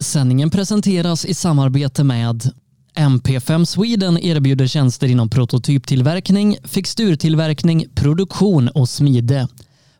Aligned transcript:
Sändningen 0.00 0.50
presenteras 0.50 1.24
i 1.24 1.34
samarbete 1.34 2.04
med 2.04 2.50
MP5 2.94 3.64
Sweden 3.64 4.18
erbjuder 4.18 4.66
tjänster 4.66 5.08
inom 5.08 5.28
prototyptillverkning, 5.28 6.56
fixturtillverkning, 6.64 7.86
produktion 7.94 8.68
och 8.68 8.88
smide. 8.88 9.48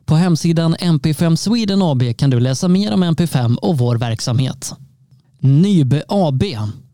På 0.05 0.15
hemsidan 0.15 0.75
MP5 0.75 1.35
Sweden 1.35 1.81
AB 1.81 2.17
kan 2.17 2.29
du 2.29 2.39
läsa 2.39 2.67
mer 2.67 2.93
om 2.93 3.03
MP5 3.03 3.55
och 3.55 3.77
vår 3.77 3.95
verksamhet. 3.95 4.73
Nybe 5.39 6.03
AB. 6.07 6.43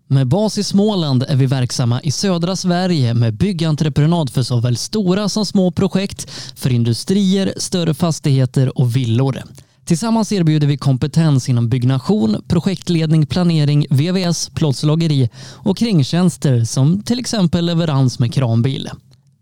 Med 0.07 0.27
bas 0.27 0.57
i 0.57 0.63
Småland 0.63 1.23
är 1.27 1.35
vi 1.35 1.45
verksamma 1.45 2.01
i 2.01 2.11
södra 2.11 2.55
Sverige 2.55 3.13
med 3.13 3.37
byggentreprenad 3.37 4.29
för 4.29 4.43
såväl 4.43 4.77
stora 4.77 5.29
som 5.29 5.45
små 5.45 5.71
projekt, 5.71 6.31
för 6.55 6.69
industrier, 6.69 7.53
större 7.57 7.93
fastigheter 7.93 8.79
och 8.79 8.95
villor. 8.95 9.41
Tillsammans 9.87 10.31
erbjuder 10.31 10.67
vi 10.67 10.77
kompetens 10.77 11.49
inom 11.49 11.69
byggnation, 11.69 12.43
projektledning, 12.47 13.25
planering, 13.27 13.85
VVS, 13.89 14.49
plåtslageri 14.49 15.29
och 15.53 15.77
kringtjänster 15.77 16.63
som 16.63 17.03
till 17.03 17.19
exempel 17.19 17.65
leverans 17.65 18.19
med 18.19 18.33
kranbil. 18.33 18.89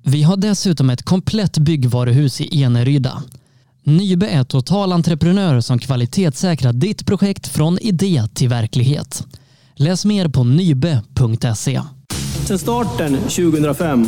Vi 0.03 0.23
har 0.23 0.37
dessutom 0.37 0.89
ett 0.89 1.03
komplett 1.03 1.57
byggvaruhus 1.57 2.41
i 2.41 2.63
Eneryda. 2.63 3.23
Nybe 3.83 4.27
är 4.27 4.43
totalentreprenör 4.43 5.61
som 5.61 5.79
kvalitetssäkrar 5.79 6.73
ditt 6.73 7.05
projekt 7.05 7.47
från 7.47 7.79
idé 7.79 8.23
till 8.33 8.49
verklighet. 8.49 9.27
Läs 9.75 10.05
mer 10.05 10.27
på 10.27 10.43
nybe.se. 10.43 11.81
Sedan 12.45 12.59
starten 12.59 13.17
2005 13.17 14.07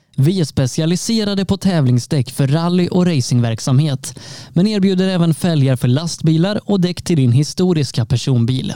Vi 0.21 0.39
är 0.39 0.45
specialiserade 0.45 1.45
på 1.45 1.57
tävlingsdäck 1.57 2.31
för 2.31 2.47
rally 2.47 2.87
och 2.87 3.05
racingverksamhet, 3.05 4.19
men 4.53 4.67
erbjuder 4.67 5.07
även 5.07 5.33
fälgar 5.33 5.75
för 5.75 5.87
lastbilar 5.87 6.59
och 6.65 6.81
däck 6.81 7.01
till 7.01 7.17
din 7.17 7.31
historiska 7.31 8.05
personbil. 8.05 8.73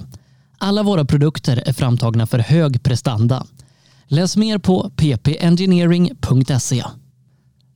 Alla 0.57 0.83
våra 0.83 1.05
produkter 1.05 1.63
är 1.65 1.73
framtagna 1.73 2.27
för 2.27 2.39
hög 2.39 2.83
prestanda. 2.83 3.45
Läs 4.07 4.37
mer 4.37 4.57
på 4.57 4.91
ppengineering.se. 4.95 6.83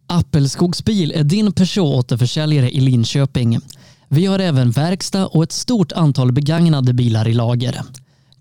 Appelskogsbil 0.08 1.12
är 1.16 1.24
din 1.24 1.52
Peugeot-återförsäljare 1.52 2.70
i 2.70 2.80
Linköping. 2.80 3.60
Vi 4.08 4.26
har 4.26 4.40
även 4.40 4.72
verkstad 4.72 5.28
och 5.28 5.44
ett 5.44 5.52
stort 5.52 5.92
antal 5.92 6.32
begagnade 6.32 6.94
bilar 6.94 7.28
i 7.28 7.34
lager. 7.34 7.82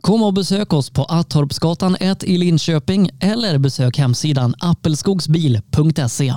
Kom 0.01 0.23
och 0.23 0.35
besök 0.35 0.73
oss 0.73 0.91
på 0.91 1.05
Attorpsgatan 1.05 1.97
1 2.01 2.25
i 2.25 2.39
Linköping 2.39 3.11
eller 3.21 3.59
besök 3.59 3.99
hemsidan 3.99 4.55
appelskogsbil.se. 4.59 6.35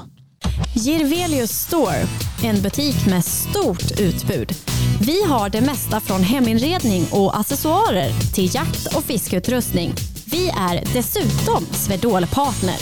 Girvelius 0.75 1.51
Store, 1.51 2.07
en 2.43 2.61
butik 2.61 3.05
med 3.05 3.25
stort 3.25 3.99
utbud. 3.99 4.53
Vi 5.01 5.23
har 5.23 5.49
det 5.49 5.61
mesta 5.61 5.99
från 5.99 6.23
heminredning 6.23 7.05
och 7.11 7.39
accessoarer 7.39 8.33
till 8.33 8.55
jakt 8.55 8.95
och 8.95 9.03
fiskeutrustning. 9.03 9.93
Vi 10.25 10.49
är 10.49 10.93
dessutom 10.93 11.65
Swedol-partner. 11.71 12.77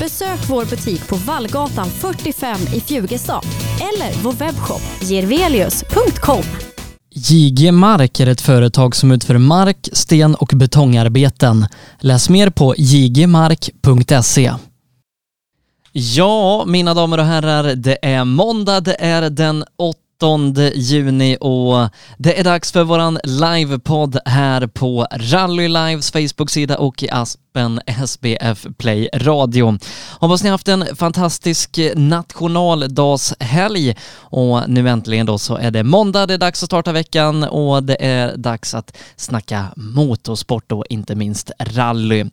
Besök 0.00 0.48
vår 0.48 0.64
butik 0.64 1.08
på 1.08 1.16
Vallgatan 1.16 1.86
45 1.90 2.60
i 2.74 2.80
Fjugestad 2.80 3.42
eller 3.80 4.22
vår 4.22 4.32
webbshop 4.32 4.82
girvelius.com. 5.02 6.67
JG 7.18 7.72
Mark 7.72 8.20
är 8.20 8.26
ett 8.26 8.40
företag 8.40 8.96
som 8.96 9.12
utför 9.12 9.38
mark, 9.38 9.88
sten 9.92 10.34
och 10.34 10.52
betongarbeten. 10.54 11.66
Läs 12.00 12.28
mer 12.28 12.50
på 12.50 12.74
jgmark.se. 12.78 14.52
Ja, 15.92 16.64
mina 16.66 16.94
damer 16.94 17.18
och 17.18 17.24
herrar, 17.24 17.74
det 17.74 17.98
är 18.02 18.24
måndag, 18.24 18.80
det 18.80 18.96
är 19.00 19.30
den 19.30 19.64
8 19.78 19.94
juni 20.74 21.36
och 21.40 21.88
det 22.18 22.40
är 22.40 22.44
dags 22.44 22.72
för 22.72 22.84
våran 22.84 23.18
livepodd 23.24 24.18
här 24.24 24.66
på 24.66 25.06
Rally 25.10 25.68
Lives 25.68 26.10
Facebook-sida 26.10 26.78
och 26.78 27.02
i 27.02 27.10
Asp 27.10 27.40
appen 27.48 27.80
SBF 27.86 28.66
Play 28.78 29.08
Radio. 29.14 29.78
Hoppas 30.20 30.42
ni 30.42 30.50
haft 30.50 30.68
en 30.68 30.96
fantastisk 30.96 31.78
eh, 31.78 31.96
nationaldagshelg 31.96 33.96
och 34.20 34.68
nu 34.68 34.88
äntligen 34.88 35.26
då 35.26 35.38
så 35.38 35.56
är 35.56 35.70
det 35.70 35.84
måndag, 35.84 36.26
det 36.26 36.34
är 36.34 36.38
dags 36.38 36.62
att 36.62 36.66
starta 36.66 36.92
veckan 36.92 37.44
och 37.44 37.82
det 37.82 38.04
är 38.04 38.36
dags 38.36 38.74
att 38.74 38.96
snacka 39.16 39.66
motorsport 39.76 40.72
och 40.72 40.84
inte 40.90 41.14
minst 41.14 41.50
rally. 41.58 42.24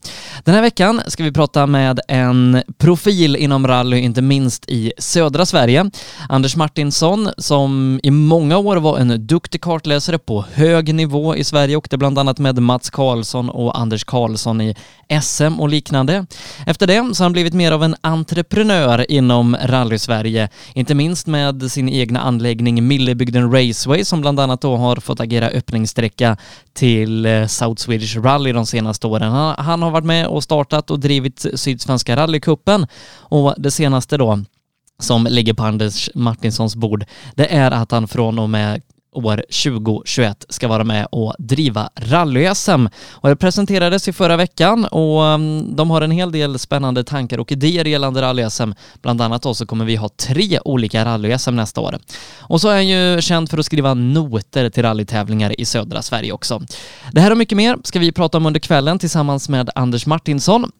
Den 0.44 0.56
här 0.56 0.62
veckan 0.62 1.02
ska 1.08 1.24
vi 1.24 1.32
prata 1.32 1.68
med 1.68 2.00
en 2.08 2.62
profil 2.78 3.36
inom 3.36 3.68
rally, 3.68 3.98
inte 3.98 4.22
minst 4.22 4.70
i 4.70 4.94
södra 4.98 5.46
Sverige. 5.46 5.92
Anders 6.30 6.56
Martinsson 6.56 7.30
som 7.38 8.00
i 8.04 8.12
många 8.12 8.58
år 8.58 8.78
var 8.78 8.98
en 8.98 9.28
duktig 9.28 9.62
kartläsare 9.62 10.18
på 10.18 10.46
hög 10.54 10.96
nivå 10.96 11.36
i 11.36 11.44
Sverige, 11.44 11.76
åkte 11.76 11.98
bland 11.98 12.20
annat 12.20 12.40
med 12.40 12.60
Mats 12.60 12.90
Karlsson 12.90 13.50
och 13.50 13.80
Anders 13.80 14.04
Karlsson 14.04 14.62
i 14.62 14.76
SM 15.22 15.60
och 15.60 15.70
liknande. 15.70 16.26
Efter 16.66 16.88
det 16.88 17.16
så 17.16 17.24
har 17.24 17.26
han 17.26 17.34
blivit 17.34 17.54
mer 17.54 17.72
av 17.72 17.84
en 17.84 17.96
entreprenör 18.02 19.12
inom 19.12 19.58
rally-Sverige, 19.62 20.50
inte 20.74 20.96
minst 20.96 21.28
med 21.28 21.72
sin 21.72 21.90
egna 21.90 22.20
anläggning 22.20 22.88
Millebygden 22.88 23.52
Raceway 23.52 24.06
som 24.06 24.22
bland 24.22 24.40
annat 24.40 24.62
då 24.62 24.76
har 24.76 24.96
fått 24.96 25.20
agera 25.20 25.48
öppningssträcka 25.48 26.38
till 26.74 27.26
eh, 27.26 27.48
South 27.48 27.82
Swedish 27.82 28.18
Rally 28.18 28.52
de 28.52 28.66
senaste 28.66 29.08
åren. 29.08 29.32
Han, 29.58 29.82
har 29.82 29.92
varit 29.92 30.06
med 30.06 30.28
och 30.28 30.44
startat 30.44 30.92
och 30.92 31.00
drivit 31.00 31.46
Sydsvenska 31.54 32.16
rallycupen 32.16 32.88
och 33.20 33.56
det 33.58 33.72
senaste 33.72 34.18
då 34.18 34.40
som 35.00 35.28
ligger 35.30 35.54
på 35.54 35.64
Anders 35.64 36.10
Martinssons 36.16 36.76
bord, 36.76 37.06
det 37.36 37.54
är 37.54 37.72
att 37.72 37.92
han 37.92 38.08
från 38.08 38.40
och 38.40 38.50
med 38.50 38.82
år 39.18 39.44
2021 39.64 40.46
ska 40.50 40.68
vara 40.68 40.84
med 40.84 41.08
och 41.12 41.36
driva 41.40 41.90
rally-SM. 41.96 42.90
Och 43.12 43.30
det 43.30 43.36
presenterades 43.36 44.08
i 44.08 44.14
förra 44.14 44.38
veckan 44.38 44.86
och 44.86 45.26
mm, 45.26 45.76
de 45.76 45.90
har 45.90 46.02
en 46.02 46.12
hel 46.12 46.32
del 46.32 46.60
spännande 46.60 47.04
tankar 47.04 47.38
och 47.38 47.52
idéer 47.52 47.86
gällande 47.86 48.22
rally-SM. 48.22 48.74
Bland 49.02 49.22
annat 49.22 49.42
då 49.42 49.54
så 49.54 49.66
kommer 49.66 49.86
vi 49.86 49.96
ha 49.96 50.10
tre 50.10 50.60
olika 50.66 51.06
rally-SM 51.06 51.52
nästa 51.52 51.82
år. 51.82 52.00
Och 52.40 52.62
så 52.62 52.70
är 52.70 52.74
han 52.74 52.88
ju 52.88 53.22
känd 53.22 53.50
för 53.50 53.58
att 53.58 53.66
skriva 53.66 53.94
noter 53.94 54.70
till 54.70 54.84
rallytävlingar 54.84 55.62
i 55.62 55.66
södra 55.66 56.02
Sverige 56.02 56.32
också. 56.32 56.62
Det 57.12 57.22
här 57.22 57.32
och 57.32 57.38
mycket 57.38 57.58
mer 57.58 57.78
ska 57.84 58.00
vi 58.00 58.12
prata 58.12 58.38
om 58.38 58.46
under 58.46 58.60
kvällen 58.60 59.00
tillsammans 59.00 59.50
med 59.50 59.70
Anders 59.76 60.06
Martinsson 60.06 60.72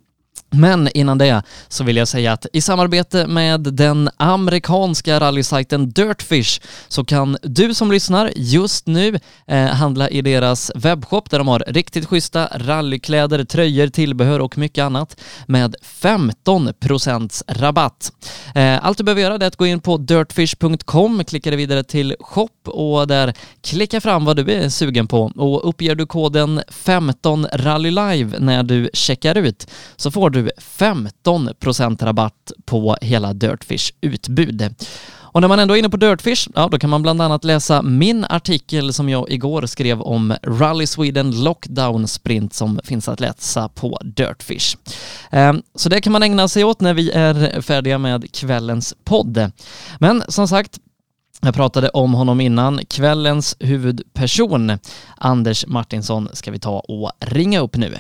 men 0.50 0.90
innan 0.94 1.18
det 1.18 1.42
så 1.68 1.84
vill 1.84 1.98
jag 1.98 2.08
säga 2.08 2.34
att 2.34 2.46
i 2.54 2.62
samarbete 2.62 3.28
med 3.28 3.60
den 3.60 4.10
amerikanska 4.18 5.20
rallysajten 5.20 5.90
Dirtfish 5.90 6.62
så 6.88 7.06
kan 7.06 7.38
du 7.42 7.74
som 7.74 7.92
lyssnar 7.92 8.32
just 8.36 8.88
nu 8.88 9.20
eh, 9.48 9.66
handla 9.66 10.10
i 10.10 10.22
deras 10.22 10.72
webbshop 10.76 11.30
där 11.30 11.38
de 11.38 11.48
har 11.48 11.64
riktigt 11.68 12.06
schyssta 12.06 12.50
rallykläder, 12.56 13.44
tröjor, 13.44 13.88
tillbehör 13.88 14.40
och 14.40 14.58
mycket 14.58 14.84
annat 14.84 15.22
med 15.48 15.76
15 15.82 16.70
rabatt. 17.48 18.12
Eh, 18.56 18.86
allt 18.86 18.98
du 18.98 19.04
behöver 19.04 19.22
göra 19.22 19.36
är 19.36 19.48
att 19.48 19.56
gå 19.56 19.66
in 19.66 19.80
på 19.80 19.98
dirtfish.com, 19.98 21.24
klicka 21.24 21.50
dig 21.50 21.58
vidare 21.58 21.84
till 21.84 22.16
shop 22.20 22.50
och 22.66 23.08
där 23.08 23.34
klicka 23.62 24.02
fram 24.02 24.26
vad 24.26 24.36
du 24.36 24.52
är 24.52 24.70
sugen 24.70 25.08
på 25.08 25.32
och 25.36 25.70
uppger 25.70 25.96
du 25.96 26.06
koden 26.06 26.62
15 26.68 27.48
rallylive 27.54 28.40
när 28.40 28.64
du 28.64 28.90
checkar 28.94 29.38
ut 29.38 29.68
så 29.96 30.12
får 30.12 30.25
du 30.30 30.50
15% 30.60 32.06
rabatt 32.06 32.52
på 32.66 32.98
hela 33.02 33.34
Dirtfish 33.34 33.92
utbud. 34.02 34.76
Och 35.36 35.42
när 35.42 35.48
man 35.48 35.60
ändå 35.60 35.74
är 35.74 35.80
inne 35.80 35.90
på 35.90 35.98
Dirtfish, 35.98 36.50
ja 36.56 36.68
då 36.72 36.80
kan 36.80 36.90
man 36.90 37.02
bland 37.02 37.22
annat 37.22 37.44
läsa 37.44 37.82
min 37.82 38.26
artikel 38.30 38.94
som 38.94 39.10
jag 39.10 39.32
igår 39.32 39.66
skrev 39.66 40.02
om 40.02 40.34
Rally 40.44 40.88
Sweden 40.88 41.44
Lockdown 41.44 42.08
Sprint 42.08 42.54
som 42.54 42.80
finns 42.84 43.08
att 43.08 43.20
läsa 43.20 43.70
på 43.70 44.00
Dirtfish. 44.04 44.78
Ehm, 45.32 45.62
så 45.76 45.90
det 45.90 46.02
kan 46.02 46.14
man 46.14 46.24
ägna 46.24 46.48
sig 46.48 46.64
åt 46.64 46.82
när 46.82 46.94
vi 46.94 47.12
är 47.12 47.62
färdiga 47.62 47.98
med 47.98 48.32
kvällens 48.34 48.96
podd. 49.04 49.52
Men 50.00 50.24
som 50.28 50.48
sagt, 50.48 50.80
jag 51.42 51.56
pratade 51.56 51.90
om 51.90 52.14
honom 52.14 52.42
innan. 52.42 52.86
Kvällens 52.86 53.56
huvudperson, 53.60 54.72
Anders 55.18 55.66
Martinsson, 55.68 56.30
ska 56.34 56.52
vi 56.52 56.60
ta 56.60 56.80
och 56.80 57.12
ringa 57.20 57.60
upp 57.60 57.78
nu. 57.78 57.98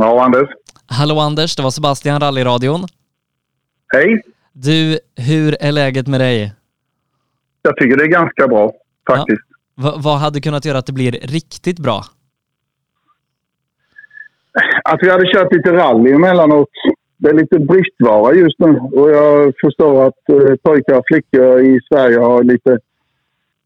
Ja, 0.00 0.24
Anders. 0.24 0.48
Hallå 0.86 1.18
Anders, 1.18 1.56
det 1.56 1.62
var 1.62 1.70
Sebastian, 1.70 2.20
Rallyradion. 2.20 2.80
Hej. 3.92 4.22
Du, 4.52 4.98
hur 5.16 5.56
är 5.60 5.72
läget 5.72 6.06
med 6.06 6.20
dig? 6.20 6.52
Jag 7.62 7.76
tycker 7.76 7.96
det 7.96 8.04
är 8.04 8.08
ganska 8.08 8.48
bra. 8.48 8.72
faktiskt. 9.10 9.42
Ja. 9.74 9.94
vad 9.98 10.18
hade 10.18 10.40
kunnat 10.40 10.64
göra 10.64 10.78
att 10.78 10.86
det 10.86 10.92
blir 10.92 11.12
riktigt 11.12 11.78
bra? 11.78 12.02
Att 14.84 14.98
vi 15.02 15.10
hade 15.10 15.32
kört 15.32 15.52
lite 15.52 15.72
rally 15.72 16.12
emellanåt. 16.12 16.68
Det 17.16 17.28
är 17.28 17.34
lite 17.34 17.58
bristvara 17.58 18.34
just 18.34 18.58
nu 18.58 18.78
och 18.78 19.10
jag 19.10 19.52
förstår 19.60 20.06
att 20.06 20.28
eh, 20.28 20.56
pojkar 20.62 20.98
och 20.98 21.04
flickor 21.06 21.60
i 21.60 21.80
Sverige 21.88 22.18
har 22.18 22.42
lite 22.42 22.78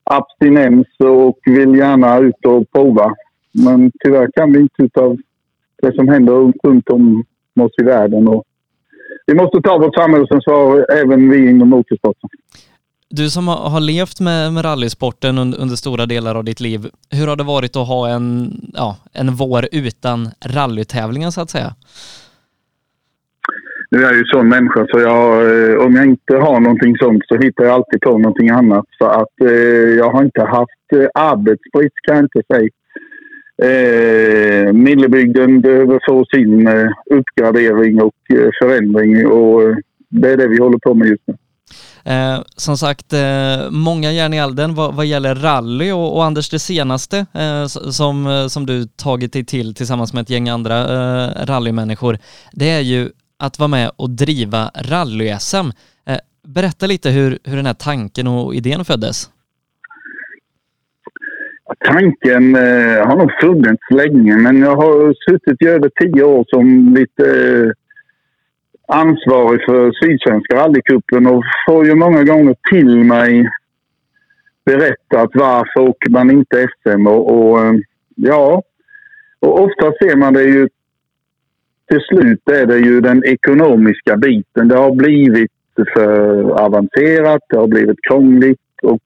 abstinens 0.05 0.87
och 0.99 1.39
vill 1.45 1.75
gärna 1.75 2.19
ut 2.19 2.47
och 2.47 2.73
prova. 2.73 3.15
Men 3.53 3.93
tyvärr 4.05 4.29
kan 4.35 4.53
vi 4.53 4.59
inte 4.61 4.83
utav 4.83 5.17
det 5.83 5.95
som 5.95 6.09
händer 6.09 6.53
runt 6.69 6.89
om 6.89 7.25
oss 7.61 7.73
i 7.83 7.85
världen. 7.85 8.29
Och 8.29 8.45
vi 9.27 9.35
måste 9.35 9.61
ta 9.61 9.79
vårt 9.79 9.95
samhällsansvar 9.95 10.87
även 10.93 11.31
vi 11.31 11.51
inom 11.51 11.69
motorsporten. 11.69 12.31
Du 13.09 13.31
som 13.31 13.49
har 13.49 13.81
levt 13.81 14.21
med, 14.21 14.53
med 14.53 14.65
rallysporten 14.65 15.39
under, 15.39 15.61
under, 15.61 15.77
stora 15.77 16.07
delar 16.07 16.35
av 16.35 16.45
ditt 16.45 16.61
liv, 16.61 16.81
hur 17.11 17.27
har 17.27 17.37
det 17.37 17.45
varit 17.45 17.77
att 17.77 17.89
ha 17.89 18.09
en, 18.09 18.53
ja, 18.75 18.97
en 19.13 19.35
vår 19.35 19.69
utan 19.73 20.29
rallytävlingar 20.47 21.31
så 21.31 21.41
att 21.41 21.51
säga? 21.51 21.75
Nu 23.91 23.99
är 23.99 24.03
jag 24.03 24.15
ju 24.15 24.25
sån 24.25 24.49
människa 24.49 24.87
så 24.89 25.01
jag, 25.01 25.25
eh, 25.51 25.87
om 25.87 25.97
jag 25.97 26.07
inte 26.07 26.37
har 26.37 26.61
någonting 26.61 26.97
sånt 26.97 27.23
så 27.29 27.37
hittar 27.37 27.65
jag 27.65 27.75
alltid 27.75 28.01
på 28.01 28.19
någonting 28.19 28.51
annat. 28.51 28.85
Så 28.99 29.07
att 29.07 29.41
eh, 29.41 29.91
jag 30.01 30.11
har 30.11 30.25
inte 30.25 30.43
haft 30.43 30.87
eh, 30.93 31.07
arbetsbrist 31.15 31.97
kan 32.07 32.17
jag 32.17 32.25
inte 32.25 32.43
säga. 32.55 32.71
Eh, 33.63 34.73
Millebygden 34.73 35.61
behöver 35.61 36.01
få 36.09 36.25
sin 36.25 36.67
eh, 36.69 36.89
uppgradering 37.11 38.03
och 38.03 38.15
eh, 38.37 38.49
förändring 38.63 39.27
och 39.27 39.63
eh, 39.63 39.77
det 40.09 40.31
är 40.31 40.37
det 40.37 40.49
vi 40.49 40.59
håller 40.59 40.79
på 40.79 40.95
med 40.95 41.09
just 41.09 41.23
nu. 41.27 41.37
Eh, 42.05 42.41
som 42.57 42.79
sagt, 42.79 43.13
eh, 43.13 43.71
många 43.71 44.13
järn 44.13 44.35
i 44.35 44.37
elden 44.37 44.75
vad, 44.75 44.95
vad 44.95 45.07
gäller 45.07 45.35
rally 45.35 45.93
och, 45.93 46.17
och, 46.17 46.25
Anders 46.25 46.51
det 46.51 46.59
senaste 46.59 47.27
eh, 47.33 47.67
som, 47.67 48.27
eh, 48.27 48.47
som 48.47 48.67
du 48.67 48.87
tagit 48.87 49.33
dig 49.33 49.45
till 49.45 49.75
tillsammans 49.75 50.13
med 50.13 50.23
ett 50.23 50.31
gäng 50.31 50.49
andra 50.49 50.79
eh, 50.79 51.47
rallymänniskor, 51.47 52.19
det 52.53 52.71
är 52.71 52.81
ju 52.81 53.11
att 53.39 53.59
vara 53.59 53.69
med 53.69 53.91
och 53.97 54.11
driva 54.11 54.71
rally-SM. 54.75 55.73
Eh, 56.07 56.19
berätta 56.47 56.87
lite 56.87 57.11
hur, 57.11 57.39
hur 57.45 57.57
den 57.57 57.67
här 57.67 57.75
tanken 57.75 58.27
och 58.27 58.55
idén 58.55 58.85
föddes. 58.85 59.31
Tanken 61.79 62.57
eh, 62.57 63.07
har 63.07 63.17
nog 63.17 63.33
funnits 63.41 63.91
länge 63.91 64.37
men 64.37 64.61
jag 64.61 64.77
har 64.77 65.15
suttit 65.31 65.63
i 65.63 65.69
över 65.69 65.91
tio 66.01 66.23
år 66.23 66.45
som 66.49 66.95
lite 66.95 67.25
eh, 67.25 67.71
ansvarig 68.97 69.65
för 69.65 69.93
Sydsvenska 69.93 70.57
rallycupen 70.57 71.27
och 71.27 71.45
får 71.67 71.87
ju 71.87 71.95
många 71.95 72.25
gånger 72.25 72.57
till 72.71 73.05
mig 73.05 73.49
berättat 74.65 75.31
varför 75.35 75.81
åker 75.81 76.11
man 76.11 76.31
inte 76.31 76.69
SM 76.69 77.07
och, 77.07 77.31
och 77.31 77.61
eh, 77.61 77.75
ja, 78.17 78.63
och 79.41 79.61
ofta 79.61 79.93
ser 79.93 80.17
man 80.17 80.35
det 80.35 80.43
ju 80.43 80.69
till 81.91 82.01
slut 82.01 82.49
är 82.49 82.67
det 82.67 82.79
ju 82.79 83.01
den 83.01 83.25
ekonomiska 83.25 84.17
biten. 84.17 84.69
Det 84.69 84.77
har 84.77 84.95
blivit 84.95 85.51
för 85.95 86.51
avancerat, 86.61 87.43
det 87.49 87.57
har 87.57 87.67
blivit 87.67 87.99
krångligt 88.09 88.61
och 88.83 89.03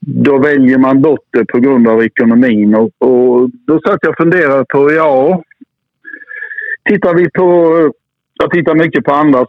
då 0.00 0.38
väljer 0.38 0.78
man 0.78 1.02
bort 1.02 1.26
det 1.30 1.44
på 1.44 1.58
grund 1.58 1.88
av 1.88 2.02
ekonomin. 2.02 2.74
Och, 2.74 2.90
och 2.98 3.50
då 3.50 3.80
satt 3.80 3.98
jag 4.02 4.10
och 4.10 4.16
funderade 4.16 4.64
på, 4.68 4.92
ja, 4.92 5.42
tittar 6.84 7.14
vi 7.14 7.30
på... 7.30 7.92
Jag 8.40 8.50
tittar 8.50 8.74
mycket 8.74 9.04
på 9.04 9.12
andra 9.12 9.46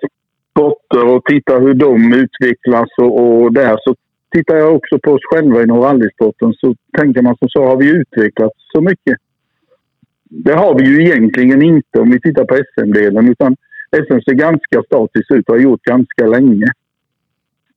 sporter 0.51 1.06
och 1.06 1.25
tittar 1.25 1.62
hur 1.62 1.74
de 1.74 2.13
utvecklas 2.13 2.90
och, 2.98 3.42
och 3.42 3.54
där 3.54 3.78
så 3.84 3.96
tittar 4.31 4.56
jag 4.56 4.75
också 4.75 5.00
på 5.00 5.12
oss 5.12 5.22
själva 5.31 5.63
inom 5.63 5.80
rallysporten 5.80 6.54
så 6.54 6.75
tänker 6.98 7.22
man 7.22 7.38
som 7.38 7.50
så, 7.50 7.66
har 7.66 7.78
vi 7.78 7.90
utvecklats 7.90 8.56
så 8.74 8.81
mycket? 8.81 9.18
Det 10.24 10.54
har 10.54 10.75
vi 10.80 10.86
ju 10.86 11.02
egentligen 11.02 11.62
inte 11.62 12.00
om 12.00 12.12
vi 12.12 12.22
tittar 12.22 12.45
på 12.45 12.56
SM-delen 12.56 13.30
utan 13.30 13.56
SM 13.92 14.19
ser 14.19 14.34
ganska 14.34 14.84
statiskt 14.86 15.31
ut 15.31 15.50
och 15.50 15.56
har 15.56 15.62
gjort 15.62 15.84
ganska 15.84 16.25
länge. 16.28 16.68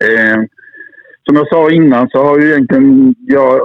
Eh, 0.05 0.43
som 1.25 1.37
jag 1.37 1.49
sa 1.49 1.71
innan 1.71 2.09
så 2.09 2.25
har 2.25 2.39
ju 2.39 2.51
egentligen 2.51 3.15
jag 3.19 3.61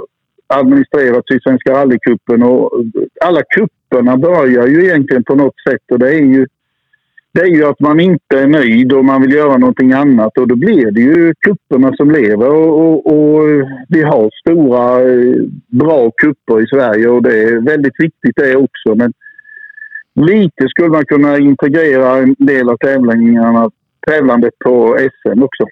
administrerat 0.46 1.24
Sydsvenska 1.28 1.72
rallycupen 1.72 2.42
och 2.42 2.70
alla 3.24 3.42
kupperna 3.42 4.16
börjar 4.16 4.66
ju 4.66 4.84
egentligen 4.84 5.24
på 5.24 5.34
något 5.34 5.60
sätt 5.68 5.82
och 5.92 5.98
det 5.98 6.08
är 6.08 6.20
ju 6.20 6.46
det 7.32 7.40
är 7.40 7.46
ju 7.46 7.64
att 7.64 7.80
man 7.80 8.00
inte 8.00 8.38
är 8.38 8.46
nöjd 8.46 8.92
och 8.92 9.04
man 9.04 9.22
vill 9.22 9.32
göra 9.32 9.56
någonting 9.56 9.92
annat 9.92 10.38
och 10.38 10.48
då 10.48 10.56
blir 10.56 10.90
det 10.90 11.00
ju 11.00 11.34
kupperna 11.40 11.92
som 11.96 12.10
lever 12.10 12.48
och, 12.48 12.80
och, 12.80 13.06
och 13.06 13.48
vi 13.88 14.02
har 14.02 14.30
stora 14.40 15.10
eh, 15.10 15.42
bra 15.66 16.10
kupper 16.10 16.62
i 16.62 16.66
Sverige 16.66 17.08
och 17.08 17.22
det 17.22 17.42
är 17.42 17.60
väldigt 17.60 17.94
viktigt 17.98 18.36
det 18.36 18.56
också 18.56 18.94
men 18.94 19.12
lite 20.14 20.68
skulle 20.68 20.88
man 20.88 21.06
kunna 21.06 21.38
integrera 21.38 22.16
en 22.16 22.34
del 22.38 22.68
av 22.68 22.76
tävlingarna, 22.76 23.70
tävlandet 24.06 24.58
på 24.64 24.98
SM 24.98 25.42
också. 25.42 25.64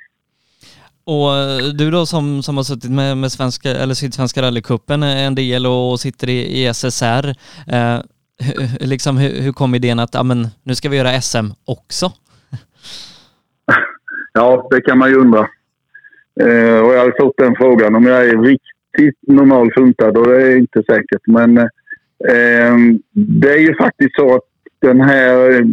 Och 1.06 1.34
eh, 1.34 1.58
du 1.78 1.90
då 1.90 2.06
som, 2.06 2.42
som 2.42 2.56
har 2.56 2.64
suttit 2.64 2.90
med, 2.90 3.16
med 3.16 3.32
svenska, 3.32 3.70
eller 3.70 3.94
Sydsvenska 3.94 4.42
rallycupen 4.42 5.02
eh, 5.02 5.26
en 5.26 5.34
del 5.34 5.66
och 5.66 6.00
sitter 6.00 6.28
i, 6.28 6.62
i 6.62 6.74
SSR, 6.74 7.28
eh, 7.72 7.98
liksom, 8.80 9.16
hur, 9.16 9.42
hur 9.42 9.52
kom 9.52 9.74
idén 9.74 9.98
att 9.98 10.14
amen, 10.14 10.48
nu 10.62 10.74
ska 10.74 10.88
vi 10.88 10.96
göra 10.96 11.20
SM 11.20 11.46
också? 11.64 12.06
Ja, 14.32 14.68
det 14.70 14.80
kan 14.80 14.98
man 14.98 15.10
ju 15.10 15.16
undra. 15.16 15.48
Eh, 16.40 16.78
och 16.78 16.94
jag 16.94 17.00
har 17.00 17.20
fått 17.20 17.36
den 17.36 17.54
frågan 17.56 17.94
om 17.94 18.06
jag 18.06 18.26
är 18.26 18.42
riktigt 18.42 19.18
normal 19.28 19.72
funtad 19.74 20.16
och 20.16 20.26
det 20.28 20.42
är 20.42 20.56
inte 20.56 20.82
säkert. 20.82 21.26
Men 21.26 21.58
eh, 21.58 21.64
eh 22.32 22.76
det 23.12 23.52
är 23.52 23.58
ju 23.58 23.74
faktiskt 23.74 24.16
så 24.16 24.34
att 24.34 24.42
den 24.80 25.00
här 25.00 25.64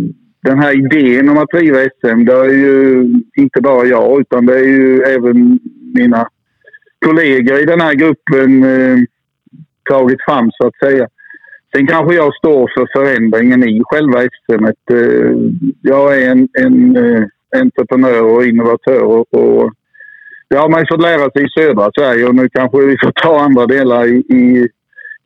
den 0.44 0.60
här 0.60 0.78
idén 0.78 1.30
om 1.30 1.38
att 1.38 1.50
driva 1.50 1.78
SM, 1.78 2.26
det 2.26 2.34
är 2.34 2.50
ju 2.50 3.06
inte 3.38 3.62
bara 3.62 3.86
jag 3.86 4.22
utan 4.22 4.46
det 4.46 4.60
är 4.60 4.68
ju 4.68 5.02
även 5.02 5.60
mina 5.96 6.28
kollegor 7.06 7.60
i 7.60 7.66
den 7.66 7.82
här 7.82 7.94
gruppen 7.94 8.64
eh, 8.64 8.98
tagit 9.90 10.24
fram 10.26 10.52
så 10.52 10.68
att 10.68 10.76
säga. 10.76 11.08
Sen 11.76 11.88
kanske 11.88 12.16
jag 12.16 12.36
står 12.36 12.72
för 12.76 12.88
förändringen 12.94 13.64
i 13.64 13.82
själva 13.86 14.20
SM. 14.22 14.66
Eh, 14.66 15.36
jag 15.82 16.22
är 16.22 16.32
en, 16.32 16.48
en 16.54 16.96
eh, 16.96 17.24
entreprenör 17.62 18.24
och 18.24 18.46
innovatör 18.46 19.04
och, 19.04 19.34
och 19.34 19.72
det 20.48 20.58
har 20.58 20.70
man 20.70 20.80
ju 20.80 20.86
fått 20.88 21.02
lära 21.02 21.32
sig 21.32 21.44
i 21.44 21.50
södra 21.60 21.92
Sverige 21.98 22.28
och 22.28 22.36
nu 22.36 22.50
kanske 22.50 22.78
vi 22.78 22.98
får 23.04 23.12
ta 23.12 23.40
andra 23.40 23.66
delar 23.66 24.06
i, 24.06 24.18
i, 24.18 24.68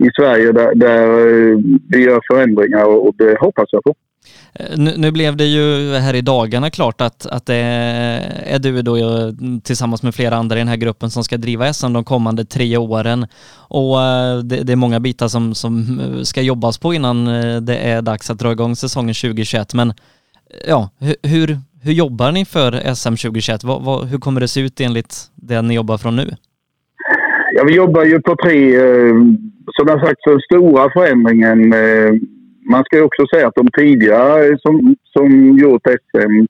i 0.06 0.10
Sverige 0.20 0.52
där, 0.52 0.76
där 0.76 1.08
eh, 1.08 1.58
vi 1.90 2.04
gör 2.06 2.22
förändringar 2.32 2.86
och 2.86 3.16
det 3.18 3.40
hoppas 3.40 3.70
jag 3.72 3.84
på. 3.84 3.96
Eh, 4.54 4.78
nu, 4.78 4.94
nu, 4.98 5.12
blev 5.12 5.36
det 5.36 5.46
ju 5.46 5.94
här 5.94 6.14
i 6.14 6.22
dagarna 6.22 6.70
klart 6.70 7.02
att, 7.02 7.26
att 7.26 7.46
det 7.46 7.56
är 7.56 8.60
du 8.60 8.82
då 8.82 8.98
eh, 8.98 9.34
tillsammans 9.64 10.04
med 10.04 10.16
flera 10.16 10.36
andra 10.36 10.56
i 10.56 10.60
den 10.60 10.68
här 10.68 10.76
gruppen 10.76 11.10
som 11.10 11.24
ska 11.24 11.38
driva 11.38 11.74
SM 11.74 11.94
de 11.94 12.04
kommande 12.04 12.46
tre 12.46 12.78
åren. 12.78 13.28
Och 13.54 14.02
eh, 14.02 14.38
det, 14.38 14.64
det, 14.64 14.72
är 14.72 14.76
många 14.76 15.00
bitar 15.00 15.28
som, 15.28 15.56
som 15.56 16.00
ska 16.24 16.42
jobbas 16.42 16.78
på 16.78 16.94
innan 16.94 17.26
det 17.66 17.78
är 17.78 18.02
dags 18.02 18.30
att 18.30 18.40
dra 18.40 18.52
igång 18.52 18.76
säsongen 18.76 19.16
2021. 19.16 19.74
Men 19.74 19.94
ja, 20.68 20.90
hur, 21.24 21.58
hur 21.82 21.92
jobbar 21.92 22.32
ni 22.32 22.46
för 22.46 22.94
SM 22.96 23.16
2021? 23.16 23.64
Vad, 23.64 23.84
vad, 23.84 24.08
hur 24.08 24.18
kommer 24.18 24.42
det 24.42 24.48
se 24.48 24.62
ut 24.62 24.82
enligt 24.82 25.16
det 25.36 25.62
ni 25.62 25.74
jobbar 25.74 25.98
från 25.98 26.16
nu? 26.16 26.36
Ja, 27.54 27.64
vi 27.64 27.76
jobbar 27.76 28.04
ju 28.04 28.22
på 28.22 28.36
tre, 28.44 28.80
som 29.76 29.88
jag 29.88 30.00
sagt, 30.00 30.20
den 30.26 30.40
stora 30.40 30.90
förändringen 30.90 31.74
man 32.70 32.84
ska 32.84 33.04
också 33.04 33.26
säga 33.34 33.48
att 33.48 33.56
de 33.56 33.68
tidigare 33.78 34.58
som, 34.60 34.96
som 35.04 35.58
gjort 35.58 35.82
SM 35.88 36.46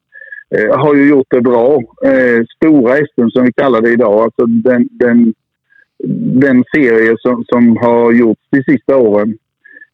eh, 0.56 0.80
har 0.80 0.96
ju 0.96 1.10
gjort 1.10 1.28
det 1.30 1.42
bra. 1.42 1.82
Eh, 2.06 2.46
stora 2.56 2.96
SM 2.96 3.30
som 3.30 3.46
vi 3.46 3.54
kallar 3.54 3.82
det 3.82 3.92
idag, 3.92 4.20
alltså 4.20 4.46
den, 4.46 4.88
den, 4.92 5.34
den 6.42 6.64
serie 6.76 7.16
som, 7.20 7.46
som 7.50 7.78
har 7.78 8.12
gjorts 8.12 8.42
de 8.50 8.64
sista 8.64 8.98
åren 8.98 9.38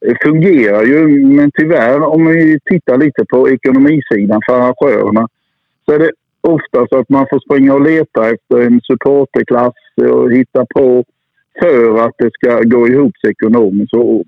eh, 0.05 0.15
fungerar 0.23 0.83
ju. 0.83 1.07
Men 1.07 1.51
tyvärr 1.51 2.01
om 2.01 2.25
vi 2.25 2.59
tittar 2.65 2.97
lite 2.97 3.25
på 3.25 3.49
ekonomisidan 3.49 4.41
för 4.45 4.53
arrangörerna 4.53 5.27
så 5.85 5.91
är 5.91 5.99
det 5.99 6.11
ofta 6.41 6.87
så 6.89 6.97
att 6.97 7.09
man 7.09 7.25
får 7.29 7.39
springa 7.39 7.73
och 7.73 7.81
leta 7.81 8.29
efter 8.29 8.61
en 8.61 8.81
supporterklass 8.81 9.73
och 10.11 10.31
hitta 10.31 10.65
på 10.65 11.03
för 11.61 12.05
att 12.05 12.15
det 12.17 12.29
ska 12.33 12.61
gå 12.61 12.87
ihop 12.87 13.13
ekonomiskt. 13.27 13.93
Och 13.93 14.23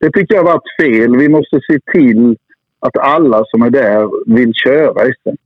det 0.00 0.10
tycker 0.10 0.34
jag 0.34 0.42
har 0.42 0.52
varit 0.52 0.76
fel. 0.80 1.16
Vi 1.16 1.28
måste 1.28 1.60
se 1.70 1.78
till 1.92 2.36
att 2.80 2.98
alla 2.98 3.44
som 3.44 3.62
är 3.62 3.70
där 3.70 4.34
vill 4.34 4.52
köra 4.54 5.04
SM. 5.04 5.36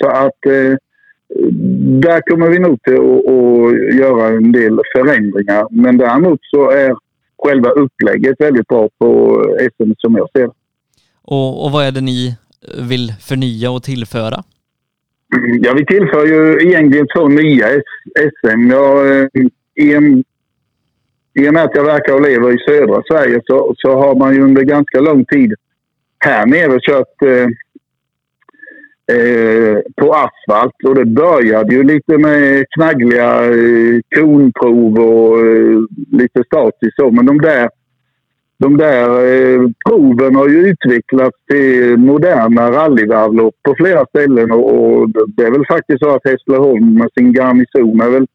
Så 0.00 0.08
att 0.08 0.46
eh, 0.46 0.76
där 2.00 2.20
kommer 2.30 2.50
vi 2.50 2.58
nog 2.58 2.82
till 2.82 2.94
att 2.94 3.94
göra 3.94 4.28
en 4.28 4.52
del 4.52 4.80
förändringar. 4.96 5.66
Men 5.70 5.98
däremot 5.98 6.40
så 6.42 6.70
är 6.70 6.96
själva 7.38 7.70
upplägget 7.70 8.40
väldigt 8.40 8.68
bra 8.68 8.88
på 8.98 9.42
SM 9.76 9.92
som 9.98 10.14
jag 10.16 10.30
ser 10.30 10.50
och, 11.26 11.64
och 11.64 11.72
vad 11.72 11.86
är 11.86 11.92
det 11.92 12.00
ni 12.00 12.36
vill 12.88 13.12
förnya 13.20 13.70
och 13.70 13.82
tillföra? 13.82 14.42
Ja, 15.60 15.74
vi 15.74 15.86
tillför 15.86 16.26
ju 16.26 16.68
egentligen 16.68 17.06
två 17.16 17.28
nya 17.28 17.66
SM. 18.14 18.70
Jag, 18.70 19.20
eh, 19.20 19.26
i, 21.36 21.48
och 21.48 21.54
med 21.54 21.64
att 21.64 21.74
jag 21.74 21.84
verkar 21.84 22.14
och 22.14 22.22
lever 22.22 22.54
i 22.54 22.58
södra 22.68 23.02
Sverige 23.10 23.40
så, 23.46 23.74
så 23.78 23.90
har 23.96 24.14
man 24.14 24.34
ju 24.34 24.42
under 24.42 24.62
ganska 24.62 25.00
lång 25.00 25.24
tid 25.24 25.54
här 26.18 26.46
nere 26.46 26.78
kört 26.80 27.22
eh, 27.22 27.48
eh, 29.16 29.78
på 29.96 30.14
asfalt. 30.14 30.84
Och 30.84 30.94
det 30.94 31.04
började 31.04 31.74
ju 31.74 31.82
lite 31.82 32.18
med 32.18 32.64
knaggliga 32.70 33.44
eh, 33.44 34.00
konprov 34.16 34.98
och 34.98 35.38
eh, 35.46 35.80
lite 36.12 36.44
statiskt 36.46 36.96
så. 36.96 37.10
Men 37.10 37.26
de 37.26 37.38
där, 37.40 37.68
de 38.58 38.76
där 38.76 39.08
eh, 39.08 39.60
proven 39.88 40.34
har 40.34 40.48
ju 40.48 40.68
utvecklats 40.68 41.36
till 41.50 41.96
moderna 41.96 42.70
rallyvarvlopp 42.70 43.54
på 43.62 43.74
flera 43.74 44.06
ställen. 44.06 44.52
Och, 44.52 44.74
och, 44.74 45.10
det 45.36 45.42
är 45.44 45.50
väl 45.50 45.66
faktiskt 45.66 45.98
så 45.98 46.14
att 46.14 46.24
Hässleholm 46.24 46.94
med 46.94 47.08
sin 47.18 47.32
garnison 47.32 48.00
är 48.00 48.10
väl 48.10 48.26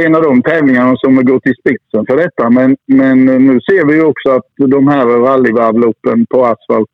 en 0.00 0.14
av 0.14 0.22
de 0.22 0.42
tävlingarna 0.42 0.96
som 0.96 1.16
har 1.16 1.24
gått 1.24 1.46
i 1.46 1.54
spetsen 1.54 2.06
för 2.06 2.16
detta. 2.16 2.50
Men, 2.50 2.76
men 2.86 3.24
nu 3.24 3.60
ser 3.60 3.86
vi 3.86 3.94
ju 3.94 4.04
också 4.04 4.30
att 4.30 4.46
de 4.56 4.88
här 4.88 5.06
rallyvarvloppen 5.06 6.26
på 6.26 6.46
asfalt 6.46 6.88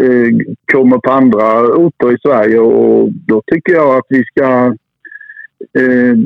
eh, 0.00 0.56
kommer 0.72 0.98
på 0.98 1.10
andra 1.10 1.62
orter 1.62 2.12
i 2.14 2.18
Sverige 2.22 2.58
och 2.58 3.08
då 3.12 3.42
tycker 3.46 3.72
jag 3.72 3.96
att 3.96 4.06
vi 4.08 4.24
ska 4.24 4.76
eh, 5.78 6.16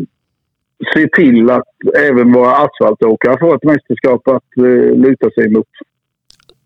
se 0.94 1.08
till 1.16 1.50
att 1.50 1.68
även 1.98 2.32
våra 2.32 2.56
asfaltåkare 2.56 3.38
får 3.40 3.56
ett 3.56 3.64
mästerskap 3.64 4.28
att 4.28 4.56
eh, 4.56 4.96
luta 4.96 5.30
sig 5.30 5.50
mot. 5.50 5.66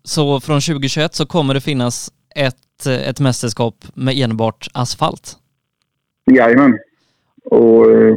Så 0.03 0.39
från 0.39 0.61
2021 0.61 1.15
så 1.15 1.25
kommer 1.25 1.53
det 1.53 1.61
finnas 1.61 2.11
ett, 2.35 2.85
ett 3.07 3.19
mästerskap 3.19 3.75
med 3.93 4.13
enbart 4.17 4.67
asfalt? 4.73 5.37
Jajamän. 6.31 6.79
Och 7.45 7.91
eh, 7.91 8.15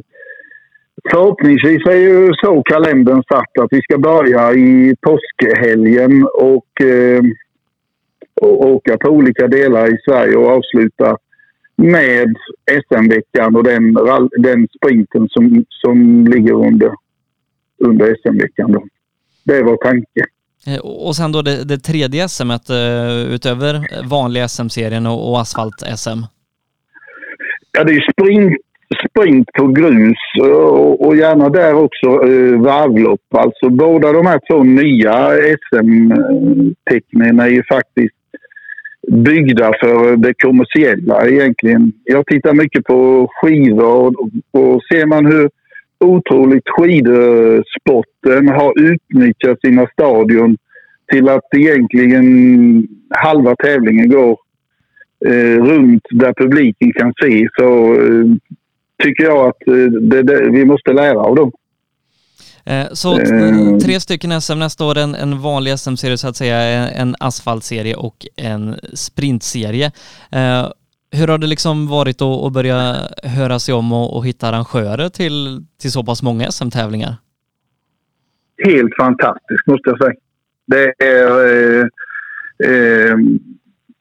förhoppningsvis 1.10 1.86
är 1.86 1.96
ju 1.96 2.32
så 2.34 2.62
kalendern 2.62 3.22
satt 3.28 3.58
att 3.58 3.68
vi 3.70 3.82
ska 3.82 3.98
börja 3.98 4.52
i 4.52 4.96
påskhelgen 5.00 6.24
och 6.34 6.80
eh, 6.80 7.22
och 8.40 8.66
åka 8.66 8.98
på 8.98 9.08
olika 9.10 9.46
delar 9.48 9.94
i 9.94 9.98
Sverige 10.04 10.36
och 10.36 10.48
avsluta 10.48 11.16
med 11.76 12.34
SM-veckan 12.66 13.56
och 13.56 13.64
den, 13.64 13.94
den 14.38 14.68
sprinten 14.76 15.28
som, 15.28 15.64
som 15.68 16.26
ligger 16.26 16.52
under, 16.52 16.92
under 17.78 18.16
SM-veckan. 18.22 18.88
Det 19.44 19.56
är 19.56 19.64
vår 19.64 19.76
tanke. 19.76 20.24
Eh, 20.66 20.80
och 20.80 21.16
sen 21.16 21.32
då 21.32 21.42
det, 21.42 21.64
det 21.64 21.78
tredje 21.78 22.28
SM 22.28 22.50
eh, 22.50 23.34
utöver 23.34 24.02
vanliga 24.08 24.48
SM-serien 24.48 25.06
och, 25.06 25.30
och 25.30 25.40
asfalt-SM? 25.40 26.20
Ja, 27.72 27.84
det 27.84 27.92
är 27.92 28.12
sprint, 28.12 28.60
sprint 29.08 29.52
på 29.52 29.66
grus 29.66 30.18
och, 30.40 31.06
och 31.06 31.16
gärna 31.16 31.48
där 31.48 31.74
också 31.74 32.06
eh, 32.06 32.60
varvlopp. 32.60 33.34
Alltså 33.34 33.68
båda 33.70 34.12
de 34.12 34.26
här 34.26 34.40
två 34.50 34.62
nya 34.62 35.30
SM-tecknen 35.70 37.40
är 37.40 37.48
ju 37.48 37.62
faktiskt 37.64 38.14
byggda 39.08 39.72
för 39.80 40.16
det 40.16 40.34
kommersiella 40.34 41.26
egentligen. 41.28 41.92
Jag 42.04 42.26
tittar 42.26 42.54
mycket 42.54 42.84
på 42.84 43.28
skidor 43.32 44.06
och, 44.06 44.18
och 44.50 44.82
ser 44.92 45.06
man 45.06 45.26
hur 45.26 45.50
otroligt 46.00 46.68
skidsporten 46.68 48.48
har 48.48 48.80
utnyttjat 48.80 49.60
sina 49.60 49.86
stadion 49.86 50.56
till 51.12 51.28
att 51.28 51.54
egentligen 51.56 52.26
halva 53.10 53.56
tävlingen 53.56 54.08
går 54.08 54.38
eh, 55.26 55.62
runt 55.64 56.02
där 56.10 56.32
publiken 56.32 56.92
kan 56.92 57.12
se 57.22 57.48
så 57.58 57.94
eh, 57.94 58.24
tycker 59.04 59.24
jag 59.24 59.48
att 59.48 59.68
eh, 59.68 59.74
det, 60.00 60.22
det, 60.22 60.50
vi 60.50 60.64
måste 60.64 60.92
lära 60.92 61.18
av 61.18 61.36
dem. 61.36 61.52
Eh, 62.66 62.86
så 62.92 63.18
mm. 63.18 63.78
tre 63.80 64.00
stycken 64.00 64.40
SM 64.40 64.58
nästa 64.58 64.84
år, 64.84 64.98
en, 64.98 65.14
en 65.14 65.40
vanlig 65.40 65.78
SM-serie 65.78 66.16
så 66.16 66.28
att 66.28 66.36
säga, 66.36 66.58
en 66.88 67.16
asfaltserie 67.20 67.94
och 67.96 68.26
en 68.36 68.74
sprintserie. 68.94 69.92
Eh, 70.32 70.68
hur 71.12 71.28
har 71.28 71.38
det 71.38 71.46
liksom 71.46 71.88
varit 71.88 72.22
att, 72.22 72.52
börja 72.52 72.96
höra 73.22 73.58
sig 73.58 73.74
om 73.74 73.92
och, 73.92 74.16
och 74.16 74.26
hitta 74.26 74.48
arrangörer 74.48 75.08
till, 75.08 75.64
till 75.80 75.92
så 75.92 76.04
pass 76.04 76.22
många 76.22 76.50
SM-tävlingar? 76.50 77.14
Helt 78.64 78.96
fantastiskt 78.96 79.66
måste 79.66 79.90
jag 79.90 79.98
säga. 79.98 80.14
Det 80.66 81.04
är, 81.06 81.30
eh, 81.46 81.86
eh, 82.64 83.16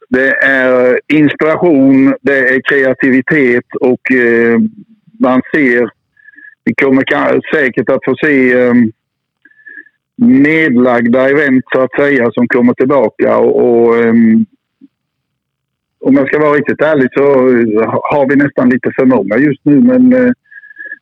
det 0.09 0.31
är 0.45 0.99
inspiration, 1.07 2.13
det 2.21 2.55
är 2.55 2.61
kreativitet 2.69 3.65
och 3.81 4.11
eh, 4.11 4.59
man 5.23 5.41
ser 5.53 5.89
vi 6.65 6.73
kommer 6.75 7.41
säkert 7.55 7.89
att 7.89 8.05
få 8.05 8.15
se 8.15 8.55
um, 8.55 8.91
nedlagda 10.15 11.29
event 11.29 11.65
så 11.75 11.81
att 11.81 11.95
säga 11.95 12.31
som 12.31 12.47
kommer 12.47 12.73
tillbaka. 12.73 13.37
Och, 13.37 13.55
och 13.55 13.95
um, 13.95 14.45
om 15.99 16.15
jag 16.15 16.27
ska 16.27 16.39
vara 16.39 16.57
riktigt 16.57 16.81
ärlig 16.81 17.09
så 17.13 17.23
har 18.03 18.29
vi 18.29 18.35
nästan 18.35 18.69
lite 18.69 18.91
för 18.95 19.05
många 19.05 19.37
just 19.37 19.65
nu. 19.65 19.79
Men 19.79 20.13
uh, 20.13 20.31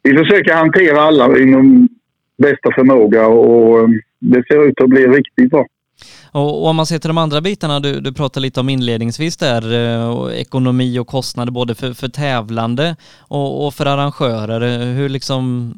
vi 0.04 0.18
försöker 0.18 0.54
hantera 0.54 1.02
alla 1.02 1.40
inom 1.40 1.90
bästa 2.38 2.72
förmåga 2.76 3.28
och 3.28 3.80
um, 3.80 4.02
det 4.20 4.44
ser 4.48 4.68
ut 4.68 4.82
att 4.82 4.90
bli 4.90 5.08
riktigt 5.08 5.52
bra. 5.52 5.66
Och, 6.32 6.66
om 6.66 6.76
man 6.76 6.86
ser 6.86 7.00
till 7.00 7.08
de 7.08 7.18
andra 7.18 7.42
bitarna, 7.42 7.80
du, 7.80 8.00
du 8.00 8.14
pratade 8.14 8.42
lite 8.42 8.60
om 8.60 8.70
inledningsvis 8.70 9.38
där, 9.38 9.74
eh, 9.74 10.18
och 10.18 10.34
ekonomi 10.34 11.00
och 11.00 11.08
kostnader 11.08 11.52
både 11.52 11.76
för, 11.76 11.94
för 11.94 12.08
tävlande 12.08 12.96
och, 13.20 13.66
och, 13.66 13.74
för 13.74 13.86
arrangörer. 13.86 14.94
Hur 14.94 15.10
liksom 15.10 15.74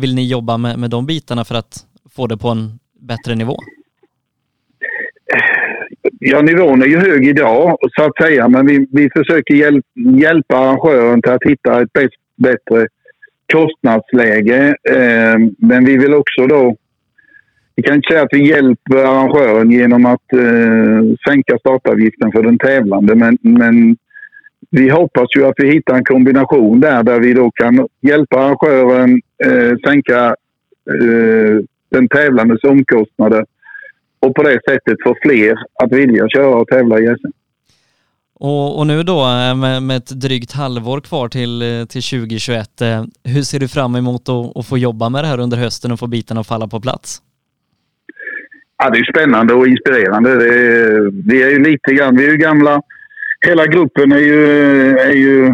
vill 0.00 0.14
ni 0.14 0.28
jobba 0.28 0.56
med, 0.56 0.78
med 0.78 0.90
de 0.90 1.06
bitarna 1.06 1.44
för 1.44 1.54
att 1.54 1.86
få 2.10 2.26
det 2.26 2.36
på 2.36 2.48
en 2.48 2.78
bättre 3.00 3.34
nivå? 3.34 3.56
Ja, 6.18 6.42
nivån 6.42 6.82
är 6.82 6.86
ju 6.86 6.98
hög 6.98 7.26
idag 7.28 7.76
så 7.96 8.04
att 8.04 8.16
säga, 8.16 8.48
men 8.48 8.66
vi, 8.66 8.86
vi 8.92 9.10
försöker 9.16 9.54
hjälp, 9.54 9.84
hjälpa 10.20 10.58
arrangören 10.58 11.22
till 11.22 11.32
att 11.32 11.44
hitta 11.44 11.82
ett 11.82 11.92
bäst, 11.92 12.14
bättre 12.36 12.86
kostnadsläge. 13.52 14.74
Eh, 14.90 15.38
men 15.58 15.84
vi 15.84 15.96
vill 15.96 16.14
också 16.14 16.46
då 16.46 16.76
vi 17.74 17.82
kan 17.82 17.94
inte 17.94 18.12
säga 18.12 18.22
att 18.22 18.28
vi 18.32 18.48
hjälper 18.48 18.96
arrangören 18.96 19.70
genom 19.70 20.06
att 20.06 20.32
eh, 20.32 21.16
sänka 21.28 21.58
startavgiften 21.58 22.32
för 22.32 22.42
den 22.42 22.58
tävlande 22.58 23.14
men, 23.14 23.38
men 23.40 23.96
vi 24.70 24.88
hoppas 24.90 25.26
ju 25.36 25.46
att 25.46 25.54
vi 25.56 25.72
hittar 25.72 25.94
en 25.94 26.04
kombination 26.04 26.80
där, 26.80 27.02
där 27.02 27.20
vi 27.20 27.32
då 27.34 27.50
kan 27.50 27.88
hjälpa 28.00 28.38
arrangören 28.38 29.20
eh, 29.44 29.76
sänka 29.86 30.26
eh, 30.90 31.64
den 31.90 32.08
tävlandes 32.08 32.64
omkostnader 32.64 33.44
och 34.20 34.34
på 34.34 34.42
det 34.42 34.60
sättet 34.68 34.96
få 35.04 35.14
fler 35.22 35.54
att 35.84 35.92
vilja 35.92 36.28
köra 36.28 36.56
och 36.56 36.68
tävla 36.68 37.00
i 37.00 37.06
SM. 37.06 37.30
Och, 38.44 38.78
och, 38.78 38.86
nu 38.86 39.02
då 39.02 39.20
eh, 39.20 39.54
med, 39.54 39.82
med, 39.82 39.96
ett 39.96 40.20
drygt 40.20 40.52
halvår 40.52 41.00
kvar 41.00 41.28
till, 41.28 41.62
eh, 41.62 41.84
till 41.84 42.02
2021, 42.02 42.80
eh, 42.80 43.04
hur 43.24 43.42
ser 43.42 43.60
du 43.60 43.68
fram 43.68 43.96
emot 43.96 44.28
att, 44.28 44.56
att 44.56 44.66
få 44.66 44.78
jobba 44.78 45.08
med 45.08 45.24
det 45.24 45.28
här 45.28 45.40
under 45.40 45.56
hösten 45.56 45.92
och 45.92 45.98
få 45.98 46.06
bitarna 46.06 46.40
att 46.40 46.46
falla 46.46 46.68
på 46.68 46.80
plats? 46.80 47.22
Ja, 48.84 48.90
det 48.90 48.98
är 48.98 49.04
spännande 49.04 49.54
och 49.54 49.66
inspirerande. 49.66 50.30
Är, 50.30 51.28
vi 51.28 51.42
är 51.42 51.50
ju 51.50 51.58
lite 51.58 51.94
grann, 51.94 52.16
vi 52.16 52.26
är 52.26 52.30
ju 52.30 52.36
gamla. 52.36 52.82
Hela 53.46 53.66
gruppen 53.66 54.12
är 54.12 54.18
ju, 54.18 54.46
är 54.98 55.12
ju 55.14 55.46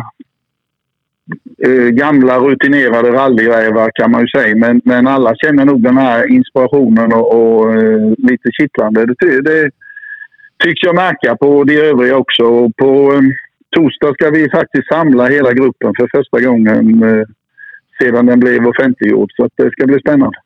eh, 1.67 1.89
gamla 1.89 2.39
rutinerade 2.39 3.13
rallyrävar 3.13 3.91
kan 3.95 4.11
man 4.11 4.21
ju 4.21 4.29
säga. 4.29 4.57
Men, 4.57 4.81
men 4.85 5.07
alla 5.07 5.35
känner 5.37 5.65
nog 5.65 5.83
den 5.83 5.97
här 5.97 6.31
inspirationen 6.31 7.13
och, 7.13 7.35
och 7.35 7.75
eh, 7.75 8.13
lite 8.19 8.51
kittlande. 8.61 9.07
Det, 9.07 9.41
det 9.41 9.71
tycks 10.65 10.83
jag 10.83 10.95
märka 10.95 11.37
på 11.37 11.65
de 11.65 11.77
övriga 11.81 12.17
också. 12.17 12.45
Och 12.45 12.77
på 12.77 13.13
eh, 13.13 13.21
torsdag 13.77 14.15
ska 14.15 14.31
vi 14.31 14.51
faktiskt 14.51 14.89
samla 14.89 15.27
hela 15.27 15.53
gruppen 15.53 15.93
för 15.99 16.09
första 16.17 16.41
gången 16.41 17.03
eh, 17.03 17.25
sedan 18.01 18.27
den 18.27 18.41
blev 18.41 18.67
offentliggjord. 18.67 19.31
Så 19.37 19.49
det 19.57 19.71
ska 19.71 19.87
bli 19.87 20.01
spännande. 20.01 20.39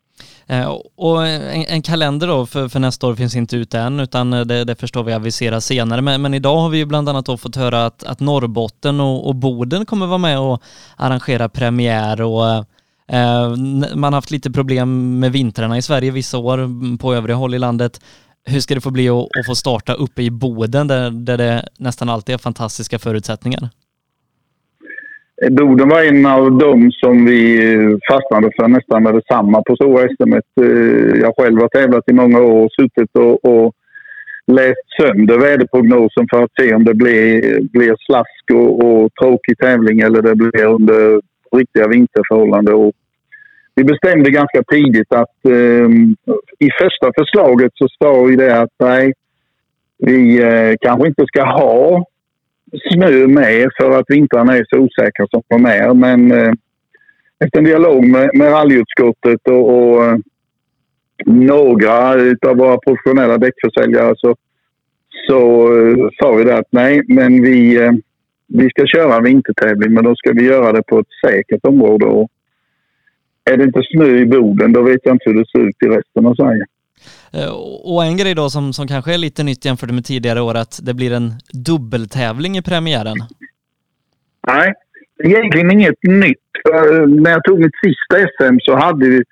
Eh, 0.53 0.79
och 0.97 1.27
en, 1.27 1.65
en, 1.65 1.83
kalender 1.83 2.27
då 2.27 2.47
för, 2.47 2.69
för, 2.69 2.81
nästa 2.81 3.07
år 3.07 3.15
finns 3.15 3.37
inte 3.37 3.57
ute 3.57 3.79
än 3.79 4.01
utan 4.01 4.33
eh, 4.33 4.41
det, 4.41 4.65
det 4.65 4.75
förstår 4.75 5.03
vi 5.03 5.13
aviseras 5.13 5.67
senare. 5.67 6.03
Men, 6.03 6.23
men, 6.23 6.35
idag 6.35 6.57
har 6.57 6.69
vi 6.69 6.79
ju 6.79 6.85
bland 6.85 7.09
annat 7.09 7.27
då 7.27 7.37
fått 7.37 7.57
höra 7.57 7.87
att, 7.87 8.05
att 8.05 8.21
Norrbotten 8.21 9.01
och, 9.01 9.29
och 9.29 9.35
Boden 9.35 9.87
kommer 9.87 10.07
vara 10.07 10.19
med 10.19 10.39
och 10.39 10.63
arrangera 10.97 11.49
premiär 11.49 12.23
och 12.23 12.47
eh, 13.09 13.57
man 13.95 14.03
har 14.03 14.13
haft 14.13 14.31
lite 14.31 14.51
problem 14.51 15.19
med 15.19 15.33
vintrarna 15.33 15.79
i 15.79 15.83
Sverige 15.83 16.11
vissa 16.11 16.39
år 16.39 16.59
mm, 16.59 16.99
på 16.99 17.15
övriga 17.15 17.37
håll 17.37 17.55
i 17.55 17.59
landet. 17.59 18.01
Hur 18.45 18.61
ska 18.61 18.75
det 18.75 18.81
få 18.81 18.91
bli 18.91 19.09
att, 19.09 19.27
att 19.39 19.47
få 19.47 19.55
starta 19.55 19.95
uppe 19.95 20.23
i 20.23 20.31
Boden 20.31 20.89
där, 20.89 21.11
där 21.11 21.39
det 21.39 21.69
nästan 21.79 22.09
alltid 22.09 22.35
är 22.35 22.39
fantastiska 22.39 22.99
förutsättningar? 22.99 23.71
Boden 25.51 25.89
var 25.89 26.03
en 26.03 26.27
av 26.27 26.59
dem 26.59 26.91
som 26.93 27.25
vi 27.25 27.99
fastnade 28.11 28.51
för 28.57 28.69
nästan 28.69 29.03
med 29.03 29.15
detsamma 29.15 29.63
på 29.63 29.77
stora 29.77 30.09
SM. 30.09 30.33
Eh, 30.33 31.21
jag 31.21 31.35
själv 31.37 31.61
har 31.61 31.69
tävlat 31.69 32.09
i 32.09 32.13
många 32.13 32.41
år 32.41 32.65
och 32.65 32.73
suttit 32.73 33.11
och, 33.19 33.45
och 33.45 33.73
läst 34.47 34.87
sönder 35.01 35.39
väderprognosen 35.39 36.27
för 36.31 36.43
att 36.43 36.51
se 36.61 36.75
om 36.75 36.85
det 36.85 36.95
blir, 36.95 37.61
blir 37.61 37.95
slask 37.99 38.45
och, 38.53 38.85
och 38.85 39.15
tråkig 39.15 39.59
tävling 39.59 40.01
eller 40.01 40.23
det 40.23 40.35
blir 40.35 40.65
under 40.65 41.21
riktiga 41.57 41.89
vinterförhållanden. 41.89 42.75
Och 42.75 42.93
vi 43.75 43.85
bestämde 43.85 44.31
ganska 44.31 44.63
tidigt 44.63 45.13
att 45.13 45.45
eh, 45.49 45.89
i 46.59 46.71
första 46.81 47.13
förslaget 47.19 47.73
så 47.75 47.89
står 47.89 48.27
vi 48.27 48.37
det 48.37 48.61
att 48.61 48.75
nej, 48.79 49.13
vi 49.99 50.43
eh, 50.43 50.75
kanske 50.81 51.09
inte 51.09 51.25
ska 51.27 51.45
ha 51.45 52.05
snö 52.93 53.27
med 53.27 53.69
för 53.81 53.99
att 53.99 54.05
vintrarna 54.09 54.57
är 54.57 54.65
så 54.69 54.79
osäkra 54.79 55.27
som 55.31 55.43
de 55.49 55.67
är. 55.67 55.95
Men 55.95 56.33
eh, 56.33 56.53
efter 57.45 57.59
en 57.59 57.65
dialog 57.65 58.07
med, 58.07 58.31
med 58.35 58.53
rallyutskottet 58.53 59.49
och, 59.49 59.71
och 59.71 60.05
eh, 60.05 60.17
några 61.27 62.13
av 62.49 62.57
våra 62.57 62.79
professionella 62.79 63.39
däckförsäljare 63.39 64.15
så, 64.17 64.37
så 65.29 65.67
eh, 65.79 66.09
sa 66.21 66.33
vi 66.33 66.45
det 66.45 66.59
att 66.59 66.69
nej, 66.71 67.03
men 67.09 67.43
vi, 67.43 67.77
eh, 67.85 67.93
vi 68.47 68.71
ska 68.71 68.87
köra 68.87 69.21
vintertävling 69.21 69.95
men 69.95 70.05
då 70.05 70.15
ska 70.17 70.33
vi 70.33 70.45
göra 70.45 70.73
det 70.73 70.83
på 70.83 70.99
ett 70.99 71.07
säkert 71.27 71.65
område. 71.65 72.07
Och 72.07 72.31
är 73.51 73.57
det 73.57 73.65
inte 73.65 73.83
snö 73.83 74.17
i 74.17 74.27
Boden 74.27 74.73
då 74.73 74.83
vet 74.83 75.01
jag 75.05 75.15
inte 75.15 75.31
hur 75.31 75.39
det 75.39 75.51
ser 75.51 75.69
ut 75.69 75.83
i 75.83 75.87
resten 75.87 76.27
av 76.27 76.35
Sverige. 76.35 76.65
Eh, 77.33 77.53
och 77.85 78.05
en 78.05 78.17
grej 78.17 78.35
då 78.35 78.51
som, 78.51 78.73
som 78.73 78.87
kanske 78.89 79.15
är 79.15 79.19
lite 79.19 79.43
nytt 79.43 79.65
jämfört 79.65 79.91
med 79.91 80.05
tidigare 80.05 80.41
år 80.41 80.55
att 80.55 80.81
det 80.83 80.95
blir 80.95 81.13
en 81.13 81.33
dubbeltävling 81.53 82.57
i 82.57 82.63
premiären. 82.63 83.17
Nej, 84.47 84.73
egentligen 85.25 85.71
inget 85.71 86.03
nytt. 86.03 86.39
Eh, 86.75 87.07
när 87.07 87.31
jag 87.31 87.45
tog 87.45 87.59
mitt 87.61 87.79
sista 87.85 88.17
SM 88.17 88.57
så 88.61 88.77
hade 88.77 89.09
vi, 89.09 89.23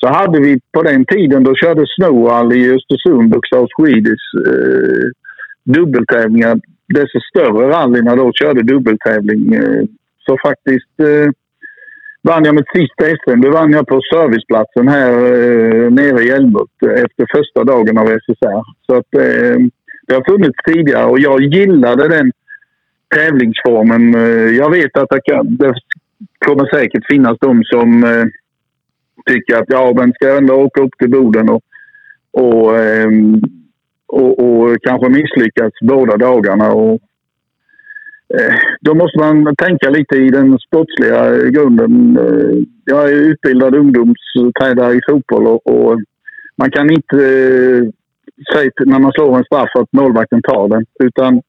så 0.00 0.08
hade 0.08 0.40
vi 0.40 0.60
på 0.72 0.82
den 0.82 1.04
tiden 1.04 1.44
då 1.44 1.54
körde 1.54 1.84
Snowall 1.96 2.52
i 2.52 2.74
Östersund 2.74 3.34
och 3.34 3.46
South 3.46 3.72
Swedish 3.76 4.26
eh, 4.46 5.06
dubbeltävlingar. 5.64 6.60
Desto 6.88 7.20
större 7.30 7.68
rallyna 7.68 8.16
då 8.16 8.32
körde 8.32 8.62
dubbeltävling. 8.62 9.54
Eh, 9.54 9.84
så 10.26 10.38
faktiskt 10.42 11.00
eh, 11.00 11.30
vann 12.26 12.44
jag 12.44 12.54
mitt 12.54 12.72
sista 12.74 13.04
SM. 13.04 13.40
Det 13.40 13.50
vann 13.50 13.72
jag 13.72 13.86
på 13.86 14.00
serviceplatsen 14.12 14.88
här 14.88 15.12
eh, 15.12 15.90
nere 15.90 16.22
i 16.22 16.30
Älmhult 16.30 16.82
eh, 16.86 17.02
efter 17.04 17.26
första 17.36 17.64
dagen 17.64 17.98
av 17.98 18.06
SSR. 18.06 18.62
Så 18.86 18.96
att, 18.96 19.14
eh, 19.14 19.58
det 20.06 20.14
har 20.14 20.32
funnits 20.32 20.58
tidigare 20.66 21.06
och 21.06 21.20
jag 21.20 21.40
gillade 21.42 22.08
den 22.08 22.32
tävlingsformen. 23.14 24.14
Eh, 24.14 24.56
jag 24.62 24.70
vet 24.70 24.98
att 24.98 25.10
det, 25.10 25.20
kan, 25.24 25.56
det 25.56 25.74
kommer 26.38 26.74
säkert 26.74 27.06
finnas 27.08 27.38
de 27.40 27.64
som 27.64 28.04
eh, 28.04 28.24
tycker 29.26 29.56
att 29.56 29.68
ja, 29.68 29.92
men 29.96 30.12
ska 30.12 30.28
jag 30.28 30.38
ändå 30.38 30.54
åka 30.54 30.82
upp 30.82 30.98
till 30.98 31.10
Boden 31.10 31.48
och, 31.48 31.62
och, 32.30 32.78
eh, 32.78 33.10
och, 34.06 34.38
och 34.38 34.76
kanske 34.82 35.08
misslyckas 35.08 35.72
båda 35.82 36.16
dagarna. 36.16 36.72
Och, 36.72 37.00
Eh, 38.34 38.54
då 38.80 38.94
måste 38.94 39.18
man 39.18 39.56
tänka 39.56 39.90
lite 39.90 40.16
i 40.16 40.28
den 40.28 40.58
sportsliga 40.58 41.36
grunden. 41.50 42.18
Eh, 42.18 42.56
jag 42.84 43.08
är 43.08 43.14
utbildad 43.14 43.74
ungdomstränare 43.74 44.94
i 44.94 45.00
fotboll 45.08 45.46
och, 45.46 45.66
och 45.66 46.00
man 46.56 46.70
kan 46.70 46.90
inte 46.90 47.16
eh, 47.16 47.82
säga 48.52 48.70
när 48.78 48.98
man 48.98 49.12
slår 49.12 49.38
en 49.38 49.44
straff 49.44 49.70
att 49.74 49.92
målvakten 49.92 50.42
tar 50.42 50.68
den. 50.68 50.86
Utan 51.04 51.42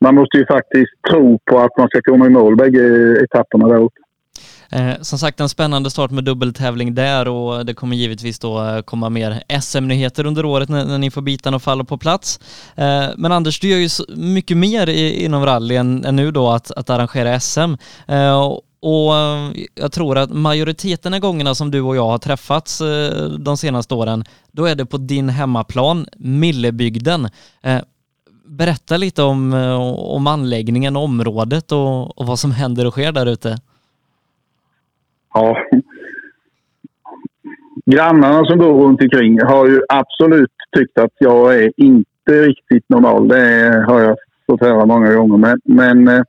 man 0.00 0.14
måste 0.14 0.38
ju 0.38 0.46
faktiskt 0.46 0.92
tro 1.10 1.38
på 1.44 1.58
att 1.58 1.78
man 1.78 1.88
ska 1.88 2.00
komma 2.02 2.26
i 2.26 2.30
mål 2.30 2.56
bägge 2.56 3.16
etapperna 3.24 3.68
där 3.68 3.82
uppe. 3.82 4.00
Eh, 4.70 4.94
som 5.00 5.18
sagt 5.18 5.40
en 5.40 5.48
spännande 5.48 5.90
start 5.90 6.10
med 6.10 6.24
dubbeltävling 6.24 6.94
där 6.94 7.28
och 7.28 7.66
det 7.66 7.74
kommer 7.74 7.96
givetvis 7.96 8.38
då 8.38 8.64
eh, 8.64 8.82
komma 8.82 9.08
mer 9.08 9.42
SM-nyheter 9.60 10.26
under 10.26 10.44
året 10.44 10.68
när, 10.68 10.84
när 10.84 10.98
ni 10.98 11.10
får 11.10 11.22
bitarna 11.22 11.56
och 11.56 11.62
faller 11.62 11.84
på 11.84 11.98
plats. 11.98 12.40
Eh, 12.74 13.04
men 13.16 13.32
Anders, 13.32 13.60
du 13.60 13.68
gör 13.68 13.78
ju 13.78 13.88
mycket 14.16 14.56
mer 14.56 14.88
i, 14.88 15.24
inom 15.24 15.46
rally 15.46 15.76
än, 15.76 16.04
än, 16.04 16.16
nu 16.16 16.30
då 16.30 16.50
att, 16.50 16.70
att 16.70 16.90
arrangera 16.90 17.40
SM. 17.40 17.74
Eh, 18.06 18.52
och 18.80 19.16
eh, 19.16 19.52
jag 19.74 19.92
tror 19.92 20.18
att 20.18 20.30
majoriteten 20.30 21.14
av 21.14 21.20
gångerna 21.20 21.54
som 21.54 21.70
du 21.70 21.80
och 21.80 21.96
jag 21.96 22.06
har 22.06 22.18
träffats 22.18 22.80
eh, 22.80 23.24
de 23.24 23.56
senaste 23.56 23.94
åren, 23.94 24.24
då 24.52 24.66
är 24.66 24.74
det 24.74 24.86
på 24.86 24.98
din 24.98 25.28
hemmaplan, 25.28 26.06
Millebygden. 26.16 27.28
Eh, 27.62 27.80
berätta 28.46 28.96
lite 28.96 29.22
om, 29.22 29.54
eh, 29.54 29.80
om 29.90 30.26
anläggningen, 30.26 30.96
området 30.96 31.72
och, 31.72 32.18
och 32.18 32.26
vad 32.26 32.38
som 32.38 32.52
händer 32.52 32.86
och 32.86 32.92
sker 32.92 33.12
där 33.12 33.26
ute 33.26 33.58
ja, 35.34 35.56
grannarna 37.86 38.44
som 38.44 38.58
bor 38.58 38.84
runt 38.84 39.02
omkring 39.02 39.42
har 39.42 39.68
ju 39.68 39.80
absolut 39.88 40.50
tyckt 40.76 40.98
att 40.98 41.12
jag 41.18 41.62
är 41.62 41.72
inte 41.76 42.02
riktigt 42.28 42.88
normal. 42.88 43.28
Det 43.28 43.84
har 43.88 44.00
jag 44.00 44.16
fått 44.46 44.60
höra 44.60 44.86
många 44.86 45.14
gånger. 45.14 45.36
Men, 45.36 45.60
men 45.64 46.08
eh, 46.08 46.22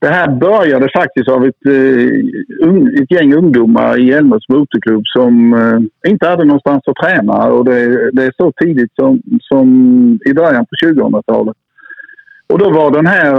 det 0.00 0.08
här 0.08 0.28
började 0.30 0.88
faktiskt 0.96 1.28
av 1.28 1.44
ett, 1.44 1.66
eh, 1.66 3.02
ett 3.02 3.10
gäng 3.10 3.34
ungdomar 3.34 3.98
i 4.00 4.12
Älmhults 4.12 4.48
motorklubb 4.48 5.02
som 5.06 5.54
eh, 5.54 6.10
inte 6.10 6.28
hade 6.28 6.44
någonstans 6.44 6.82
att 6.86 6.96
träna. 6.96 7.46
Och 7.46 7.64
det, 7.64 8.10
det 8.12 8.24
är 8.24 8.32
så 8.36 8.52
tidigt 8.52 8.94
som, 8.94 9.22
som 9.40 9.68
i 10.26 10.34
början 10.34 10.66
på 10.66 10.86
2000-talet. 10.86 11.56
Och 12.46 12.58
då 12.58 12.70
var 12.70 12.90
den 12.90 13.06
här 13.06 13.34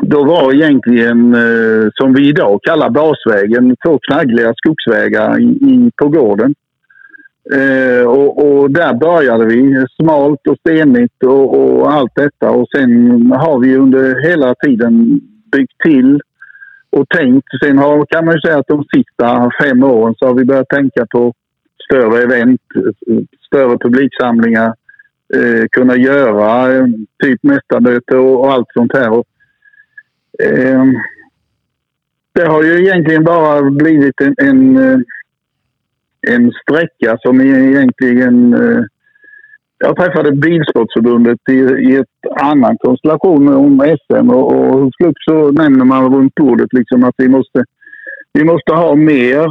då 0.00 0.24
var 0.24 0.54
egentligen, 0.54 1.34
eh, 1.34 1.88
som 1.94 2.14
vi 2.14 2.28
idag 2.28 2.60
kallar 2.62 2.90
basvägen, 2.90 3.76
två 3.86 3.98
knaggliga 3.98 4.54
skogsvägar 4.56 5.40
i, 5.40 5.44
i, 5.44 5.90
på 5.96 6.08
gården. 6.08 6.54
Eh, 7.54 8.06
och, 8.06 8.44
och, 8.44 8.70
där 8.70 8.94
började 8.94 9.46
vi, 9.46 9.86
smalt 10.00 10.46
och 10.48 10.58
stenigt 10.58 11.24
och, 11.24 11.60
och, 11.60 11.92
allt 11.92 12.12
detta. 12.14 12.50
Och 12.50 12.68
sen 12.76 13.32
har 13.32 13.58
vi 13.58 13.76
under 13.76 14.28
hela 14.28 14.54
tiden 14.54 15.20
byggt 15.52 15.80
till 15.84 16.20
och 16.90 17.08
tänkt. 17.08 17.48
Sen 17.64 17.78
har, 17.78 18.06
kan 18.06 18.24
man 18.24 18.34
ju 18.34 18.40
säga 18.40 18.58
att 18.58 18.68
de 18.68 18.84
sista 18.94 19.50
fem 19.62 19.84
åren 19.84 20.14
så 20.18 20.26
har 20.26 20.34
vi 20.34 20.44
börjat 20.44 20.68
tänka 20.68 21.06
på 21.06 21.32
större 21.84 22.22
event, 22.22 22.60
större 23.46 23.78
publiksamlingar, 23.78 24.74
eh, 25.34 25.64
kunna 25.70 25.96
göra 25.96 26.72
eh, 26.72 26.86
typ 27.22 27.42
mästarmöte 27.42 28.16
och, 28.16 28.40
och 28.40 28.52
allt 28.52 28.68
sånt 28.74 28.92
här. 28.92 29.22
Eh, 30.38 30.84
det 32.34 32.46
har 32.46 32.62
ju 32.62 32.86
egentligen 32.86 33.24
bara 33.24 33.70
blivit 33.70 34.20
en, 34.20 34.34
en, 34.38 34.76
eh, 34.76 34.98
en 36.28 36.52
sträcka 36.52 37.18
som 37.20 37.40
egentligen... 37.40 38.54
Eh, 38.54 38.82
jag 39.78 39.96
träffade 39.96 40.32
Bilsportförbundet 40.32 41.38
i, 41.50 41.52
i 41.52 41.96
ett 41.96 42.40
annan 42.40 42.76
konstellation 42.78 43.48
om 43.48 43.96
SM 44.08 44.30
och, 44.30 44.74
och 44.74 44.92
så 45.28 45.50
nämner 45.50 45.84
man 45.84 46.14
runt 46.14 46.34
bordet 46.34 46.72
liksom 46.72 47.04
att 47.04 47.14
vi 47.18 47.28
måste, 47.28 47.64
vi 48.32 48.44
måste 48.44 48.72
ha 48.72 48.94
mer 48.94 49.46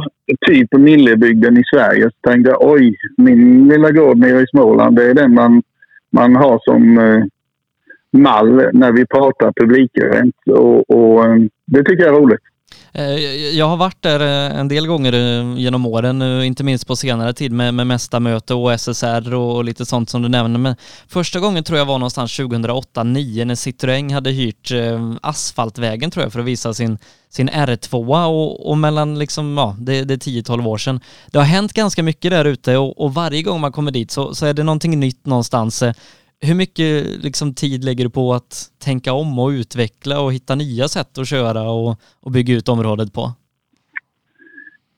typ 0.46 0.72
Millebygden 0.72 1.58
i 1.58 1.62
Sverige. 1.74 2.02
Så 2.02 2.30
tänkte 2.30 2.50
jag 2.50 2.72
oj, 2.72 2.96
min 3.16 3.68
lilla 3.68 3.90
gård 3.90 4.18
nere 4.18 4.40
i 4.40 4.46
Småland 4.46 4.96
det 4.96 5.10
är 5.10 5.14
den 5.14 5.34
man, 5.34 5.62
man 6.10 6.36
har 6.36 6.60
som 6.64 6.98
eh, 6.98 7.24
mall 8.12 8.70
när 8.72 8.92
vi 8.92 9.06
pratar 9.06 9.52
publikevent 9.60 10.34
och, 10.50 10.90
och 10.90 11.24
eh, 11.24 11.36
det 11.66 11.84
tycker 11.84 12.04
jag 12.04 12.14
är 12.14 12.20
roligt. 12.20 12.40
Eh, 12.92 13.14
jag 13.56 13.68
har 13.68 13.76
varit 13.76 14.02
där 14.02 14.20
eh, 14.20 14.58
en 14.58 14.68
del 14.68 14.86
gånger 14.86 15.12
genom 15.58 15.86
åren, 15.86 16.22
inte 16.42 16.64
minst 16.64 16.86
på 16.86 16.96
senare 16.96 17.32
tid 17.32 17.52
med, 17.52 17.74
med 17.74 17.86
mästarmöte 17.86 18.54
och 18.54 18.80
SSR 18.80 19.34
och 19.34 19.64
lite 19.64 19.86
sånt 19.86 20.10
som 20.10 20.22
du 20.22 20.28
nämner. 20.28 20.58
Men 20.58 20.76
första 21.08 21.40
gången 21.40 21.64
tror 21.64 21.78
jag 21.78 21.86
var 21.86 21.98
någonstans 21.98 22.40
2008-2009 22.40 23.44
när 23.44 23.54
Citroën 23.54 24.12
hade 24.12 24.30
hyrt 24.30 24.72
asfaltvägen 25.22 26.10
tror 26.10 26.24
jag 26.24 26.32
för 26.32 26.40
att 26.40 26.46
visa 26.46 26.74
sin, 26.74 26.98
sin 27.28 27.50
R2 27.50 28.26
och, 28.26 28.70
och 28.70 28.78
mellan 28.78 29.18
liksom, 29.18 29.58
ja, 29.58 29.76
det, 29.78 30.04
det 30.04 30.14
är 30.14 30.42
10-12 30.42 30.66
år 30.66 30.78
sedan. 30.78 31.00
Det 31.30 31.38
har 31.38 31.46
hänt 31.46 31.72
ganska 31.72 32.02
mycket 32.02 32.30
där 32.30 32.44
ute 32.44 32.76
och, 32.76 33.00
och, 33.00 33.14
varje 33.14 33.42
gång 33.42 33.60
man 33.60 33.72
kommer 33.72 33.90
dit 33.90 34.10
så, 34.10 34.34
så 34.34 34.46
är 34.46 34.54
det 34.54 34.62
någonting 34.62 35.00
nytt 35.00 35.26
någonstans 35.26 35.82
hur 36.42 36.54
mycket 36.54 37.06
liksom, 37.24 37.54
tid 37.54 37.84
lägger 37.84 38.04
du 38.04 38.10
på 38.10 38.34
att 38.34 38.70
tänka 38.84 39.12
om 39.12 39.38
och 39.38 39.48
utveckla 39.48 40.20
och 40.20 40.32
hitta 40.32 40.54
nya 40.54 40.88
sätt 40.88 41.18
att 41.18 41.28
köra 41.28 41.62
och, 41.70 41.96
och 42.20 42.32
bygga 42.32 42.54
ut 42.54 42.68
området 42.68 43.12
på? 43.12 43.30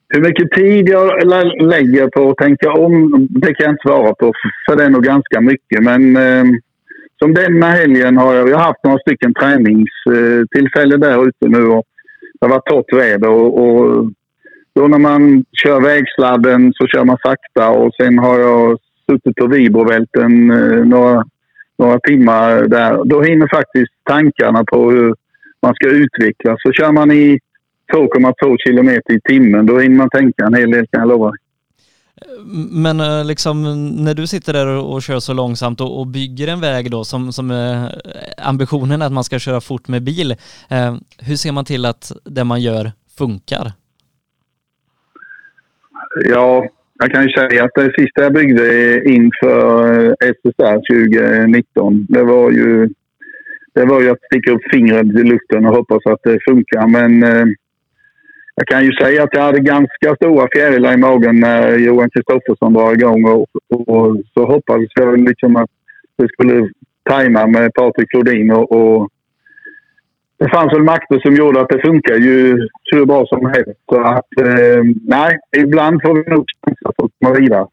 Hur 0.09 0.21
mycket 0.21 0.51
tid 0.51 0.89
jag 0.89 1.27
lägger 1.61 2.07
på 2.07 2.29
att 2.29 2.37
tänka 2.37 2.71
om, 2.71 3.27
det 3.29 3.53
kan 3.53 3.63
jag 3.63 3.73
inte 3.73 3.87
svara 3.87 4.13
på. 4.13 4.33
För 4.65 4.75
det 4.75 4.83
är 4.83 4.89
nog 4.89 5.03
ganska 5.03 5.41
mycket. 5.41 5.83
Men 5.83 6.17
eh, 6.17 6.43
som 7.19 7.33
denna 7.33 7.69
helgen 7.69 8.17
har 8.17 8.33
jag, 8.35 8.49
jag 8.49 8.57
har 8.57 8.65
haft 8.65 8.83
några 8.83 8.99
stycken 8.99 9.33
träningstillfällen 9.33 10.99
där 10.99 11.27
ute 11.27 11.47
nu. 11.47 11.67
Och 11.67 11.83
det 12.39 12.45
har 12.45 12.49
varit 12.49 12.65
torrt 12.65 12.93
väder 12.93 13.29
och, 13.29 13.65
och 13.65 14.11
då 14.75 14.87
när 14.87 14.97
man 14.97 15.45
kör 15.63 15.81
vägsladden 15.81 16.73
så 16.75 16.87
kör 16.87 17.03
man 17.03 17.17
sakta 17.23 17.69
och 17.69 17.93
sen 17.93 18.19
har 18.19 18.39
jag 18.39 18.77
suttit 19.09 19.35
på 19.35 19.47
vibrovält 19.47 20.15
eh, 20.17 20.27
några 20.85 21.25
några 21.77 21.99
timmar 21.99 22.61
där. 22.67 23.03
Då 23.05 23.21
hinner 23.21 23.47
faktiskt 23.47 23.91
tankarna 24.03 24.63
på 24.63 24.91
hur 24.91 25.15
man 25.61 25.75
ska 25.75 25.89
utvecklas. 25.89 26.57
Så 26.61 26.71
kör 26.71 26.91
man 26.91 27.11
i 27.11 27.39
2,2 27.93 28.57
kilometer 28.67 29.13
i 29.13 29.21
timmen, 29.21 29.65
då 29.65 29.79
hinner 29.79 29.97
man 29.97 30.09
tänka 30.09 30.45
en 30.45 30.53
hel 30.53 30.71
del 30.71 30.87
kan 30.87 30.99
jag 30.99 31.09
lova 31.09 31.33
men 32.71 32.99
eh, 32.99 33.25
liksom 33.25 33.63
när 34.03 34.13
du 34.13 34.27
sitter 34.27 34.53
där 34.53 34.67
och 34.67 35.01
kör 35.01 35.19
så 35.19 35.33
långsamt 35.33 35.81
och, 35.81 36.07
bygger 36.07 36.47
en 36.47 36.61
väg 36.61 36.91
då 36.91 37.03
som, 37.03 37.33
som 37.33 37.51
eh, 37.51 37.85
ambitionen 38.37 39.01
är 39.01 39.05
att 39.05 39.11
man 39.11 39.23
ska 39.23 39.39
köra 39.39 39.61
fort 39.61 39.87
med 39.87 40.03
bil. 40.03 40.31
Eh, 40.69 40.95
hur 41.19 41.35
ser 41.35 41.51
man 41.51 41.65
till 41.65 41.85
att 41.85 42.11
det 42.23 42.43
man 42.43 42.61
gör 42.61 42.91
funkar? 43.17 43.71
Ja, 46.25 46.69
jag 46.99 47.11
kan 47.11 47.23
ju 47.23 47.29
säga 47.29 47.63
att 47.63 47.75
det 47.75 47.93
sista 47.97 48.23
jag 48.23 48.33
byggde 48.33 49.03
inför 49.09 50.15
SSR 50.19 50.75
2019, 51.45 52.05
det 52.09 52.23
var 52.23 52.51
ju, 52.51 52.89
det 53.73 53.85
var 53.85 54.01
ju 54.01 54.09
att 54.09 54.23
sticka 54.23 54.51
upp 54.51 54.61
fingret 54.71 55.05
i 55.05 55.23
luften 55.23 55.65
och 55.65 55.75
hoppas 55.75 56.05
att 56.05 56.23
det 56.23 56.39
funkar. 56.49 56.87
Men 56.87 57.23
eh, 57.23 57.45
jag 58.55 58.67
kan 58.67 58.85
ju 58.85 58.91
säga 58.91 59.23
att 59.23 59.33
jag 59.33 59.41
hade 59.41 59.59
ganska 59.59 60.15
stora 60.15 60.47
fjärilar 60.55 60.93
i 60.93 60.97
magen 60.97 61.39
när 61.39 61.77
Johan 61.77 62.09
Kristoffersson 62.09 62.73
drar 62.73 62.93
igång 62.93 63.25
och, 63.25 63.47
och 63.69 64.17
så 64.33 64.45
hoppades 64.45 64.89
jag 64.95 65.19
liksom 65.19 65.55
att 65.55 65.69
det 66.17 66.27
skulle 66.27 66.69
tajma 67.09 67.47
med 67.47 67.73
Patrik 67.73 68.09
Flodin 68.11 68.51
och, 68.51 68.71
och 68.71 69.09
det 70.37 70.49
fanns 70.49 70.73
väl 70.73 70.83
makter 70.83 71.19
som 71.19 71.35
gjorde 71.35 71.61
att 71.61 71.69
det 71.69 71.81
funkar 71.81 72.15
ju 72.15 72.67
hur 72.91 73.05
bra 73.05 73.25
som 73.25 73.45
helst. 73.45 73.81
Så 73.89 74.01
att, 74.01 74.39
eh, 74.41 74.83
nej, 75.01 75.39
ibland 75.57 76.01
får 76.01 76.13
vi 76.13 76.31
nog 76.31 76.45
chansa 76.65 76.89
att 76.89 77.11
komma 77.19 77.39
vidare. 77.39 77.67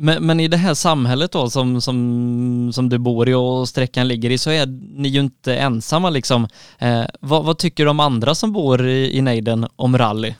Men, 0.00 0.26
men, 0.26 0.40
i 0.40 0.48
det 0.48 0.56
här 0.56 0.74
samhället 0.74 1.32
då 1.32 1.46
som, 1.46 1.80
som, 1.80 2.70
som 2.72 2.88
du 2.88 2.98
bor 2.98 3.28
i 3.28 3.34
och 3.34 3.68
sträckan 3.68 4.08
ligger 4.08 4.30
i 4.30 4.38
så 4.38 4.50
är 4.50 4.66
ni 5.02 5.08
ju 5.08 5.20
inte 5.20 5.56
ensamma 5.56 6.10
liksom. 6.10 6.44
Eh, 6.80 7.04
vad, 7.20 7.44
vad, 7.44 7.58
tycker 7.58 7.84
de 7.84 8.00
andra 8.00 8.34
som 8.34 8.52
bor 8.52 8.86
i, 8.86 9.18
i 9.18 9.22
nejden 9.22 9.66
om 9.76 9.98
rally? 9.98 10.34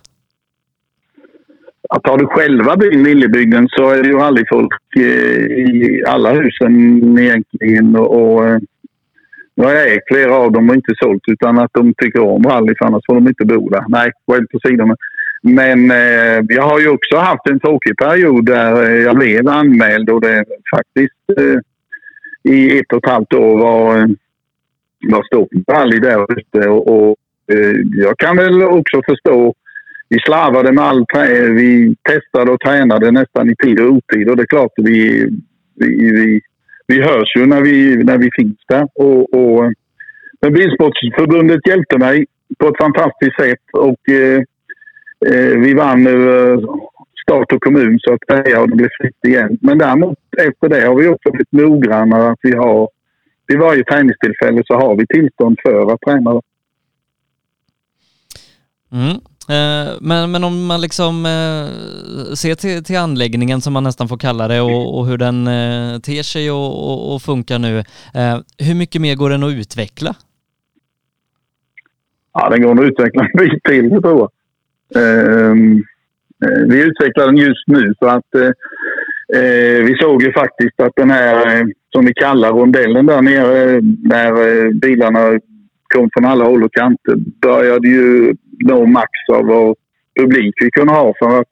Att 1.89 2.07
har 2.07 2.19
du 2.19 2.27
själva 2.27 2.77
byn 2.77 3.03
Lillebygden 3.03 3.69
så 3.71 3.91
är 3.91 4.03
det 4.03 4.09
ju 4.09 4.15
rallyfolk 4.15 4.73
eh, 4.97 5.03
i 5.03 6.03
alla 6.07 6.33
husen 6.33 7.19
egentligen. 7.19 7.97
Och, 7.97 8.35
och 8.35 8.47
eh, 8.47 8.59
nu 9.59 9.65
har 9.65 9.73
jag 9.73 9.93
ägt 9.93 10.09
flera 10.09 10.35
av 10.35 10.53
dem 10.53 10.71
och 10.71 10.77
inte 10.77 10.95
sålt 11.03 11.23
utan 11.27 11.59
att 11.59 11.71
de 11.73 11.95
tycker 11.95 12.21
om 12.21 12.43
rally 12.43 12.75
för 12.79 12.87
annars 12.87 13.03
får 13.07 13.15
de 13.15 13.29
inte 13.29 13.45
bo 13.45 13.69
där. 13.69 13.85
Nej, 13.89 14.13
själv 14.27 14.47
på 14.53 14.59
sidan. 14.69 14.97
Men 15.43 15.91
eh, 15.91 16.45
jag 16.49 16.63
har 16.63 16.81
ju 16.81 16.89
också 16.89 17.17
haft 17.17 17.49
en 17.51 17.61
tråkig 17.61 17.97
period 17.97 18.47
där 18.47 18.91
eh, 18.91 19.03
jag 19.03 19.17
blev 19.17 19.49
anmäld 19.49 20.11
och 20.11 20.21
det 20.21 20.45
faktiskt 20.77 21.39
eh, 21.39 22.53
i 22.53 22.79
ett 22.79 22.93
och 22.93 22.99
ett 22.99 23.11
halvt 23.11 23.33
år 23.33 23.59
var, 23.59 23.99
eh, 23.99 24.07
var 25.09 25.23
stopp 25.23 25.49
rally 25.73 25.99
där 25.99 26.39
ute. 26.39 26.69
Och, 26.69 26.89
och 26.89 27.17
eh, 27.53 27.77
jag 27.93 28.19
kan 28.19 28.37
väl 28.37 28.63
också 28.63 29.03
förstå 29.07 29.55
vi 30.09 30.19
slarvade 30.19 30.73
med 30.73 30.85
allt. 30.85 31.07
Vi 31.57 31.97
testade 32.03 32.53
och 32.53 32.61
tränade 32.61 33.11
nästan 33.11 33.51
i 33.51 33.57
tid 33.57 33.81
och 33.81 33.93
otid 33.93 34.29
och 34.29 34.37
det 34.37 34.43
är 34.43 34.47
klart 34.47 34.73
vi, 34.77 35.29
vi, 35.75 36.11
vi 36.11 36.41
vi 36.89 37.03
hörs 37.03 37.37
ju 37.37 37.47
när 37.47 37.63
vi, 37.63 38.05
när 38.05 38.19
vi 38.19 38.31
finns 38.37 38.59
där. 38.69 38.89
Och, 38.95 39.35
och, 39.35 39.73
men 40.41 40.53
Bilsportförbundet 40.53 41.67
hjälpte 41.67 41.99
mig 41.99 42.27
på 42.59 42.69
ett 42.69 42.79
fantastiskt 42.79 43.41
sätt 43.41 43.65
och 43.73 44.09
eh, 44.09 44.43
eh, 45.27 45.59
vi 45.59 45.75
vann 45.75 46.07
över 46.07 46.57
stat 47.23 47.53
och 47.53 47.63
kommun 47.63 47.99
så 48.01 48.15
att 48.15 48.45
säga 48.45 48.61
och 48.61 48.71
det 48.71 48.77
blev 48.77 48.89
fritt 49.01 49.25
igen. 49.25 49.59
Men 49.61 49.79
däremot 49.79 50.19
efter 50.39 50.69
det 50.69 50.87
har 50.87 50.95
vi 50.95 51.09
också 51.09 51.31
blivit 51.31 51.53
noggrannare 51.53 52.31
att 52.31 52.39
vi 52.43 52.57
har 52.57 52.89
vid 53.47 53.59
varje 53.59 53.85
träningstillfälle 53.85 54.63
så 54.67 54.75
har 54.75 54.97
vi 54.97 55.07
tillstånd 55.07 55.59
för 55.63 55.93
att 55.93 56.01
träna. 56.01 56.31
Mm. 58.93 59.17
Eh, 59.49 59.93
men, 60.01 60.31
men 60.31 60.45
om 60.45 60.67
man 60.67 60.81
liksom 60.81 61.27
eh, 61.27 62.35
ser 62.35 62.55
till, 62.55 62.85
till 62.85 62.99
anläggningen 62.99 63.61
som 63.61 63.73
man 63.73 63.85
nästan 63.85 64.09
får 64.09 64.17
kalla 64.17 64.49
det 64.49 64.61
och, 64.61 64.99
och 64.99 65.07
hur 65.07 65.17
den 65.17 65.47
eh, 65.47 65.99
ter 66.01 66.23
sig 66.23 66.51
och, 66.51 66.91
och, 66.91 67.15
och 67.15 67.23
funkar 67.23 67.59
nu. 67.59 67.85
Hur 68.59 68.75
mycket 68.75 69.01
mer 69.01 69.15
går 69.15 69.31
den 69.31 69.43
att 69.43 69.53
utveckla? 69.53 70.15
Ja, 72.33 72.49
den 72.49 72.63
går 72.63 72.85
att 72.85 72.91
utveckla 72.91 73.23
en 73.23 73.39
bit 73.39 73.65
till 73.65 73.91
tror 73.91 74.19
jag. 74.19 74.31
Ehm, 75.03 75.83
vi 76.69 76.83
utvecklar 76.83 77.27
den 77.27 77.37
just 77.37 77.67
nu 77.67 77.95
för 77.99 78.09
att 78.09 78.55
vi 79.85 79.97
såg 80.01 80.23
ju 80.23 80.33
faktiskt 80.33 80.81
att 80.81 80.93
den 80.97 81.11
här 81.11 81.67
som 81.93 82.05
vi 82.07 82.15
kallar 82.15 82.53
rondellen 82.53 83.07
där 83.07 83.23
nere 83.23 83.81
när 84.03 84.73
bilarna 84.73 85.41
kom 85.95 86.11
från 86.13 86.25
alla 86.25 86.45
håll 86.45 86.65
och 86.65 86.73
kanter 86.73 87.15
började 87.43 87.89
ju 87.89 88.35
nå 88.65 88.87
max 88.87 89.11
av 89.33 89.45
vår 89.45 89.77
publik 90.21 90.55
vi 90.61 90.71
kunde 90.71 90.93
ha. 90.93 91.15
För 91.19 91.41
att, 91.41 91.49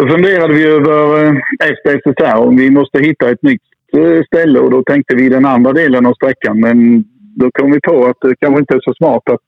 så 0.00 0.08
funderade 0.08 0.54
vi 0.54 0.64
över 0.64 1.42
efter 1.64 1.98
SSR 1.98 2.36
om 2.36 2.56
vi 2.56 2.70
måste 2.70 2.98
hitta 2.98 3.30
ett 3.30 3.42
nytt 3.42 3.62
eh, 3.92 4.24
ställe 4.26 4.60
och 4.60 4.70
då 4.70 4.82
tänkte 4.82 5.14
vi 5.14 5.28
den 5.28 5.44
andra 5.44 5.72
delen 5.72 6.06
av 6.06 6.14
sträckan. 6.14 6.60
Men 6.60 7.04
då 7.36 7.50
kom 7.50 7.70
vi 7.70 7.80
på 7.80 8.06
att 8.06 8.16
det 8.20 8.34
kanske 8.40 8.60
inte 8.60 8.74
är 8.74 8.80
så 8.80 8.94
smart 8.94 9.28
att, 9.28 9.40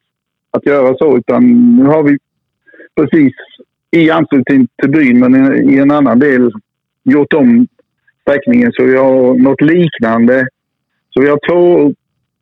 att 0.51 0.67
göra 0.67 0.97
så 0.97 1.17
utan 1.17 1.77
nu 1.77 1.85
har 1.85 2.03
vi 2.03 2.19
precis 2.97 3.33
i 3.91 4.11
anslutning 4.11 4.69
till 4.83 4.91
byn 4.91 5.19
men 5.19 5.71
i 5.71 5.77
en 5.77 5.91
annan 5.91 6.19
del 6.19 6.53
gjort 7.05 7.33
om 7.33 7.67
sträckningen 8.23 8.73
så 8.73 8.85
vi 8.85 8.97
har 8.97 9.35
något 9.35 9.61
liknande. 9.61 10.47
Så 11.11 11.21
vi 11.21 11.29
har 11.29 11.39
två 11.51 11.95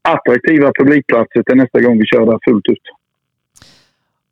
attraktiva 0.02 0.72
publikplatser 0.78 1.42
till 1.42 1.57
nästa 1.57 1.81
gång 1.81 1.98
vi 1.98 2.07
kör 2.07 2.26
där 2.26 2.38
fullt 2.48 2.68
ut. 2.68 2.83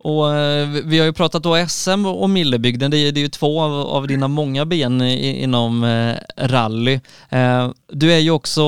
Och 0.09 0.35
eh, 0.35 0.69
vi 0.85 0.99
har 0.99 1.07
ju 1.07 1.13
pratat 1.13 1.43
då 1.43 1.57
SM 1.69 2.07
och 2.07 2.31
Millebygden, 2.31 2.91
det 2.91 2.97
är, 2.97 3.13
det 3.13 3.21
är 3.21 3.23
ju 3.23 3.29
två 3.29 3.61
av, 3.61 3.73
av 3.73 4.07
dina 4.07 4.29
många 4.29 4.67
ben 4.67 5.01
i, 5.01 5.43
inom 5.43 5.85
eh, 5.85 6.47
rally. 6.49 6.95
Eh, 7.31 7.71
du 7.87 8.13
är 8.13 8.19
ju 8.19 8.31
också 8.31 8.63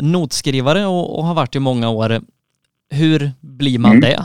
notskrivare 0.00 0.86
och, 0.86 1.18
och, 1.18 1.24
har 1.24 1.34
varit 1.34 1.56
i 1.56 1.60
många 1.60 1.90
år. 1.90 2.10
Hur 2.90 3.30
blir 3.40 3.78
man 3.78 3.90
mm. 3.90 4.00
det? 4.00 4.18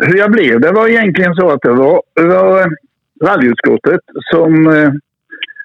Hur 0.00 0.18
jag 0.18 0.30
blev? 0.30 0.60
Det 0.60 0.72
var 0.72 0.88
egentligen 0.88 1.34
så 1.34 1.50
att 1.50 1.62
det 1.62 1.72
var, 1.72 2.02
det 2.14 2.26
var 2.26 2.76
rallyutskottet 3.24 4.00
som 4.32 4.66
eh, 4.66 4.92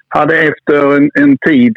hade 0.08 0.38
efter 0.38 0.96
en, 0.96 1.10
en 1.14 1.38
tid 1.38 1.76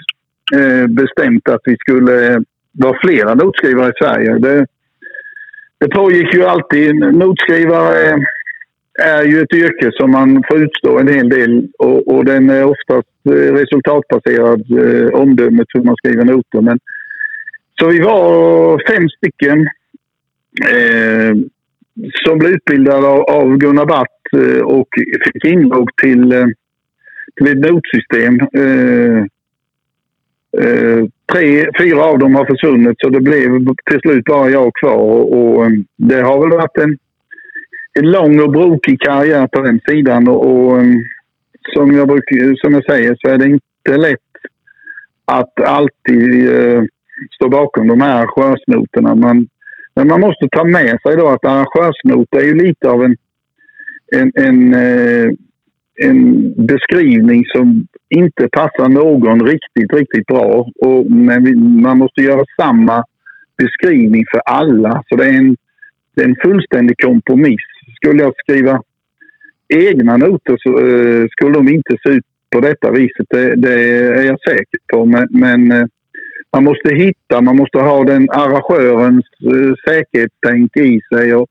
bestämt 0.88 1.50
att 1.50 1.62
vi 1.64 1.76
skulle 1.78 2.44
vara 2.72 2.98
flera 3.02 3.34
notskrivare 3.34 3.90
i 3.90 4.04
Sverige. 4.04 4.38
Det, 4.40 4.66
det 5.80 5.88
pågick 5.88 6.34
ju 6.34 6.44
alltid. 6.44 6.96
Notskrivare 6.96 8.10
eh, 8.10 8.18
är 9.00 9.24
ju 9.24 9.42
ett 9.42 9.54
yrke 9.54 9.92
som 9.94 10.12
man 10.12 10.44
får 10.48 10.58
utstå 10.58 11.00
en 11.00 11.08
hel 11.08 11.30
del 11.30 11.68
och, 11.80 12.08
och 12.08 12.26
den 12.26 12.50
är 12.50 12.64
oftast 12.64 13.08
eh, 13.30 13.54
resultatbaserad, 13.54 14.62
eh, 14.72 15.20
omdömet 15.20 15.68
hur 15.74 15.84
man 15.84 15.96
skriver 15.96 16.26
noter. 16.26 16.62
Men, 16.62 16.80
så 17.80 17.88
vi 17.88 18.00
var 18.00 18.82
fem 18.88 19.10
stycken 19.10 19.68
eh, 20.72 21.36
som 22.26 22.38
blev 22.38 22.52
utbildade 22.52 23.08
av, 23.08 23.22
av 23.22 23.58
Gunnar 23.58 23.86
Batt 23.86 24.34
eh, 24.38 24.62
och 24.62 24.88
fick 25.26 25.46
inlogg 25.46 25.90
till, 26.02 26.32
eh, 26.32 26.48
till 27.36 27.48
ett 27.48 27.72
notsystem. 27.72 28.40
Eh, 28.40 29.26
Eh, 30.62 31.06
tre, 31.32 31.70
fyra 31.80 32.04
av 32.04 32.20
dem 32.20 32.36
har 32.36 32.46
försvunnit 32.46 33.00
så 33.00 33.10
det 33.10 33.22
blev 33.22 33.66
till 33.86 34.00
slut 34.00 34.26
bara 34.26 34.50
jag 34.50 34.76
kvar. 34.76 34.98
Och, 34.98 35.34
och 35.34 35.66
eh, 35.66 35.72
det 35.98 36.22
har 36.22 36.42
väl 36.42 36.58
varit 36.58 36.78
en, 36.78 36.98
en 38.00 38.12
lång 38.12 38.40
och 38.40 38.52
brokig 38.52 39.02
karriär 39.02 39.48
på 39.48 39.62
den 39.62 39.80
sidan. 39.88 40.28
Och, 40.28 40.46
och 40.46 40.78
eh, 40.78 40.86
som, 41.74 41.92
jag 41.92 42.08
brukar, 42.08 42.56
som 42.56 42.74
jag 42.74 42.86
säger 42.86 43.18
så 43.20 43.30
är 43.30 43.38
det 43.38 43.46
inte 43.46 43.98
lätt 43.98 44.20
att 45.26 45.62
alltid 45.62 46.50
eh, 46.50 46.84
stå 47.36 47.50
bakom 47.50 47.88
de 47.88 48.02
här 48.02 48.24
arrangörsnoterna. 48.24 49.16
Man, 49.16 49.48
men 49.96 50.08
man 50.08 50.22
måste 50.22 50.48
ta 50.52 50.64
med 50.64 51.00
sig 51.02 51.16
då 51.16 51.28
att 51.28 51.46
arrangörsnoter 51.46 52.38
är 52.38 52.46
ju 52.46 52.56
lite 52.56 52.90
av 52.90 53.04
en, 53.04 53.18
en, 54.12 54.32
en 54.36 54.74
eh, 54.74 55.32
en 55.96 56.54
beskrivning 56.66 57.46
som 57.46 57.88
inte 58.10 58.50
passar 58.52 58.90
någon 58.90 59.48
riktigt, 59.48 59.94
riktigt 59.94 60.26
bra. 60.26 60.68
Och, 60.82 61.12
men 61.12 61.82
man 61.82 61.98
måste 61.98 62.22
göra 62.22 62.46
samma 62.62 63.04
beskrivning 63.58 64.26
för 64.32 64.40
alla. 64.46 65.04
Så 65.10 65.16
det 65.16 65.26
är 65.26 65.34
en, 65.34 65.58
det 66.16 66.22
är 66.22 66.26
en 66.26 66.36
fullständig 66.44 66.98
kompromiss. 67.00 67.62
Skulle 67.96 68.24
jag 68.24 68.34
skriva 68.38 68.82
egna 69.68 70.18
noter 70.18 70.58
så 70.60 70.70
eh, 70.80 71.28
skulle 71.30 71.54
de 71.54 71.70
inte 71.70 71.98
se 72.04 72.10
ut 72.10 72.26
på 72.50 72.60
detta 72.60 72.92
viset. 72.92 73.26
Det, 73.30 73.56
det 73.56 73.74
är 74.20 74.24
jag 74.24 74.40
säker 74.42 74.80
på. 74.94 75.06
Men, 75.06 75.28
men 75.30 75.72
eh, 75.72 75.86
man 76.54 76.64
måste 76.64 76.96
hitta, 76.96 77.42
man 77.42 77.56
måste 77.56 77.80
ha 77.80 78.04
den 78.04 78.30
arrangörens 78.30 79.26
eh, 79.44 79.74
säkerhetstänk 79.88 80.78
i 80.78 81.02
sig. 81.14 81.36
Och, 81.36 81.50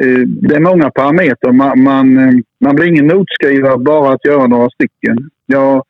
Eh, 0.00 0.18
det 0.26 0.54
är 0.54 0.60
många 0.60 0.90
parametrar. 0.90 1.52
Man, 1.52 1.82
man, 1.82 2.18
eh, 2.18 2.34
man 2.60 2.76
blir 2.76 2.86
ingen 2.86 3.06
notskrivare 3.06 3.78
bara 3.78 4.12
att 4.12 4.24
göra 4.24 4.46
några 4.46 4.70
stycken. 4.70 5.30
Jag 5.46 5.84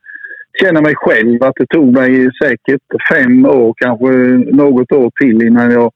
känner 0.62 0.82
mig 0.82 0.94
själv 0.96 1.42
att 1.42 1.54
det 1.56 1.66
tog 1.66 1.92
mig 1.92 2.30
säkert 2.42 2.82
fem 3.12 3.46
år, 3.46 3.74
kanske 3.76 4.08
något 4.56 4.92
år 4.92 5.10
till 5.20 5.42
innan 5.42 5.70
jag 5.70 5.92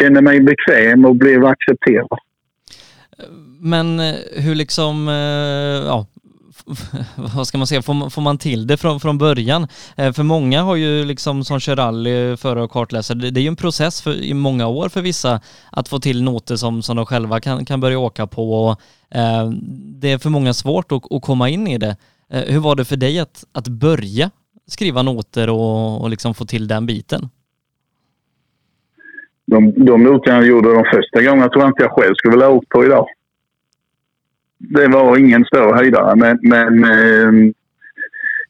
kände 0.00 0.22
mig 0.22 0.40
bekväm 0.40 1.04
och 1.04 1.16
blev 1.16 1.44
accepterad. 1.44 2.18
Men 3.60 4.00
eh, 4.00 4.14
hur 4.44 4.54
liksom, 4.54 5.08
ja, 5.86 6.06
vad 7.34 7.46
ska 7.46 7.58
man 7.58 7.66
säga, 7.66 7.82
får, 7.82 8.10
får 8.10 8.22
man 8.22 8.38
till 8.38 8.66
det 8.66 8.76
från, 8.76 9.00
från 9.00 9.18
början? 9.18 9.66
Eh, 9.96 10.12
för 10.12 10.22
många 10.22 10.62
har 10.62 10.76
ju 10.76 11.04
liksom 11.04 11.44
som 11.44 11.60
kör 11.60 11.76
rally, 11.76 12.36
förare 12.36 12.64
och 12.64 12.70
kartläsare, 12.70 13.18
det, 13.18 13.30
det 13.30 13.40
är 13.40 13.42
ju 13.42 13.48
en 13.48 13.56
process 13.56 14.02
för, 14.02 14.22
i 14.22 14.34
många 14.34 14.66
år 14.66 14.88
för 14.88 15.02
vissa 15.02 15.40
att 15.72 15.88
få 15.88 15.98
till 15.98 16.22
noter 16.22 16.56
som, 16.56 16.82
som 16.82 16.96
de 16.96 17.06
själva 17.06 17.40
kan, 17.40 17.64
kan 17.64 17.80
börja 17.80 17.98
åka 17.98 18.26
på. 18.26 18.64
Och, 18.64 18.80
eh, 19.10 19.50
det 20.00 20.12
är 20.12 20.18
för 20.18 20.30
många 20.30 20.54
svårt 20.54 20.92
att, 20.92 21.12
att 21.12 21.22
komma 21.22 21.48
in 21.48 21.66
i 21.66 21.78
det. 21.78 21.96
Eh, 22.30 22.42
hur 22.42 22.60
var 22.60 22.74
det 22.74 22.84
för 22.84 22.96
dig 22.96 23.18
att, 23.18 23.44
att 23.52 23.68
börja 23.68 24.30
skriva 24.66 25.02
noter 25.02 25.50
och, 25.50 26.02
och 26.02 26.10
liksom 26.10 26.34
få 26.34 26.44
till 26.44 26.68
den 26.68 26.86
biten? 26.86 27.28
De, 29.46 29.84
de 29.84 30.02
noterna 30.02 30.36
jag 30.36 30.46
gjorde 30.46 30.74
de 30.74 30.84
första 30.84 31.22
gångerna 31.22 31.48
tror 31.48 31.62
jag 31.62 31.70
inte 31.70 31.82
jag 31.82 31.92
själv 31.92 32.14
skulle 32.14 32.32
vilja 32.32 32.48
åkt 32.48 32.68
på 32.68 32.84
idag 32.84 33.06
det 34.58 34.88
var 34.88 35.16
ingen 35.16 35.44
större 35.44 35.76
höjdare. 35.76 36.16
Men, 36.16 36.38
men 36.42 36.84
eh, 36.84 37.52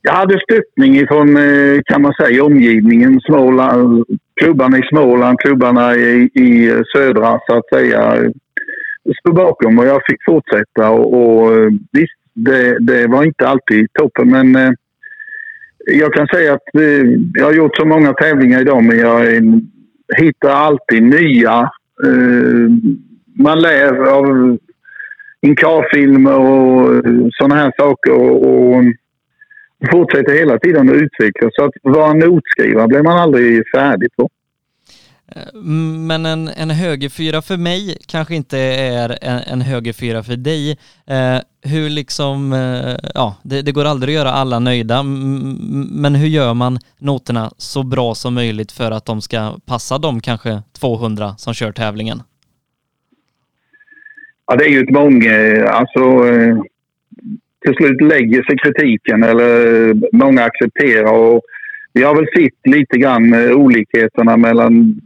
jag 0.02 0.12
hade 0.12 0.40
stöttning 0.40 0.96
ifrån, 0.96 1.36
eh, 1.36 1.80
kan 1.84 2.02
man 2.02 2.12
säga, 2.12 2.44
omgivningen. 2.44 3.20
Småland, 3.20 4.04
klubbarna 4.40 4.78
i 4.78 4.82
Småland, 4.82 5.40
klubbarna 5.40 5.96
i, 5.96 6.30
i 6.34 6.82
södra, 6.94 7.40
så 7.46 7.58
att 7.58 7.68
säga. 7.68 8.30
Stod 9.20 9.34
bakom 9.34 9.78
och 9.78 9.86
jag 9.86 10.00
fick 10.06 10.24
fortsätta. 10.24 10.90
Och, 10.90 11.14
och 11.14 11.54
eh, 11.54 11.70
visst, 11.92 12.18
det, 12.34 12.78
det, 12.78 13.06
var 13.06 13.24
inte 13.24 13.48
alltid 13.48 13.92
toppen, 13.92 14.30
men 14.30 14.56
eh, 14.56 14.72
jag 15.86 16.12
kan 16.14 16.26
säga 16.26 16.54
att 16.54 16.74
eh, 16.74 17.06
jag 17.34 17.44
har 17.44 17.52
gjort 17.52 17.76
så 17.76 17.84
många 17.84 18.12
tävlingar 18.12 18.60
idag, 18.60 18.84
men 18.84 18.98
jag 18.98 19.42
hittar 20.16 20.50
alltid 20.50 21.02
nya. 21.02 21.70
Eh, 22.04 22.70
man 23.38 23.60
lär 23.60 24.06
av 24.06 24.58
inkarfilmer 25.46 26.38
och 26.38 27.02
sådana 27.38 27.54
här 27.54 27.72
saker. 27.78 28.12
Och, 28.12 28.46
och 28.46 28.84
fortsätter 29.90 30.32
hela 30.32 30.58
tiden 30.58 30.88
att 30.88 30.94
utvecklas. 30.94 31.52
Så 31.54 31.64
att 31.64 31.72
vara 31.82 32.12
notskrivare 32.12 32.88
blir 32.88 33.02
man 33.02 33.18
aldrig 33.18 33.62
färdig 33.74 34.08
på. 34.16 34.28
Eh, 35.32 35.60
men 35.98 36.26
en, 36.26 36.48
en 36.48 36.70
högerfyra 36.70 37.42
för 37.42 37.56
mig 37.56 37.98
kanske 38.06 38.34
inte 38.34 38.58
är 38.58 39.18
en, 39.22 39.38
en 39.38 39.60
högerfyra 39.60 40.22
för 40.22 40.36
dig. 40.36 40.70
Eh, 41.06 41.38
hur 41.62 41.90
liksom, 41.90 42.52
eh, 42.52 43.10
ja, 43.14 43.36
det, 43.42 43.62
det, 43.62 43.72
går 43.72 43.84
aldrig 43.84 44.14
att 44.14 44.20
göra 44.20 44.32
alla 44.32 44.58
nöjda, 44.58 45.02
men 45.02 46.14
hur 46.14 46.28
gör 46.28 46.54
man 46.54 46.78
noterna 46.98 47.52
så 47.58 47.82
bra 47.82 48.14
som 48.14 48.34
möjligt 48.34 48.72
för 48.72 48.90
att 48.90 49.04
de 49.04 49.20
ska 49.20 49.56
passa 49.66 49.98
de 49.98 50.20
kanske 50.20 50.62
200 50.72 51.34
som 51.38 51.54
kör 51.54 51.72
tävlingen? 51.72 52.22
Ja, 54.46 54.56
det 54.56 54.64
är 54.64 54.68
ju 54.68 54.80
ett 54.80 54.90
många... 54.90 55.34
Eh, 55.34 55.74
alltså, 55.74 56.28
eh, 56.28 56.56
till 57.64 57.74
slut 57.74 58.00
lägger 58.00 58.42
sig 58.42 58.56
kritiken 58.58 59.22
eller 59.22 59.94
många 60.16 60.42
accepterar. 60.42 61.12
Och 61.12 61.42
vi 61.92 62.02
har 62.02 62.14
väl 62.14 62.26
sett 62.36 62.74
lite 62.74 62.98
grann 62.98 63.34
eh, 63.34 63.50
olikheterna 63.50 64.36
mellan 64.36 65.00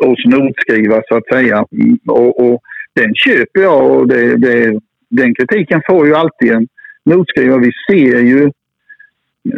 oss 0.00 0.24
notskrivare 0.24 1.02
så 1.08 1.16
att 1.16 1.28
säga. 1.32 1.64
Och, 2.06 2.40
och 2.40 2.62
den 2.92 3.14
köper 3.14 3.60
jag 3.60 3.90
och 3.90 4.08
det, 4.08 4.36
det, 4.36 4.80
den 5.08 5.34
kritiken 5.34 5.82
får 5.86 6.06
ju 6.06 6.14
alltid 6.14 6.52
en 6.52 6.68
notskrivare. 7.04 7.60
Vi 7.60 7.72
ser 7.90 8.20
ju... 8.20 8.50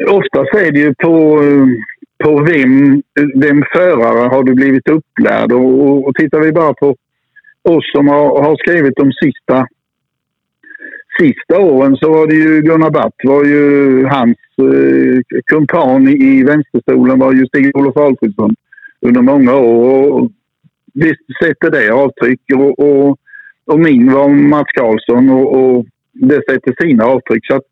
Oftast 0.09 0.55
är 0.55 0.73
det 0.73 0.79
ju 0.79 0.95
på, 0.95 1.43
på 2.25 2.43
vem, 2.43 3.03
vem 3.35 3.65
förare 3.73 4.29
har 4.29 4.45
du 4.45 4.55
blivit 4.55 4.89
upplärd 4.89 5.53
och, 5.53 6.09
och 6.09 6.15
tittar 6.15 6.41
vi 6.41 6.53
bara 6.53 6.75
på 6.75 6.97
oss 7.69 7.93
som 7.93 8.09
har, 8.09 8.43
har 8.43 8.57
skrivit 8.57 8.97
de 8.97 9.13
sista, 9.13 9.67
sista 11.21 11.59
åren 11.59 11.97
så 11.97 12.13
var 12.13 12.27
det 12.27 12.35
ju 12.35 12.63
Gunnar 12.63 12.91
Batt 12.91 13.15
var 13.25 13.45
ju 13.45 14.05
hans 14.05 14.39
eh, 14.59 15.41
kumpan 15.47 16.09
i 16.09 16.43
vänsterstolen 16.43 17.19
var 17.19 17.33
ju 17.33 17.47
Stig-Olof 17.47 17.97
Alfredsson 17.97 18.55
under 19.01 19.23
många 19.23 19.55
år. 19.55 20.13
Och 20.13 20.31
visst 20.95 21.27
sätter 21.43 21.71
det 21.71 21.91
avtryck 21.91 22.41
och, 22.55 22.79
och, 22.79 23.19
och 23.67 23.81
min 23.81 24.13
var 24.13 24.29
Mats 24.29 24.73
Karlsson 24.73 25.31
och, 25.31 25.57
och 25.57 25.87
det 26.13 26.43
sätter 26.51 26.75
sina 26.83 27.05
avtryck. 27.05 27.47
Så 27.47 27.55
att 27.55 27.65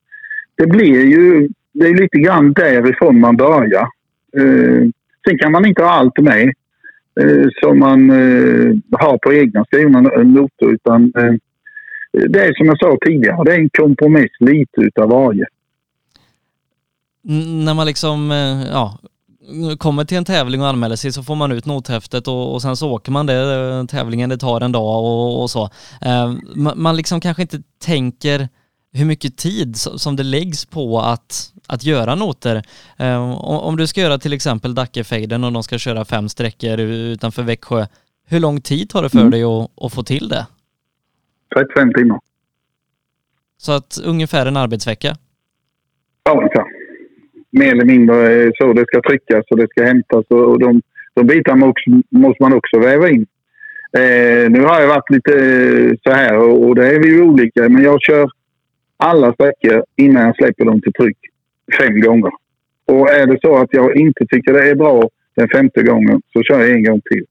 det 0.56 0.66
blir 0.66 1.04
ju 1.04 1.48
det 1.78 1.86
är 1.86 1.94
lite 1.94 2.18
grann 2.18 2.52
därifrån 2.52 3.20
man 3.20 3.36
börjar. 3.36 3.88
Eh, 4.36 4.82
sen 5.28 5.38
kan 5.38 5.52
man 5.52 5.66
inte 5.66 5.82
ha 5.82 5.90
allt 5.90 6.18
med 6.18 6.52
Eh, 7.20 7.48
som 7.62 7.78
man 7.78 8.10
eh, 8.10 8.74
har 9.00 9.18
på 9.18 9.32
egna 9.32 9.64
skrivna 9.64 10.00
noter. 10.00 10.66
Utan 10.66 11.12
eh, 11.16 11.34
det 12.28 12.40
är 12.40 12.54
som 12.54 12.66
jag 12.66 12.78
sa 12.78 12.98
tidigare, 13.06 13.44
det 13.44 13.52
är 13.52 13.58
en 13.58 13.70
kompromiss 13.70 14.32
lite 14.40 14.80
utav 14.80 15.10
varje. 15.10 15.46
N 17.28 17.64
när 17.64 17.74
man 17.74 17.86
liksom, 17.86 18.30
eh, 18.30 18.66
ja, 18.70 18.98
kommer 19.78 20.04
till 20.04 20.16
en 20.16 20.24
tävling 20.24 20.60
och 20.60 20.68
anmäler 20.68 20.96
sig 20.96 21.12
så 21.12 21.22
får 21.22 21.34
man 21.34 21.52
ut 21.52 21.66
nothäftet 21.66 22.28
och, 22.28 22.54
och 22.54 22.62
sen 22.62 22.76
så 22.76 22.92
åker 22.92 23.12
man 23.12 23.26
det, 23.26 23.54
eh, 23.54 23.84
tävlingen 23.84 24.30
det 24.30 24.38
tar 24.38 24.60
en 24.60 24.72
dag 24.72 25.04
och, 25.04 25.42
och 25.42 25.50
så. 25.50 25.62
Eh, 26.02 26.32
man 26.76 26.96
liksom 26.96 27.20
kanske 27.20 27.42
inte 27.42 27.58
tänker 27.84 28.48
hur 28.98 29.06
mycket 29.06 29.36
tid 29.36 29.76
som 29.76 30.16
det 30.16 30.22
läggs 30.22 30.66
på 30.66 30.98
att, 30.98 31.52
att 31.68 31.84
göra 31.84 32.14
noter. 32.14 32.62
Eh, 32.98 33.42
om 33.68 33.76
du 33.76 33.86
ska 33.86 34.00
göra 34.00 34.18
till 34.18 34.32
exempel 34.32 34.74
Dackefejden 34.74 35.44
och 35.44 35.52
de 35.52 35.62
ska 35.62 35.78
köra 35.78 36.04
fem 36.04 36.28
sträckor 36.28 36.80
utanför 36.80 37.42
Växjö, 37.42 37.86
hur 38.28 38.40
lång 38.40 38.60
tid 38.60 38.90
tar 38.90 39.02
det 39.02 39.08
för 39.08 39.18
mm. 39.18 39.30
dig 39.30 39.42
att, 39.42 39.84
att 39.84 39.94
få 39.94 40.02
till 40.02 40.28
det? 40.28 40.46
35 41.54 41.92
timmar. 41.92 42.20
Så 43.58 43.72
att 43.72 43.98
ungefär 44.04 44.46
en 44.46 44.56
arbetsvecka? 44.56 45.16
Ja, 46.24 46.32
ungefär. 46.32 46.64
Mer 47.50 47.72
eller 47.72 47.84
mindre 47.84 48.52
så. 48.58 48.72
Det 48.72 48.84
ska 48.86 49.00
tryckas 49.08 49.44
och 49.50 49.56
det 49.56 49.68
ska 49.70 49.84
hämtas 49.84 50.24
och 50.28 50.58
de, 50.58 50.82
de 51.14 51.26
bitarna 51.26 51.72
måste 52.10 52.42
man 52.42 52.52
också 52.52 52.78
väva 52.78 53.08
in. 53.08 53.26
Eh, 53.92 54.50
nu 54.50 54.60
har 54.60 54.80
jag 54.80 54.88
varit 54.88 55.10
lite 55.10 55.32
så 56.02 56.10
här 56.10 56.38
och, 56.38 56.68
och 56.68 56.74
det 56.74 56.86
är 56.86 57.00
vi 57.00 57.08
ju 57.08 57.22
olika. 57.22 57.68
Men 57.68 57.82
jag 57.82 58.02
kör 58.02 58.30
alla 58.96 59.32
sträckor 59.32 59.84
innan 59.96 60.22
jag 60.26 60.36
släpper 60.36 60.64
dem 60.64 60.80
till 60.80 60.92
tryck 60.92 61.18
fem 61.78 62.00
gånger. 62.00 62.30
Och 62.86 63.10
är 63.10 63.26
det 63.26 63.38
så 63.40 63.56
att 63.56 63.68
jag 63.72 63.96
inte 63.96 64.26
tycker 64.26 64.52
det 64.52 64.70
är 64.70 64.74
bra 64.74 65.08
den 65.34 65.48
femte 65.48 65.82
gången 65.82 66.22
så 66.32 66.42
kör 66.42 66.60
jag 66.60 66.70
en 66.70 66.84
gång 66.84 67.00
till. 67.10 67.24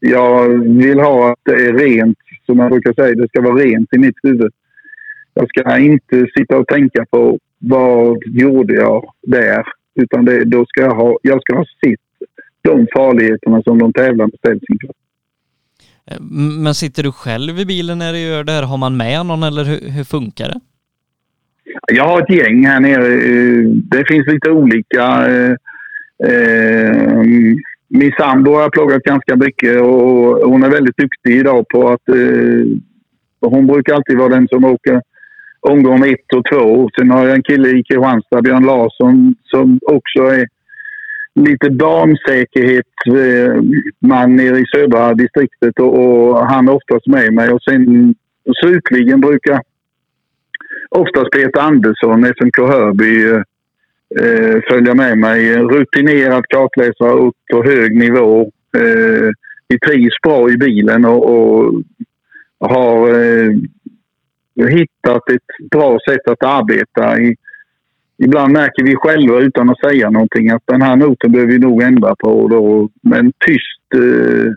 Jag 0.00 0.48
vill 0.82 1.00
ha 1.00 1.32
att 1.32 1.38
det 1.42 1.52
är 1.52 1.72
rent, 1.72 2.18
som 2.46 2.56
man 2.56 2.70
brukar 2.70 2.92
säga. 2.92 3.14
Det 3.14 3.28
ska 3.28 3.40
vara 3.40 3.64
rent 3.64 3.94
i 3.94 3.98
mitt 3.98 4.16
huvud. 4.22 4.52
Jag 5.34 5.48
ska 5.48 5.78
inte 5.78 6.26
sitta 6.38 6.58
och 6.58 6.66
tänka 6.66 7.06
på 7.10 7.38
vad 7.58 8.18
gjorde 8.26 8.74
jag 8.74 9.10
där. 9.22 9.62
Utan 9.94 10.24
det, 10.24 10.44
då 10.44 10.66
ska 10.66 10.80
jag, 10.80 10.94
ha, 10.94 11.18
jag 11.22 11.42
ska 11.42 11.56
ha 11.56 11.64
sett 11.64 12.00
de 12.62 12.86
farligheterna 12.94 13.62
som 13.62 13.78
de 13.78 13.92
tävlande 13.92 14.36
ställs 14.38 14.62
inför. 14.68 14.90
Eh, 16.06 16.20
men 16.64 16.74
sitter 16.74 17.02
du 17.02 17.12
själv 17.12 17.58
i 17.58 17.66
bilen 17.66 17.98
när 17.98 18.12
du 18.12 18.18
gör 18.18 18.44
det 18.44 18.52
här? 18.52 18.62
Har 18.62 18.76
man 18.76 18.96
med 18.96 19.26
någon 19.26 19.42
eller 19.42 19.64
hur, 19.64 19.90
hur 19.90 20.04
funkar 20.04 20.48
det? 20.48 20.60
Jag 21.92 22.04
har 22.04 22.22
ett 22.22 22.30
gäng 22.30 22.66
här 22.66 22.80
nere. 22.80 23.06
Eh, 23.06 23.64
det 23.66 24.04
finns 24.08 24.26
lite 24.26 24.50
olika. 24.50 25.26
Eh, 25.26 25.54
eh, 26.30 27.22
min 27.88 28.12
sambo 28.18 28.54
har 28.54 28.70
pluggat 28.70 29.02
ganska 29.02 29.36
mycket 29.36 29.80
och 29.80 30.50
hon 30.50 30.62
är 30.62 30.70
väldigt 30.70 30.96
duktig 30.96 31.36
idag 31.36 31.68
på 31.68 31.88
att... 31.88 32.02
Hon 33.40 33.66
brukar 33.66 33.94
alltid 33.94 34.18
vara 34.18 34.28
den 34.28 34.48
som 34.48 34.64
åker 34.64 35.02
omgång 35.60 36.04
ett 36.04 36.32
och 36.36 36.44
två. 36.52 36.90
Sen 36.98 37.10
har 37.10 37.26
jag 37.26 37.34
en 37.34 37.42
kille 37.42 37.68
i 37.68 37.82
Kristianstad, 37.82 38.42
Björn 38.42 38.66
Larsson, 38.66 39.34
som 39.44 39.80
också 39.82 40.22
är 40.22 40.46
lite 41.34 41.68
damsäkerhetsman 41.68 44.36
nere 44.36 44.58
i 44.58 44.64
södra 44.74 45.14
distriktet 45.14 45.80
och, 45.80 45.98
och 45.98 46.46
han 46.46 46.68
är 46.68 46.74
oftast 46.74 47.06
med 47.06 47.32
mig. 47.32 47.52
Och 47.52 47.62
sen 47.62 48.14
slutligen 48.60 49.20
brukar 49.20 49.60
oftast 50.98 51.30
Peter 51.30 51.60
Andersson, 51.60 52.24
SMK 52.24 52.58
Hörby, 52.58 53.24
eh, 54.20 54.60
följa 54.68 54.94
med 54.94 55.18
mig. 55.18 55.56
Rutinerad 55.56 56.44
kartläsare 56.48 57.12
upp 57.12 57.36
på 57.52 57.64
hög 57.64 57.96
nivå. 57.96 58.40
Eh, 58.76 59.30
vi 59.68 59.78
trivs 59.78 60.14
bra 60.22 60.50
i 60.50 60.56
bilen 60.56 61.04
och, 61.04 61.28
och 61.28 61.82
har 62.58 63.08
eh, 63.08 63.52
hittat 64.68 65.30
ett 65.30 65.70
bra 65.70 65.98
sätt 66.08 66.28
att 66.28 66.44
arbeta. 66.44 67.20
I, 67.20 67.36
ibland 68.18 68.52
märker 68.52 68.84
vi 68.84 68.96
själva 68.96 69.38
utan 69.38 69.70
att 69.70 69.80
säga 69.80 70.10
någonting 70.10 70.50
att 70.50 70.62
den 70.64 70.82
här 70.82 70.96
noten 70.96 71.32
behöver 71.32 71.52
vi 71.52 71.58
nog 71.58 71.82
ändra 71.82 72.14
på. 72.18 72.48
Då, 72.48 72.88
med 73.02 73.18
en 73.18 73.32
tyst 73.46 73.94
eh, 73.94 74.52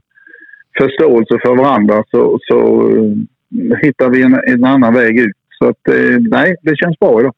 förståelse 0.78 1.40
för 1.42 1.56
varandra 1.56 2.04
så, 2.12 2.40
så 2.42 2.90
eh, 2.90 3.78
hittar 3.82 4.10
vi 4.10 4.22
en, 4.22 4.42
en 4.48 4.64
annan 4.64 4.94
väg 4.94 5.20
ut. 5.20 5.36
Så 5.58 5.70
att, 5.70 5.88
eh, 5.88 6.20
nej, 6.20 6.56
det 6.62 6.76
känns 6.78 7.00
bra 7.00 7.20
idag. 7.20 7.34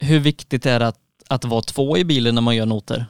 Hur 0.00 0.20
viktigt 0.20 0.66
är 0.66 0.78
det 0.78 0.86
att, 0.86 1.00
att 1.28 1.44
vara 1.44 1.60
två 1.60 1.98
i 1.98 2.04
bilen 2.04 2.34
när 2.34 2.42
man 2.42 2.56
gör 2.56 2.66
noter? 2.66 3.04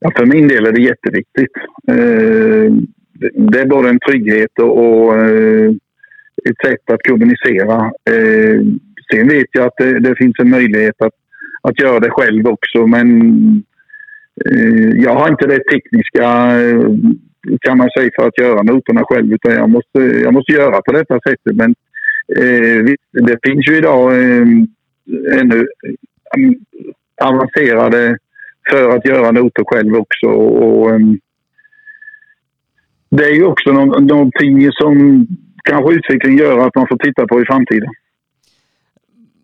Ja, 0.00 0.12
för 0.16 0.26
min 0.26 0.48
del 0.48 0.66
är 0.66 0.72
det 0.72 0.82
jätteviktigt. 0.82 1.52
Eh, 1.88 2.72
det 3.50 3.60
är 3.60 3.66
både 3.66 3.88
en 3.88 4.00
trygghet 4.00 4.58
och, 4.58 5.16
eh, 5.16 5.72
vettigt 6.44 6.66
sätt 6.66 6.90
att 6.90 7.02
kommunicera. 7.08 7.92
Sen 9.12 9.28
vet 9.28 9.46
jag 9.52 9.66
att 9.66 9.76
det, 9.76 10.14
finns 10.18 10.38
en 10.38 10.50
möjlighet 10.50 11.02
att, 11.02 11.12
att 11.62 11.80
göra 11.80 12.00
det 12.00 12.10
själv 12.10 12.46
också 12.46 12.86
men 12.86 13.64
jag 14.96 15.14
har 15.14 15.28
inte 15.28 15.46
det 15.46 15.64
tekniska 15.72 16.50
kan 17.60 17.78
man 17.78 17.90
säga 17.90 18.10
för 18.16 18.28
att 18.28 18.38
göra 18.38 18.62
noterna 18.62 19.04
själv 19.04 19.32
utan 19.32 19.52
jag 19.52 19.70
måste, 19.70 19.98
jag 19.98 20.34
måste 20.34 20.52
göra 20.52 20.82
på 20.82 20.92
detta 20.92 21.20
sättet. 21.20 21.56
Men 21.56 21.74
eh, 22.36 22.94
det 23.12 23.38
finns 23.42 23.68
ju 23.68 23.76
idag 23.76 24.12
eh, 24.12 24.46
ännu 25.40 25.66
mm, 26.36 26.54
avancerade 27.22 28.18
för 28.70 28.96
att 28.96 29.06
göra 29.06 29.30
noter 29.30 29.64
själv 29.66 29.94
också. 29.94 30.26
Och, 30.26 30.90
eh, 30.90 30.98
det 33.10 33.24
är 33.24 33.34
ju 33.34 33.44
också 33.44 33.72
någonting 33.72 34.72
som 34.72 35.26
kanske 35.64 35.94
utvecklingen 35.94 36.38
gör 36.38 36.58
att 36.58 36.74
man 36.74 36.88
får 36.88 36.96
titta 36.96 37.26
på 37.26 37.42
i 37.42 37.44
framtiden. 37.44 37.88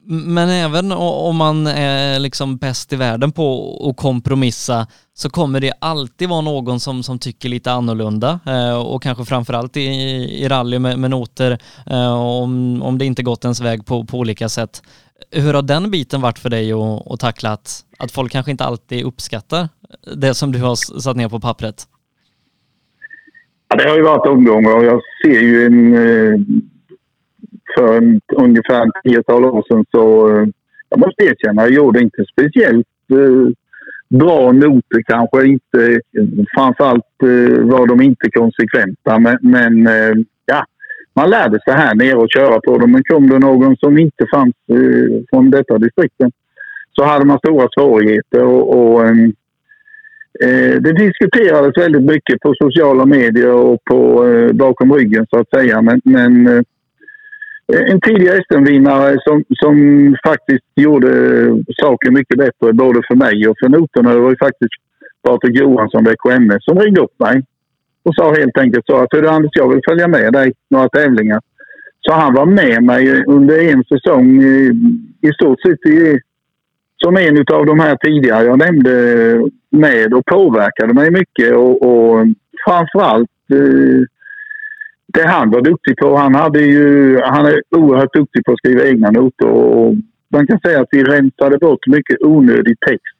Men 0.06 0.48
även 0.48 0.92
om 0.92 1.36
man 1.36 1.66
är 1.66 2.18
liksom 2.18 2.56
bäst 2.56 2.92
i 2.92 2.96
världen 2.96 3.32
på 3.32 3.76
att 3.90 3.96
kompromissa 3.96 4.86
så 5.14 5.30
kommer 5.30 5.60
det 5.60 5.72
alltid 5.80 6.28
vara 6.28 6.40
någon 6.40 6.80
som, 6.80 7.02
som 7.02 7.18
tycker 7.18 7.48
lite 7.48 7.72
annorlunda 7.72 8.40
eh, 8.46 8.78
och 8.78 9.02
kanske 9.02 9.24
framförallt 9.24 9.76
i, 9.76 9.80
i 9.80 10.48
rally 10.48 10.78
med, 10.78 10.98
med 10.98 11.10
noter 11.10 11.58
eh, 11.86 12.14
om, 12.14 12.82
om 12.82 12.98
det 12.98 13.04
inte 13.04 13.22
gått 13.22 13.44
ens 13.44 13.60
väg 13.60 13.86
på, 13.86 14.04
på 14.04 14.18
olika 14.18 14.48
sätt. 14.48 14.82
Hur 15.30 15.54
har 15.54 15.62
den 15.62 15.90
biten 15.90 16.20
varit 16.20 16.38
för 16.38 16.50
dig 16.50 16.72
att, 16.72 17.12
att 17.12 17.20
tackla 17.20 17.52
att, 17.52 17.84
att 17.98 18.12
folk 18.12 18.32
kanske 18.32 18.50
inte 18.50 18.64
alltid 18.64 19.04
uppskattar 19.04 19.68
det 20.16 20.34
som 20.34 20.52
du 20.52 20.58
har 20.58 21.00
satt 21.00 21.16
ner 21.16 21.28
på 21.28 21.40
pappret? 21.40 21.86
Ja, 23.68 23.76
det 23.76 23.88
har 23.88 23.96
ju 23.96 24.02
varit 24.02 24.26
omgångar 24.26 24.76
och 24.76 24.84
jag 24.84 25.00
ser 25.24 25.40
ju 25.40 25.66
en 25.66 25.94
eh, 25.94 26.40
för 27.78 27.96
en, 27.96 28.20
ungefär 28.36 28.90
tiotal 29.04 29.44
år 29.44 29.64
sedan 29.68 29.84
så 29.90 30.28
eh, 30.28 30.46
jag 30.88 30.98
måste 30.98 31.24
erkänna, 31.24 31.62
jag 31.62 31.72
gjorde 31.72 32.00
inte 32.00 32.24
speciellt 32.32 32.86
eh, 33.10 33.52
bra 34.18 34.52
noter 34.52 35.02
kanske. 35.06 35.46
Inte, 35.46 36.00
framförallt 36.54 37.22
eh, 37.22 37.64
var 37.64 37.86
de 37.86 38.00
inte 38.00 38.30
konsekventa 38.30 39.18
men, 39.18 39.38
men 39.40 39.86
eh, 39.86 40.14
ja, 40.46 40.64
man 41.14 41.30
lärde 41.30 41.60
sig 41.60 41.74
här 41.74 41.94
nere 41.94 42.24
att 42.24 42.32
köra 42.32 42.60
på 42.60 42.78
dem. 42.78 42.92
Men 42.92 43.04
kom 43.04 43.30
det 43.30 43.38
någon 43.38 43.76
som 43.76 43.98
inte 43.98 44.26
fanns 44.34 44.54
eh, 44.68 45.22
från 45.30 45.50
detta 45.50 45.78
distrikten 45.78 46.32
så 46.92 47.04
hade 47.04 47.24
man 47.24 47.38
stora 47.38 47.68
svårigheter. 47.78 48.44
Och, 48.44 48.76
och 48.76 49.04
eh, 49.04 49.16
eh, 50.40 50.80
det 50.80 50.92
diskuterades 50.92 51.78
väldigt 51.78 52.02
mycket 52.02 52.40
på 52.40 52.54
sociala 52.54 53.06
medier 53.06 53.52
och 53.52 53.84
på, 53.84 54.26
eh, 54.26 54.52
bakom 54.52 54.92
ryggen 54.92 55.26
så 55.30 55.38
att 55.38 55.50
säga. 55.50 55.82
Men, 55.82 56.00
men 56.04 56.46
eh, 56.46 56.62
Eh, 57.72 57.92
en 57.92 58.00
tidigare 58.00 58.42
SM-vinnare 58.50 59.18
som, 59.20 59.44
som 59.62 59.76
faktiskt 60.26 60.64
gjorde 60.74 61.08
saker 61.80 62.10
mycket 62.10 62.38
bättre 62.38 62.72
både 62.72 63.02
för 63.08 63.14
mig 63.14 63.48
och 63.48 63.56
för 63.60 63.68
noterna. 63.68 64.14
Det 64.14 64.20
var 64.20 64.30
ju 64.30 64.36
faktiskt 64.36 64.72
Patrik 65.22 65.56
Johansson, 65.56 66.04
VKMS, 66.04 66.64
som 66.64 66.78
ringde 66.78 67.00
upp 67.00 67.18
mig 67.18 67.42
och 68.02 68.14
sa 68.14 68.34
helt 68.34 68.58
enkelt 68.58 68.86
så 68.86 68.96
att 68.96 69.10
du 69.10 69.28
Anders, 69.28 69.50
jag 69.54 69.68
vill 69.68 69.80
följa 69.88 70.08
med 70.08 70.32
dig 70.32 70.52
några 70.70 70.88
tävlingar. 70.88 71.40
Så 72.00 72.12
han 72.12 72.34
var 72.34 72.46
med 72.46 72.82
mig 72.82 73.24
under 73.26 73.72
en 73.72 73.84
säsong 73.84 74.42
i, 74.42 74.72
i 75.20 75.32
stort 75.32 75.60
sett 75.60 75.86
i, 75.86 76.20
som 76.96 77.16
en 77.16 77.38
av 77.52 77.66
de 77.66 77.80
här 77.80 77.96
tidigare 77.96 78.44
jag 78.44 78.58
nämnde 78.58 78.94
med 79.70 80.14
och 80.14 80.26
påverkade 80.26 80.94
mig 80.94 81.10
mycket 81.10 81.54
och, 81.54 81.82
och 81.82 82.26
framförallt 82.64 83.30
eh, 83.52 84.02
det 85.14 85.28
han 85.28 85.50
var 85.50 85.60
duktig 85.60 85.96
på. 85.96 86.16
Han, 86.16 86.34
hade 86.34 86.60
ju, 86.60 87.20
han 87.20 87.46
är 87.46 87.62
oerhört 87.70 88.12
duktig 88.12 88.44
på 88.44 88.52
att 88.52 88.58
skriva 88.58 88.84
egna 88.84 89.10
noter 89.10 89.46
och 89.46 89.94
man 90.28 90.46
kan 90.46 90.60
säga 90.60 90.80
att 90.80 90.88
vi 90.90 91.04
rensade 91.04 91.58
bort 91.58 91.86
mycket 91.86 92.16
onödig 92.20 92.76
text. 92.80 93.16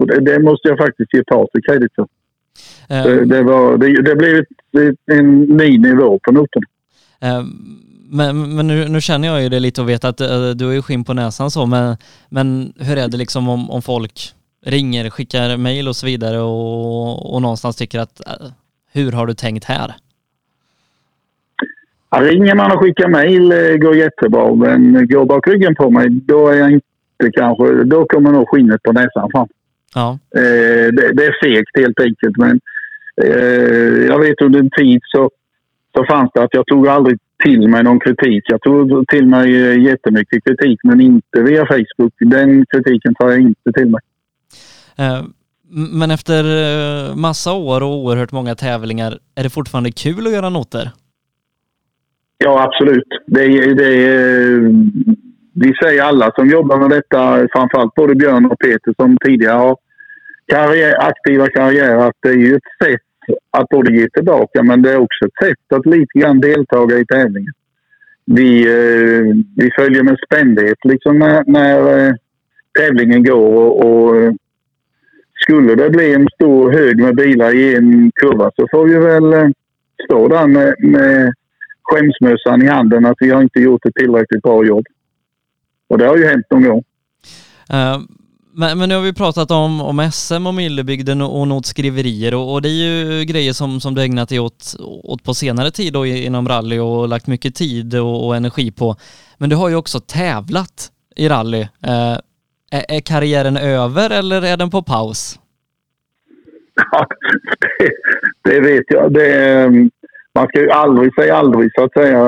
Och 0.00 0.06
det, 0.06 0.20
det 0.20 0.38
måste 0.38 0.68
jag 0.68 0.78
faktiskt 0.78 1.14
ge 1.14 1.24
Patrik 1.24 1.66
kredit 1.66 1.92
för. 1.94 2.02
Uh, 2.02 3.04
det, 3.04 3.24
det, 3.24 3.42
var, 3.42 3.78
det, 3.78 4.02
det 4.02 4.16
blev 4.16 4.44
en 5.06 5.40
ny 5.40 5.78
nivå 5.78 6.18
på 6.22 6.32
noterna. 6.32 6.66
Uh, 7.24 7.44
men, 8.10 8.54
men 8.56 8.66
nu, 8.66 8.88
nu, 8.88 9.00
känner 9.00 9.28
jag 9.28 9.42
ju 9.42 9.48
det 9.48 9.60
lite 9.60 9.80
och 9.80 9.88
vet 9.88 10.04
att 10.04 10.20
uh, 10.20 10.50
du 10.50 10.64
har 10.64 10.72
ju 10.72 10.82
skinn 10.82 11.04
på 11.04 11.14
näsan 11.14 11.50
så, 11.50 11.66
men, 11.66 11.96
men 12.28 12.72
hur 12.78 12.98
är 12.98 13.08
det 13.08 13.16
liksom 13.16 13.48
om, 13.48 13.70
om 13.70 13.82
folk 13.82 14.34
ringer, 14.66 15.10
skickar 15.10 15.56
mejl 15.56 15.88
och 15.88 15.96
så 15.96 16.06
vidare 16.06 16.40
och, 16.40 17.34
och 17.34 17.42
någonstans 17.42 17.76
tycker 17.76 17.98
att 17.98 18.20
hur 18.92 19.12
har 19.12 19.26
du 19.26 19.34
tänkt 19.34 19.64
här? 19.64 19.94
Ringer 22.20 22.54
man 22.54 22.72
och 22.72 22.80
skickar 22.80 23.08
mejl 23.08 23.78
går 23.78 23.96
jättebra, 23.96 24.54
men 24.54 25.08
går 25.08 25.24
bak 25.24 25.48
ryggen 25.48 25.74
på 25.74 25.90
mig 25.90 26.08
då 26.10 26.48
är 26.48 26.54
jag 26.54 26.70
inte 26.70 27.30
kanske, 27.32 27.84
då 27.84 28.06
kommer 28.06 28.30
nog 28.30 28.48
skinnet 28.48 28.82
på 28.82 28.92
näsan 28.92 29.30
fram. 29.32 29.48
Ja. 29.94 30.18
Eh, 30.36 30.92
det, 30.92 31.12
det, 31.12 31.26
är 31.26 31.44
fegt 31.44 31.78
helt 31.78 32.00
enkelt. 32.00 32.36
Men 32.36 32.60
eh, 33.22 34.06
jag 34.06 34.18
vet 34.18 34.40
under 34.40 34.60
en 34.60 34.70
tid 34.70 35.00
så, 35.04 35.30
så 35.96 36.04
fanns 36.04 36.30
det 36.34 36.42
att 36.42 36.54
jag 36.54 36.66
tog 36.66 36.88
aldrig 36.88 37.18
till 37.44 37.68
mig 37.68 37.82
någon 37.82 38.00
kritik. 38.00 38.44
Jag 38.46 38.60
tog 38.60 39.08
till 39.08 39.26
mig 39.26 39.62
eh, 39.62 39.82
jättemycket 39.82 40.44
kritik 40.44 40.80
men 40.82 41.00
inte 41.00 41.42
via 41.42 41.66
Facebook. 41.66 42.12
Den 42.18 42.66
kritiken 42.66 43.14
tar 43.14 43.30
jag 43.30 43.40
inte 43.40 43.72
till 43.74 43.90
mig. 43.90 44.00
Men 45.92 46.10
efter 46.10 46.44
massa 47.14 47.52
år 47.52 47.82
och 47.82 47.96
oerhört 47.96 48.32
många 48.32 48.54
tävlingar, 48.54 49.18
är 49.34 49.42
det 49.42 49.50
fortfarande 49.50 49.92
kul 49.92 50.26
att 50.26 50.32
göra 50.32 50.50
noter? 50.50 50.90
Ja, 52.44 52.62
absolut. 52.62 53.08
Det, 53.26 53.74
det, 53.74 54.06
eh, 54.06 54.60
vi 55.54 55.74
säger 55.82 56.02
alla 56.02 56.30
som 56.34 56.48
jobbar 56.48 56.78
med 56.78 56.90
detta, 56.90 57.48
framförallt 57.52 57.94
både 57.94 58.14
Björn 58.14 58.46
och 58.46 58.58
Peter 58.58 58.94
som 58.96 59.18
tidigare 59.24 59.58
har 59.58 59.76
karriär, 60.46 60.94
aktiva 60.98 61.46
karriärer, 61.46 62.08
att 62.08 62.16
det 62.22 62.28
är 62.28 62.36
ju 62.36 62.54
ett 62.54 62.84
sätt 62.84 63.00
att 63.50 63.68
både 63.68 63.96
ge 63.96 64.08
tillbaka 64.08 64.62
men 64.62 64.82
det 64.82 64.92
är 64.92 64.96
också 64.96 65.26
ett 65.26 65.48
sätt 65.48 65.78
att 65.78 65.86
lite 65.86 66.18
grann 66.18 66.40
deltaga 66.40 66.98
i 66.98 67.06
tävlingen. 67.06 67.52
Vi, 68.24 68.62
eh, 68.66 69.24
vi 69.56 69.70
följer 69.76 70.02
med 70.02 70.18
spändhet 70.26 70.78
liksom 70.84 71.18
när, 71.18 71.44
när 71.46 72.06
eh, 72.06 72.12
tävlingen 72.78 73.24
går 73.24 73.46
och, 73.46 73.86
och 73.86 74.34
skulle 75.34 75.74
det 75.74 75.90
bli 75.90 76.14
en 76.14 76.28
stor 76.34 76.72
hög 76.72 77.02
med 77.02 77.16
bilar 77.16 77.54
i 77.54 77.74
en 77.76 78.12
kurva 78.14 78.50
så 78.56 78.66
får 78.70 78.86
vi 78.86 78.98
väl 78.98 79.52
stå 80.04 80.28
där 80.28 80.46
med, 80.46 80.74
med 80.78 81.34
skämsmössan 81.82 82.62
i 82.62 82.66
handen 82.66 83.06
att 83.06 83.16
vi 83.20 83.30
har 83.30 83.42
inte 83.42 83.60
gjort 83.60 83.86
ett 83.86 83.94
tillräckligt 83.94 84.42
bra 84.42 84.66
jobb. 84.66 84.84
Och 85.88 85.98
det 85.98 86.06
har 86.06 86.16
ju 86.16 86.26
hänt 86.26 86.46
någon 86.50 86.62
gång. 86.62 86.84
Uh, 87.72 88.00
men, 88.54 88.78
men 88.78 88.88
nu 88.88 88.94
har 88.94 89.02
vi 89.02 89.12
pratat 89.12 89.50
om, 89.50 89.80
om 89.80 90.10
SM 90.12 90.46
och 90.46 90.54
Millebygden 90.54 91.22
och, 91.22 91.40
och 91.40 91.48
notskriverier 91.48 92.34
och, 92.34 92.52
och, 92.52 92.62
det 92.62 92.68
är 92.68 92.72
ju 92.72 93.24
grejer 93.24 93.52
som, 93.52 93.80
som 93.80 93.94
du 93.94 94.02
ägnat 94.02 94.28
dig 94.28 94.38
åt, 94.38 94.74
åt 94.80 95.24
på 95.24 95.34
senare 95.34 95.70
tid 95.70 95.92
då 95.92 96.06
inom 96.06 96.48
rally 96.48 96.78
och 96.78 97.08
lagt 97.08 97.26
mycket 97.26 97.54
tid 97.54 97.94
och, 97.94 98.26
och 98.26 98.36
energi 98.36 98.70
på. 98.70 98.96
Men 99.38 99.50
du 99.50 99.56
har 99.56 99.68
ju 99.68 99.76
också 99.76 100.00
tävlat 100.00 100.90
i 101.16 101.28
rally. 101.28 101.60
Uh, 101.60 102.18
är, 102.70 102.84
är 102.88 103.00
karriären 103.00 103.56
över 103.56 104.10
eller 104.10 104.42
är 104.42 104.56
den 104.56 104.70
på 104.70 104.82
paus? 104.82 105.38
Ja, 106.74 107.06
det, 107.78 107.90
det 108.50 108.60
vet 108.60 108.84
jag. 108.88 109.12
Det, 109.12 109.68
man 110.34 110.48
ska 110.48 110.60
ju 110.60 110.70
aldrig 110.70 111.14
säga 111.14 111.36
aldrig 111.36 111.70
så 111.74 111.84
att 111.84 111.92
säga. 111.92 112.18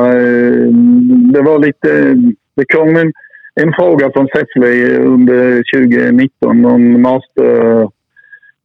Det 1.32 1.42
var 1.42 1.58
lite... 1.58 2.14
Det 2.56 2.64
kom 2.64 2.96
en 2.96 3.12
en 3.54 3.72
fråga 3.72 4.10
från 4.14 4.28
Säffle 4.28 4.98
under 4.98 5.62
2019 5.74 6.64
om 6.64 7.02
master 7.02 7.82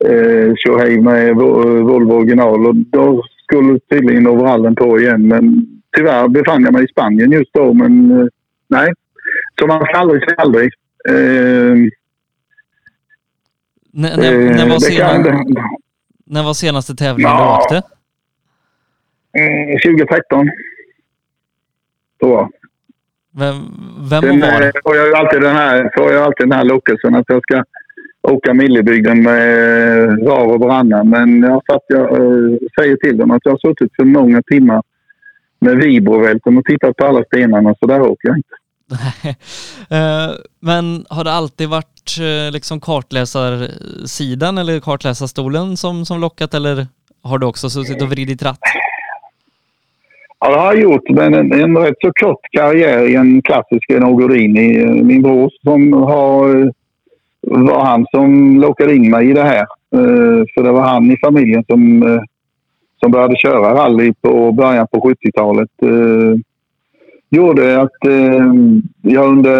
eh, 0.05 1.01
med 1.01 1.35
Volvo 1.35 2.13
original 2.13 2.67
och 2.67 2.75
då 2.75 3.23
skulle 3.43 3.79
tydligen 3.79 4.27
overallen 4.27 4.75
på 4.75 4.99
igen. 4.99 5.27
Men 5.27 5.67
tyvärr 5.97 6.27
befann 6.27 6.63
jag 6.63 6.73
mig 6.73 6.83
i 6.83 6.87
Spanien 6.87 7.31
just 7.31 7.53
då. 7.53 7.73
Men 7.73 8.11
eh, 8.11 8.27
nej, 8.67 8.89
så 9.59 9.67
man 9.67 9.85
ska 9.85 9.97
aldrig 9.97 10.23
säga 10.23 10.35
aldrig. 10.37 10.71
Eh, 11.09 11.75
när, 13.91 14.17
när, 14.17 14.55
när, 14.55 14.69
var 14.69 14.79
sen, 14.79 15.23
kan, 15.23 15.45
när 16.25 16.43
var 16.43 16.53
senaste 16.53 16.95
tävlingen 16.95 17.31
ja, 17.31 17.65
du 17.69 17.75
åkte? 17.75 17.89
2013. 19.83 20.49
Då. 22.19 22.49
Vem, 23.31 23.55
vem 24.09 24.21
Sen, 24.21 24.39
var 24.39 24.61
det? 24.61 24.71
Får 24.83 24.95
jag 24.95 25.13
alltid 25.13 25.41
den 25.41 25.55
här, 25.55 25.91
får 25.97 26.13
jag 26.13 26.23
alltid 26.23 26.47
den 26.47 26.57
här 26.57 26.63
lockelsen 26.63 27.15
att 27.15 27.25
jag 27.27 27.43
ska 27.43 27.63
åka 28.21 28.53
Millebygden 28.53 29.23
med 29.23 30.17
var 30.19 30.45
och 30.45 30.59
varannan. 30.59 31.09
Men 31.09 31.43
jag, 31.43 31.61
satt, 31.71 31.83
jag 31.87 32.09
säger 32.79 32.95
till 32.95 33.17
dem 33.17 33.31
att 33.31 33.41
jag 33.43 33.51
har 33.51 33.59
suttit 33.69 33.95
för 33.95 34.05
många 34.05 34.41
timmar 34.41 34.83
med 35.59 35.77
vibrobälten 35.77 36.57
och 36.57 36.65
tittat 36.65 36.97
på 36.97 37.05
alla 37.05 37.23
stenarna 37.23 37.75
så 37.79 37.85
där 37.87 38.01
åker 38.01 38.27
jag 38.27 38.37
inte. 38.37 38.55
Eh, 39.91 40.31
men 40.59 41.05
har 41.09 41.23
det 41.23 41.31
alltid 41.31 41.69
varit 41.69 42.17
eh, 42.19 42.51
liksom 42.51 42.81
kartläsarsidan 42.81 44.57
eller 44.57 44.79
kartläsarstolen 44.79 45.77
som, 45.77 46.05
som 46.05 46.21
lockat 46.21 46.53
eller 46.53 46.87
har 47.23 47.37
du 47.37 47.45
också 47.45 47.69
suttit 47.69 48.01
och 48.01 48.09
vridit 48.09 48.43
ratt? 48.43 48.59
Ja, 50.41 50.49
det 50.49 50.59
har 50.59 50.73
jag 50.73 50.81
gjort, 50.81 51.09
men 51.09 51.33
en, 51.33 51.53
en 51.53 51.77
rätt 51.77 51.95
så 52.01 52.11
kort 52.13 52.39
karriär 52.51 53.07
i 53.09 53.15
en 53.15 53.41
klassisk 53.41 53.89
Nogorini. 53.89 54.81
Eh, 54.81 54.89
min 54.89 55.21
bror 55.21 55.51
som 55.63 55.93
har, 55.93 56.55
eh, 56.55 56.69
var 57.41 57.85
han 57.85 58.05
som 58.11 58.59
lockade 58.59 58.95
in 58.95 59.09
mig 59.09 59.29
i 59.29 59.33
det 59.33 59.43
här. 59.43 59.65
Eh, 59.95 60.43
för 60.53 60.63
det 60.63 60.71
var 60.71 60.81
han 60.81 61.11
i 61.11 61.17
familjen 61.17 61.63
som, 61.67 62.19
som 62.99 63.11
började 63.11 63.35
köra 63.35 63.73
rally 63.73 64.13
på 64.21 64.51
början 64.51 64.87
på 64.91 65.01
70-talet. 65.01 65.69
Gjorde 67.31 67.81
att 67.81 67.97
jag 69.01 69.27
under 69.27 69.57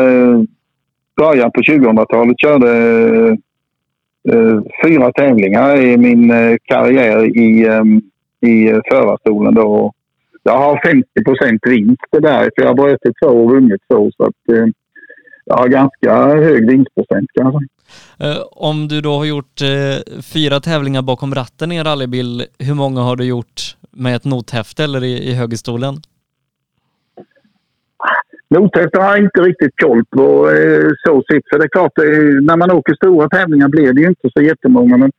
början 1.17 1.51
på 1.51 1.61
2000-talet 1.61 2.39
körde 2.39 3.37
fyra 4.83 5.11
tävlingar 5.11 5.77
i 5.77 5.97
min 5.97 6.33
karriär 6.63 7.37
i, 7.37 7.67
i 8.41 8.81
förarstolen. 8.89 9.53
Då 9.53 9.93
jag 10.43 10.57
har 10.57 10.81
50 10.85 11.23
procent 11.25 11.61
vinst 11.65 12.11
där. 12.11 12.41
För 12.41 12.61
jag 12.61 12.67
har 12.67 12.75
brutit 12.75 13.13
två 13.23 13.29
och 13.29 13.51
vunnit 13.51 13.81
två. 13.93 14.11
Så 14.17 14.23
att, 14.23 14.57
eh, 14.57 14.65
jag 15.45 15.57
har 15.57 15.67
ganska 15.67 16.13
hög 16.27 16.69
vinstprocent 16.69 17.29
kanske. 17.33 17.59
Eh, 18.19 18.41
om 18.51 18.87
du 18.87 19.01
då 19.01 19.17
har 19.17 19.25
gjort 19.25 19.61
eh, 19.61 20.21
fyra 20.33 20.59
tävlingar 20.59 21.01
bakom 21.01 21.35
ratten 21.35 21.71
i 21.71 21.75
en 21.75 21.83
rallybil, 21.83 22.43
hur 22.59 22.73
många 22.73 23.01
har 23.01 23.15
du 23.15 23.23
gjort 23.23 23.77
med 23.91 24.15
ett 24.15 24.25
nothäfte 24.25 24.83
eller 24.83 25.03
i, 25.03 25.29
i 25.29 25.33
högerstolen? 25.33 25.95
Nothäfte 28.49 28.99
har 28.99 29.09
jag 29.09 29.23
inte 29.23 29.41
riktigt 29.41 29.73
koll 29.81 30.05
på 30.05 30.51
eh, 30.51 30.89
så 31.05 31.23
sett. 31.31 31.43
För 31.49 31.59
det 31.59 31.65
är 31.65 31.69
klart, 31.69 31.97
eh, 31.97 32.41
när 32.41 32.57
man 32.57 32.71
åker 32.71 32.95
stora 32.95 33.29
tävlingar 33.29 33.67
blir 33.67 33.93
det 33.93 34.01
ju 34.01 34.07
inte 34.07 34.29
så 34.33 34.41
jättemånga. 34.41 34.97
Men 34.97 35.11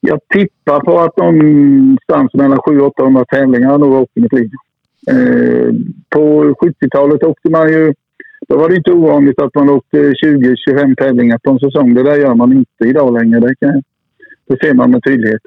jag 0.00 0.20
tippar 0.34 0.80
på 0.80 1.00
att 1.00 1.16
någonstans 1.16 2.34
mellan 2.34 2.58
700-800 2.58 3.24
tävlingar 3.24 3.70
har 3.70 3.78
nog 3.78 3.92
åkt 3.92 4.16
i 4.16 4.20
mitt 4.20 4.32
liv. 4.32 4.50
Eh, 5.10 5.74
på 6.08 6.44
70-talet 6.44 7.22
åkte 7.22 7.50
man 7.50 7.68
ju... 7.68 7.94
Då 8.48 8.58
var 8.58 8.68
det 8.68 8.76
inte 8.76 8.92
ovanligt 8.92 9.40
att 9.40 9.54
man 9.54 9.70
åkte 9.70 9.96
20-25 9.96 10.94
tävlingar 10.94 11.38
på 11.38 11.50
en 11.50 11.58
säsong. 11.58 11.94
Det 11.94 12.02
där 12.02 12.16
gör 12.16 12.34
man 12.34 12.52
inte 12.52 12.84
idag 12.84 13.12
längre. 13.18 13.40
Det, 13.40 13.54
kan, 13.54 13.82
det 14.48 14.58
ser 14.60 14.74
man 14.74 14.90
med 14.90 15.04
tydlighet. 15.04 15.42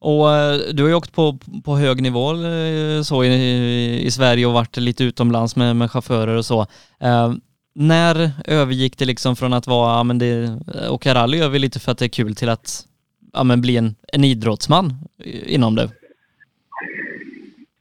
Och 0.00 0.32
eh, 0.32 0.58
du 0.72 0.82
har 0.82 0.88
ju 0.90 0.94
åkt 0.94 1.12
på, 1.12 1.38
på 1.64 1.76
hög 1.76 2.02
nivå 2.02 2.30
eh, 2.30 3.02
så 3.02 3.24
i, 3.24 4.06
i 4.06 4.10
Sverige 4.10 4.46
och 4.46 4.52
varit 4.52 4.76
lite 4.76 5.04
utomlands 5.04 5.56
med, 5.56 5.76
med 5.76 5.90
chaufförer 5.90 6.36
och 6.36 6.44
så. 6.44 6.60
Eh, 7.00 7.32
när 7.74 8.30
övergick 8.44 8.98
det 8.98 9.04
liksom 9.04 9.36
från 9.36 9.52
att 9.52 9.66
vara, 9.66 9.96
ja 9.96 10.02
men 10.02 10.18
det, 10.18 10.58
åka 10.90 11.14
rally 11.14 11.38
gör 11.38 11.48
vi 11.48 11.58
lite 11.58 11.80
för 11.80 11.92
att 11.92 11.98
det 11.98 12.04
är 12.04 12.08
kul 12.08 12.34
till 12.34 12.48
att 12.48 12.84
ja, 13.32 13.44
men 13.44 13.60
bli 13.60 13.76
en, 13.76 13.94
en 14.12 14.24
idrottsman 14.24 14.92
inom 15.46 15.74
det? 15.74 15.88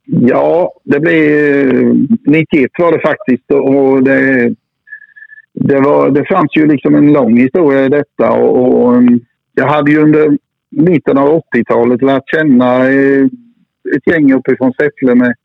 Ja, 0.06 0.74
det 0.84 1.00
blev 1.00 1.70
eh, 1.76 1.94
91 2.26 2.72
var 2.80 2.92
det 2.92 3.00
faktiskt 3.00 3.52
och 3.52 4.04
det, 4.04 4.56
det, 5.54 5.80
var, 5.80 6.12
det 6.12 6.26
fanns 6.26 6.56
ju 6.58 6.68
liksom 6.68 6.96
en 6.96 7.14
lång 7.14 7.38
historia 7.38 7.86
i 7.86 7.90
detta 7.90 8.32
och, 8.32 8.84
och 8.84 8.94
um, 8.94 9.20
jag 9.54 9.68
hade 9.68 9.92
ju 9.92 9.98
under 9.98 10.38
mitten 10.70 11.18
av 11.18 11.42
80-talet 11.56 12.02
lärt 12.02 12.30
känna 12.36 12.90
eh, 12.90 13.26
ett 13.96 14.14
gäng 14.14 14.34
uppifrån 14.34 14.74
Säffle 14.74 15.16
med, 15.16 15.36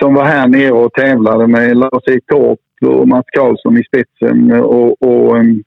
som 0.00 0.14
var 0.14 0.24
här 0.24 0.48
nere 0.48 0.72
och 0.72 0.92
tävlade 0.92 1.46
med 1.46 1.76
Lars-Erik 1.76 2.26
Torp 2.26 2.58
och 2.86 3.08
Mats 3.08 3.26
Karlsson 3.36 3.78
i 3.78 3.84
spetsen 3.84 4.52
och, 4.52 5.02
och 5.02 5.36
um, 5.36 5.62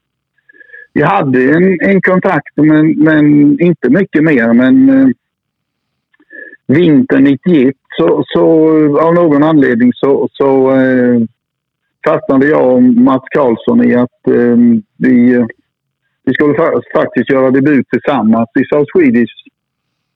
vi 0.97 1.03
hade 1.03 1.43
en, 1.55 1.77
en 1.81 2.01
kontakt, 2.01 2.53
men, 2.55 2.91
men 2.91 3.25
inte 3.61 3.89
mycket 3.89 4.23
mer. 4.23 4.53
Men 4.53 4.89
eh, 4.89 5.07
vintern 6.67 7.23
91 7.23 7.75
så, 7.97 8.23
så 8.27 8.43
av 8.99 9.13
någon 9.13 9.43
anledning 9.43 9.93
så, 9.93 10.29
så 10.31 10.75
eh, 10.75 11.21
fastnade 12.05 12.47
jag 12.47 12.73
och 12.73 12.83
Mats 12.83 13.23
Karlsson 13.29 13.83
i 13.91 13.95
att 13.95 14.27
eh, 14.27 14.57
vi, 14.97 15.45
vi 16.23 16.33
skulle 16.33 16.55
faktiskt 16.93 17.29
göra 17.29 17.51
debut 17.51 17.89
tillsammans 17.89 18.49
i 18.59 18.65
South 18.65 18.91
Swedish 18.93 19.33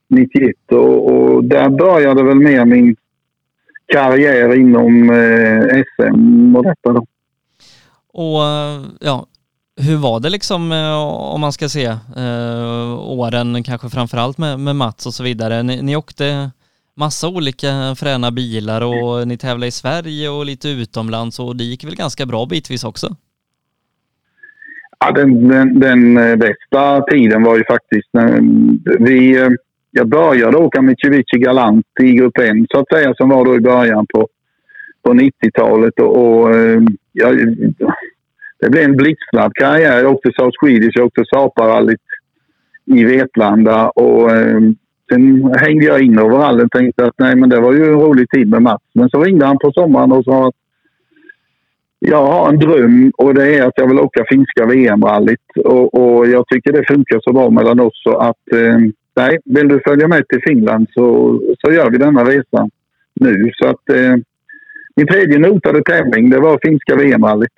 91 0.10 0.56
och, 0.72 1.12
och 1.12 1.44
där 1.44 1.70
började 1.70 2.24
väl 2.24 2.40
mer 2.40 2.66
min 2.66 2.96
karriär 3.86 4.56
inom 4.56 5.10
eh, 5.10 5.84
SM 5.84 6.56
och 6.56 6.64
detta 6.64 6.94
då. 6.94 7.06
Och 8.14 8.44
eh, 8.44 8.82
ja, 9.00 9.28
hur 9.78 9.98
var 9.98 10.20
det 10.20 10.30
liksom 10.30 10.72
eh, 10.72 10.96
om 11.34 11.42
man 11.42 11.52
ska 11.52 11.70
se 11.70 11.86
eh, 12.18 12.94
åren, 13.00 13.64
kanske 13.64 13.90
framförallt 13.90 14.38
med, 14.38 14.60
med 14.60 14.76
Mats 14.76 15.06
och 15.06 15.14
så 15.14 15.24
vidare? 15.24 15.64
Ni, 15.64 15.82
ni 15.82 15.96
åkte 15.96 16.52
massa 16.96 17.28
olika 17.28 17.96
fräna 17.98 18.32
bilar 18.32 18.82
och 18.82 19.28
ni 19.28 19.38
tävlade 19.38 19.68
i 19.68 19.72
Sverige 19.72 20.30
och 20.30 20.46
lite 20.46 20.70
utomlands 20.70 21.40
och 21.40 21.56
det 21.56 21.64
gick 21.64 21.84
väl 21.84 21.96
ganska 21.96 22.26
bra 22.26 22.46
bitvis 22.46 22.84
också? 22.84 23.08
Ja, 25.00 25.12
den, 25.12 25.48
den, 25.48 25.80
den 25.80 26.18
eh, 26.18 26.36
bästa 26.36 27.02
tiden 27.02 27.44
var 27.44 27.58
ju 27.58 27.64
faktiskt 27.66 28.10
när 28.14 28.40
vi... 29.00 29.50
Jag 29.94 30.08
började 30.10 30.58
åka 30.58 30.82
Mitsubishi 30.82 31.38
Galant 31.38 31.86
i 32.02 32.14
grupp 32.14 32.38
N 32.38 32.68
så 32.70 32.80
att 32.80 32.88
säga, 32.94 33.14
som 33.14 33.30
var 33.30 33.46
då 33.46 33.56
i 33.56 33.60
början 33.60 34.06
på, 34.14 34.28
på 35.04 35.14
90-talet. 35.14 36.00
Och, 36.00 36.18
och 36.18 36.56
jag, 37.12 37.40
det 38.62 38.70
blev 38.70 38.84
en 38.84 38.98
blixtsnabb 38.98 39.54
karriär. 39.54 39.98
Jag 40.04 40.12
åkte 40.12 40.32
South 40.36 40.58
Swedish, 40.60 40.98
jag 40.98 41.06
åkte 41.06 41.24
Saparallyt 41.26 42.00
i 42.86 43.04
Vetlanda 43.04 43.90
och 43.90 44.32
eh, 44.32 44.60
sen 45.12 45.54
hängde 45.60 45.86
jag 45.86 46.02
in 46.02 46.20
överallt 46.20 46.64
och 46.64 46.72
tänkte 46.72 47.06
att 47.06 47.14
nej 47.18 47.36
men 47.36 47.50
det 47.50 47.60
var 47.60 47.74
ju 47.74 47.86
en 47.86 48.00
rolig 48.00 48.30
tid 48.30 48.50
med 48.50 48.62
Mats. 48.62 48.84
Men 48.94 49.10
så 49.10 49.24
ringde 49.24 49.46
han 49.46 49.58
på 49.58 49.72
sommaren 49.72 50.12
och 50.12 50.24
sa 50.24 50.48
att 50.48 50.56
jag 52.00 52.26
har 52.26 52.50
en 52.50 52.60
dröm 52.60 53.12
och 53.18 53.34
det 53.34 53.58
är 53.58 53.64
att 53.64 53.74
jag 53.76 53.88
vill 53.88 54.00
åka 54.00 54.26
finska 54.30 54.66
VM-rallyt 54.66 55.40
och, 55.66 55.94
och, 55.94 56.28
jag 56.28 56.48
tycker 56.48 56.72
det 56.72 56.88
funkar 56.88 57.20
så 57.24 57.34
bra 57.34 57.50
mellan 57.50 57.80
oss 57.80 58.04
så 58.04 58.18
att 58.18 58.54
eh, 58.54 58.78
nej, 59.16 59.40
vill 59.46 59.68
du 59.68 59.82
följa 59.86 60.08
med 60.08 60.28
till 60.28 60.42
Finland 60.48 60.88
så, 60.94 61.40
så 61.60 61.72
gör 61.72 61.90
vi 61.90 61.98
denna 61.98 62.24
resan 62.24 62.70
nu. 63.14 63.52
Så 63.54 63.68
att 63.68 63.90
eh, 63.90 64.16
min 64.96 65.08
tredje 65.08 65.40
notade 65.40 65.84
tävling 65.84 66.30
det 66.30 66.40
var 66.40 66.60
finska 66.64 66.96
VM-rallyt. 66.96 67.52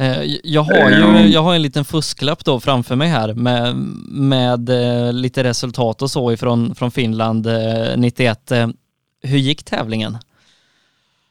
Eh, 0.00 0.22
jag 0.42 0.62
har 0.62 0.90
ju 0.90 0.96
ehm. 0.96 1.30
jag 1.30 1.40
har 1.40 1.54
en 1.54 1.62
liten 1.62 1.84
fusklapp 1.84 2.44
då 2.44 2.60
framför 2.60 2.96
mig 2.96 3.08
här 3.08 3.34
med, 3.34 3.76
med 4.08 4.68
eh, 4.68 5.12
lite 5.12 5.44
resultat 5.44 6.02
och 6.02 6.10
så 6.10 6.32
ifrån 6.32 6.74
från 6.74 6.90
Finland 6.90 7.46
91. 7.96 8.50
Eh, 8.50 8.68
hur 9.22 9.38
gick 9.38 9.64
tävlingen? 9.64 10.16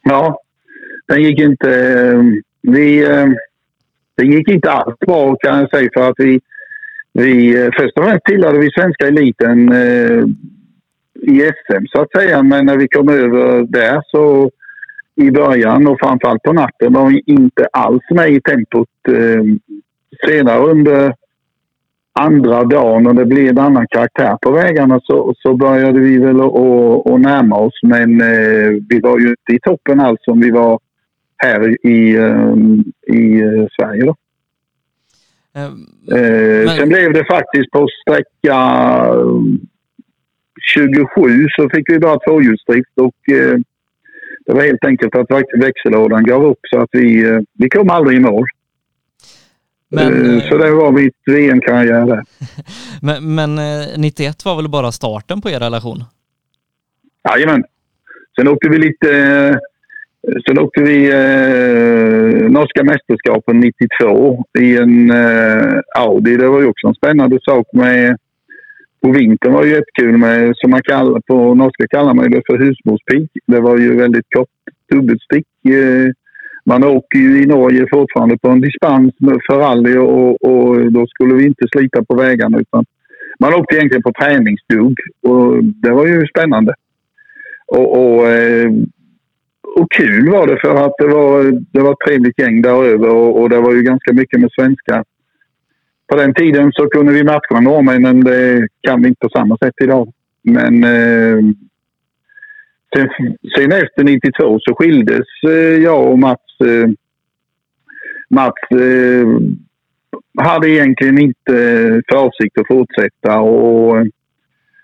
Ja, 0.04 0.42
den 1.08 1.24
gick 1.24 1.40
inte... 1.40 1.70
Vi, 2.62 3.00
det 4.18 4.26
gick 4.26 4.48
inte 4.48 4.72
alls 4.72 5.00
bra 5.00 5.36
kan 5.36 5.60
jag 5.60 5.70
säga 5.70 5.90
för 5.94 6.10
att 6.10 6.16
vi, 6.18 6.40
vi 7.14 7.54
först 7.78 7.98
och 7.98 8.04
främst 8.04 8.26
tillhörde 8.26 8.60
vi 8.60 8.72
svenska 8.72 9.08
eliten 9.08 9.74
i 11.22 11.40
SM 11.40 11.86
så 11.92 12.02
att 12.02 12.12
säga 12.12 12.44
men 12.44 12.66
när 12.66 12.78
vi 12.78 12.88
kom 12.88 13.10
över 13.10 13.64
där 13.64 14.02
så 14.12 14.52
i 15.20 15.32
början 15.32 15.88
och 15.88 16.00
framförallt 16.00 16.44
på 16.44 16.54
natten 16.54 16.94
var 16.94 17.22
inte 17.26 17.68
alls 17.72 18.04
med 18.10 18.32
i 18.32 18.42
tempot. 18.42 18.88
Eh, 19.08 19.44
senare 20.26 20.60
under 20.60 21.14
andra 22.20 22.64
dagen 22.64 23.08
och 23.08 23.16
det 23.16 23.26
blev 23.26 23.50
en 23.50 23.58
annan 23.58 23.88
karaktär 23.88 24.38
på 24.42 24.52
vägarna 24.52 25.00
så, 25.04 25.34
så 25.38 25.54
började 25.54 26.00
vi 26.00 26.18
väl 26.18 26.42
att 26.42 27.22
närma 27.22 27.56
oss 27.56 27.80
men 27.84 28.22
eh, 28.22 28.70
vi 28.90 29.00
var 29.04 29.20
ju 29.20 29.28
inte 29.30 29.54
i 29.54 29.60
toppen 29.60 30.00
alls 30.00 30.20
som 30.22 30.40
vi 30.40 30.52
var 30.52 30.80
här 31.38 31.88
i, 31.88 32.16
eh, 32.16 32.56
i 33.16 33.42
eh, 33.42 33.68
Sverige. 33.80 34.06
Då. 34.06 34.16
Um, 35.56 35.88
men... 36.08 36.68
Sen 36.68 36.90
blev 36.90 37.14
det 37.14 37.26
faktiskt 37.26 37.72
på 37.72 37.88
sträcka 38.02 38.58
27 40.74 41.48
så 41.50 41.70
fick 41.70 41.90
vi 41.90 42.00
bara 42.00 42.20
tvåhjulsdrift 42.20 42.98
och 42.98 43.16
det 44.50 44.56
var 44.56 44.64
helt 44.64 44.86
enkelt 44.86 45.16
att 45.16 45.28
växellådan 45.54 46.24
gav 46.24 46.46
upp 46.46 46.60
så 46.70 46.80
att 46.82 46.90
vi, 46.92 47.30
eh, 47.30 47.40
vi 47.54 47.70
kom 47.70 47.90
aldrig 47.90 48.18
i 48.18 48.20
mål. 48.20 48.46
Men, 49.90 50.38
eh, 50.38 50.50
så 50.50 50.58
det 50.58 50.72
var 50.72 50.92
mitt 50.92 51.16
VM-karriär 51.26 52.06
där. 52.06 52.24
men, 53.02 53.36
men 53.36 53.56
91 54.02 54.46
eh, 54.46 54.52
var 54.52 54.56
väl 54.56 54.70
bara 54.70 54.92
starten 54.92 55.42
på 55.42 55.50
er 55.50 55.60
relation? 55.60 56.04
Jajamän. 57.30 57.64
Sen 58.36 58.48
åkte 58.48 58.70
vi 58.70 58.78
lite... 58.78 59.60
Sen 60.48 60.60
åkte 60.60 60.82
vi 60.82 61.10
eh, 61.10 62.50
norska 62.50 62.84
mästerskapen 62.84 63.60
92 63.60 64.46
i 64.60 64.78
en 64.78 65.12
eh, 65.12 65.80
Audi. 65.96 66.38
Det 66.38 66.48
var 66.48 66.60
ju 66.60 66.68
också 66.68 66.88
en 66.88 66.94
spännande 66.94 67.40
sak 67.42 67.68
med 67.74 68.18
på 69.02 69.12
vintern 69.12 69.54
var 69.54 69.64
det 69.64 69.70
jättekul 69.70 70.18
med, 70.18 70.54
som 70.56 70.72
man 70.72 70.82
kallar, 70.82 71.22
på 71.28 71.54
norska 71.54 71.88
kallar 71.88 72.14
man 72.14 72.32
det 72.32 72.42
för 72.48 72.58
husmorspik. 72.58 73.32
Det 73.48 73.60
var 73.60 73.78
ju 73.78 73.96
väldigt 73.96 74.26
kort 74.36 74.50
dubbelstick. 74.92 75.48
Eh. 75.66 76.12
Man 76.66 76.84
åker 76.84 77.20
ju 77.20 77.44
i 77.44 77.46
Norge 77.46 77.88
fortfarande 77.92 78.38
på 78.38 78.50
en 78.50 78.62
dispens 78.62 79.14
för 79.48 79.58
rally 79.58 79.98
och, 79.98 80.44
och 80.44 80.92
då 80.92 81.08
skulle 81.08 81.34
vi 81.34 81.46
inte 81.46 81.68
slita 81.72 82.04
på 82.04 82.16
vägarna 82.16 82.60
utan 82.60 82.86
man 83.40 83.54
åkte 83.54 83.76
egentligen 83.76 84.04
på 84.04 84.14
träningsdug 84.22 84.96
och 85.22 85.64
det 85.64 85.92
var 85.92 86.06
ju 86.08 86.28
spännande. 86.28 86.74
Och, 87.68 87.88
och, 88.00 88.28
eh, 88.28 88.72
och 89.76 89.92
kul 89.92 90.30
var 90.30 90.48
det 90.48 90.60
för 90.62 90.86
att 90.86 90.94
det 90.98 91.08
var, 91.08 91.44
det 91.74 91.80
var 91.80 91.92
ett 91.92 92.08
trevligt 92.08 92.40
gäng 92.40 92.62
där 92.62 92.84
över 92.86 93.10
och, 93.10 93.42
och 93.42 93.50
det 93.50 93.60
var 93.60 93.74
ju 93.74 93.82
ganska 93.82 94.14
mycket 94.14 94.40
med 94.40 94.52
svenskar 94.52 95.04
på 96.10 96.16
den 96.16 96.34
tiden 96.34 96.72
så 96.72 96.90
kunde 96.90 97.14
vi 97.14 97.24
matcha 97.24 97.60
norrmännen. 97.60 98.24
Det 98.24 98.68
kan 98.82 99.02
vi 99.02 99.08
inte 99.08 99.20
på 99.20 99.30
samma 99.30 99.58
sätt 99.58 99.74
idag. 99.82 100.14
Men 100.42 100.84
eh, 100.84 101.40
sen, 102.96 103.10
sen 103.56 103.72
efter 103.72 104.04
92 104.04 104.60
så 104.62 104.76
skildes 104.76 105.28
eh, 105.48 105.84
jag 105.84 106.12
och 106.12 106.20
Mats. 106.20 106.42
Eh, 106.66 106.90
Mats 108.30 108.72
eh, 108.72 109.28
hade 110.46 110.70
egentligen 110.70 111.18
inte 111.18 111.54
för 112.10 112.16
avsikt 112.16 112.58
att 112.58 112.68
fortsätta 112.68 113.40
och, 113.40 113.98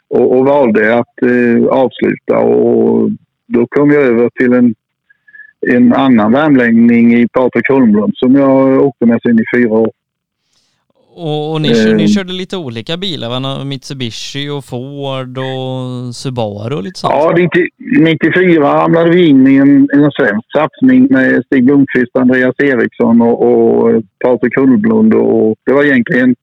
och, 0.07 0.37
och 0.37 0.45
valde 0.45 0.95
att 0.95 1.21
eh, 1.21 1.67
avsluta. 1.67 2.39
Och 2.39 3.09
då 3.47 3.67
kom 3.67 3.91
jag 3.91 4.03
över 4.03 4.29
till 4.29 4.53
en, 4.53 4.75
en 5.67 5.93
annan 5.93 6.31
värmlänning 6.31 7.13
i 7.13 7.27
Patrik 7.27 7.69
Holmlund 7.69 8.13
som 8.15 8.35
jag 8.35 8.81
åkte 8.85 9.05
med 9.05 9.19
sen 9.21 9.39
i 9.39 9.43
fyra 9.55 9.73
år. 9.73 9.91
Och, 11.17 11.53
och 11.53 11.61
ni, 11.61 11.89
eh, 11.89 11.95
ni 11.95 12.07
körde 12.07 12.33
lite 12.33 12.57
olika 12.57 12.97
bilar 12.97 13.29
va? 13.29 13.63
Mitsubishi 13.63 14.49
och 14.49 14.65
Ford 14.65 15.37
och 15.37 16.15
Subaru 16.15 16.75
och 16.75 16.83
lite 16.83 16.99
sånt? 16.99 17.13
Ja, 17.13 17.35
94 17.99 18.67
hamnade 18.67 19.09
vi 19.09 19.27
in 19.27 19.47
i 19.47 19.55
en, 19.55 19.89
en 19.93 20.11
svensk 20.11 20.51
satsning 20.57 21.07
med 21.09 21.43
Stig 21.45 21.67
Lundqvist, 21.67 22.17
Andreas 22.17 22.55
Eriksson 22.59 23.21
och, 23.21 23.37
och 23.43 24.03
Patrik 24.25 24.57
Hullblund. 24.57 25.13
Och 25.13 25.55
det 25.65 25.73
var 25.73 25.83
egentligen 25.83 26.35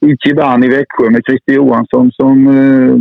Ichiban 0.00 0.64
i 0.64 0.68
Växjö 0.68 1.10
med 1.10 1.22
Christer 1.26 1.52
Johansson 1.52 2.12
som 2.12 2.46
eh, 2.46 2.96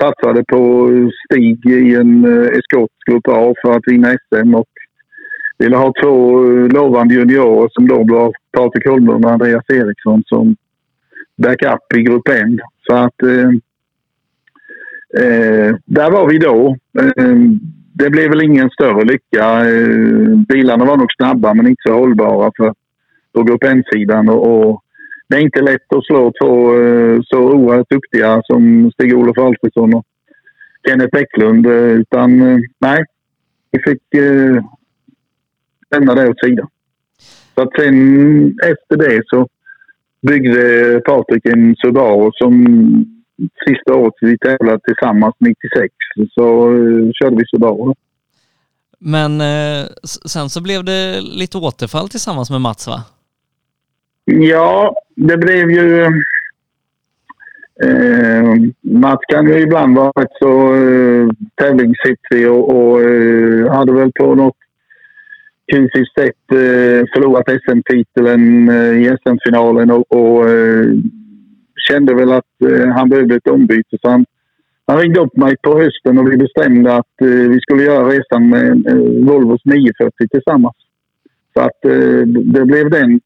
satsade 0.00 0.44
på 0.44 0.90
Stig 1.24 1.66
i 1.66 1.94
en 1.94 2.24
eh, 2.24 2.58
eskortgrupp 2.58 3.28
A 3.28 3.54
för 3.62 3.72
att 3.76 3.82
vinna 3.86 4.08
SM. 4.08 4.54
Och 4.54 4.66
ville 5.58 5.76
ha 5.76 5.92
två 6.02 6.44
eh, 6.44 6.68
lovande 6.68 7.14
juniorer 7.14 7.68
som 7.72 7.88
då 7.88 8.04
var 8.04 8.32
Patrik 8.52 8.86
Holmlund 8.86 9.24
och 9.24 9.30
Andreas 9.30 9.64
Eriksson 9.68 10.22
som 10.26 10.56
backup 11.36 11.92
i 11.96 12.02
grupp 12.02 12.28
N. 12.28 12.60
Så 12.86 12.94
att 12.94 13.22
eh, 13.22 13.50
eh, 15.22 15.76
där 15.84 16.10
var 16.10 16.28
vi 16.28 16.38
då. 16.38 16.76
Eh, 16.98 17.36
det 17.92 18.10
blev 18.10 18.30
väl 18.30 18.42
ingen 18.42 18.70
större 18.70 19.04
lycka. 19.04 19.68
Eh, 19.68 20.36
bilarna 20.48 20.84
var 20.84 20.96
nog 20.96 21.12
snabba 21.16 21.54
men 21.54 21.66
inte 21.66 21.82
så 21.86 21.92
hållbara 21.92 22.52
för, 22.56 22.74
på 23.32 23.42
grupp 23.42 23.64
N-sidan. 23.64 24.28
Och, 24.28 24.68
och, 24.68 24.82
det 25.28 25.36
är 25.36 25.40
inte 25.40 25.60
lätt 25.60 25.92
att 25.92 26.04
slå 26.04 26.32
två 26.40 26.74
eh, 26.80 27.20
så 27.24 27.52
oerhört 27.52 27.90
duktiga 27.90 28.42
som 28.44 28.90
Stig-Olof 28.90 29.38
Alfredsson 29.38 29.94
och 29.94 30.04
Kenneth 30.88 31.12
Bäcklund. 31.12 31.66
Eh, 31.66 31.72
utan 31.72 32.40
eh, 32.40 32.58
nej, 32.78 33.04
vi 33.70 33.78
fick 33.82 34.02
lämna 35.98 36.14
det 36.14 36.28
åt 36.28 36.44
sidan. 36.44 36.68
Så 37.54 37.62
att 37.62 37.70
sen 37.78 38.58
efter 38.62 38.96
det 38.96 39.22
så 39.26 39.48
byggde 40.22 41.00
Patrik 41.00 41.46
en 41.46 41.76
Subaru 41.76 42.30
som 42.34 42.54
sista 43.68 43.94
året 43.94 44.14
vi 44.20 44.38
tävlade 44.38 44.80
tillsammans 44.84 45.34
96 45.38 45.94
så 46.34 46.68
uh, 46.68 47.10
körde 47.12 47.36
vi 47.36 47.46
Subaru. 47.46 47.94
Men 48.98 49.40
eh, 49.40 49.86
sen 50.26 50.50
så 50.50 50.62
blev 50.62 50.84
det 50.84 51.20
lite 51.20 51.58
återfall 51.58 52.08
tillsammans 52.08 52.50
med 52.50 52.60
Mats 52.60 52.86
va? 52.86 53.04
Ja, 54.24 54.94
det 55.14 55.36
blev 55.36 55.70
ju... 55.70 56.04
Eh, 57.82 58.54
Mats 58.80 59.20
kan 59.28 59.46
ju 59.46 59.60
ibland 59.60 59.96
vara 59.96 60.10
rätt 60.10 60.32
så 60.38 60.74
eh, 60.74 61.28
tävlingshetsig 61.54 62.50
och, 62.50 62.76
och 62.76 63.02
eh, 63.02 63.72
hade 63.72 63.92
väl 63.92 64.12
på 64.12 64.34
något 64.34 64.56
fysiskt 65.72 66.14
sett 66.18 66.52
eh, 66.52 67.06
förlorat 67.14 67.48
SM-titeln 67.48 68.68
eh, 68.68 69.02
i 69.02 69.16
SM-finalen 69.22 69.90
och, 69.90 70.12
och 70.12 70.50
eh, 70.50 70.86
kände 71.88 72.14
väl 72.14 72.32
att 72.32 72.62
eh, 72.70 72.88
han 72.88 73.08
behövde 73.08 73.34
ett 73.34 73.48
ombyte. 73.48 73.96
Så 74.02 74.10
han, 74.10 74.24
han 74.86 74.98
ringde 74.98 75.20
upp 75.20 75.36
mig 75.36 75.56
på 75.62 75.78
hösten 75.78 76.18
och 76.18 76.32
vi 76.32 76.36
bestämde 76.36 76.94
att 76.94 77.20
eh, 77.20 77.28
vi 77.28 77.60
skulle 77.60 77.82
göra 77.82 78.08
resan 78.08 78.48
med 78.48 78.86
eh, 78.86 79.26
Volvos 79.26 79.64
940 79.64 80.28
tillsammans. 80.30 80.76
Så 81.54 81.62
att 81.62 81.80
det 82.26 82.64
blev 82.64 82.90
den 82.90 83.20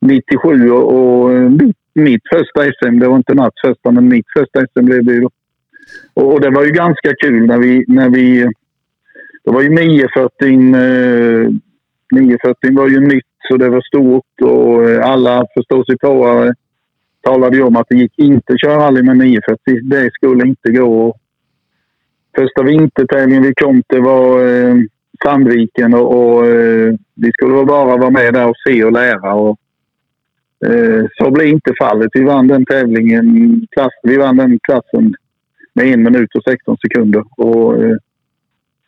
97 0.00 0.70
och, 0.70 0.94
och 0.94 1.30
mitt, 1.50 1.76
mitt 1.94 2.22
första 2.32 2.62
SM. 2.62 2.98
Det 2.98 3.08
var 3.08 3.16
inte 3.16 3.34
Mats 3.34 3.54
första, 3.64 3.90
men 3.90 4.08
mitt 4.08 4.26
första 4.38 4.60
SM 4.60 4.84
blev 4.84 5.04
det 5.04 5.12
ju. 5.12 5.24
Och, 6.14 6.34
och 6.34 6.40
det 6.40 6.50
var 6.50 6.64
ju 6.64 6.70
ganska 6.70 7.14
kul 7.14 7.46
när 7.46 7.58
vi, 7.58 7.84
när 7.88 8.10
vi 8.10 8.48
det 9.44 9.50
var 9.50 9.62
ju 9.62 9.68
940 9.68 11.58
940 12.12 12.76
var 12.76 12.88
ju 12.88 13.00
nytt 13.00 13.24
så 13.48 13.56
det 13.56 13.68
var 13.68 13.80
stort 13.80 14.40
och 14.42 14.90
eh, 14.90 15.10
alla 15.10 15.46
förståsigpåare 15.54 16.46
eh, 16.46 16.52
talade 17.20 17.56
ju 17.56 17.62
om 17.62 17.76
att 17.76 17.86
det 17.88 17.96
gick 17.96 18.18
inte 18.18 18.52
att 18.52 18.60
köra 18.60 18.76
rally 18.76 19.02
med 19.02 19.16
940. 19.16 19.80
Det 19.82 20.10
skulle 20.12 20.48
inte 20.48 20.70
gå. 20.70 21.16
Första 22.36 22.62
vintertävlingen 22.62 23.42
vi 23.42 23.54
kom 23.54 23.82
till 23.82 24.00
var 24.00 24.46
eh, 24.46 24.74
Sandviken 25.24 25.94
och, 25.94 26.14
och 26.14 26.46
eh, 26.46 26.94
vi 27.14 27.32
skulle 27.32 27.64
bara 27.64 27.96
vara 27.96 28.10
med 28.10 28.34
där 28.34 28.48
och 28.48 28.56
se 28.66 28.84
och 28.84 28.92
lära. 28.92 29.34
Och, 29.34 29.58
eh, 30.66 31.06
så 31.18 31.30
blev 31.30 31.46
inte 31.46 31.72
fallet. 31.80 32.10
Vi 32.12 32.24
vann 32.24 32.48
den 32.48 32.64
tävlingen. 32.64 33.66
Klass, 33.70 33.92
vi 34.02 34.16
vann 34.16 34.36
den 34.36 34.58
klassen 34.62 35.14
med 35.72 35.86
en 35.86 36.02
minut 36.02 36.34
och 36.34 36.44
16 36.44 36.76
sekunder. 36.78 37.24
Och, 37.36 37.84
eh, 37.84 37.96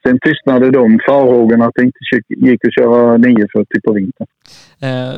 Sen 0.02 0.18
tystnade 0.22 0.70
de 0.70 1.00
farhågorna 1.06 1.64
att 1.66 1.74
det 1.74 1.82
inte 1.82 1.98
gick 2.28 2.64
att 2.64 2.74
köra 2.74 3.16
940 3.16 3.80
på 3.84 3.92
vintern. 3.92 4.26
Eh, 4.80 5.14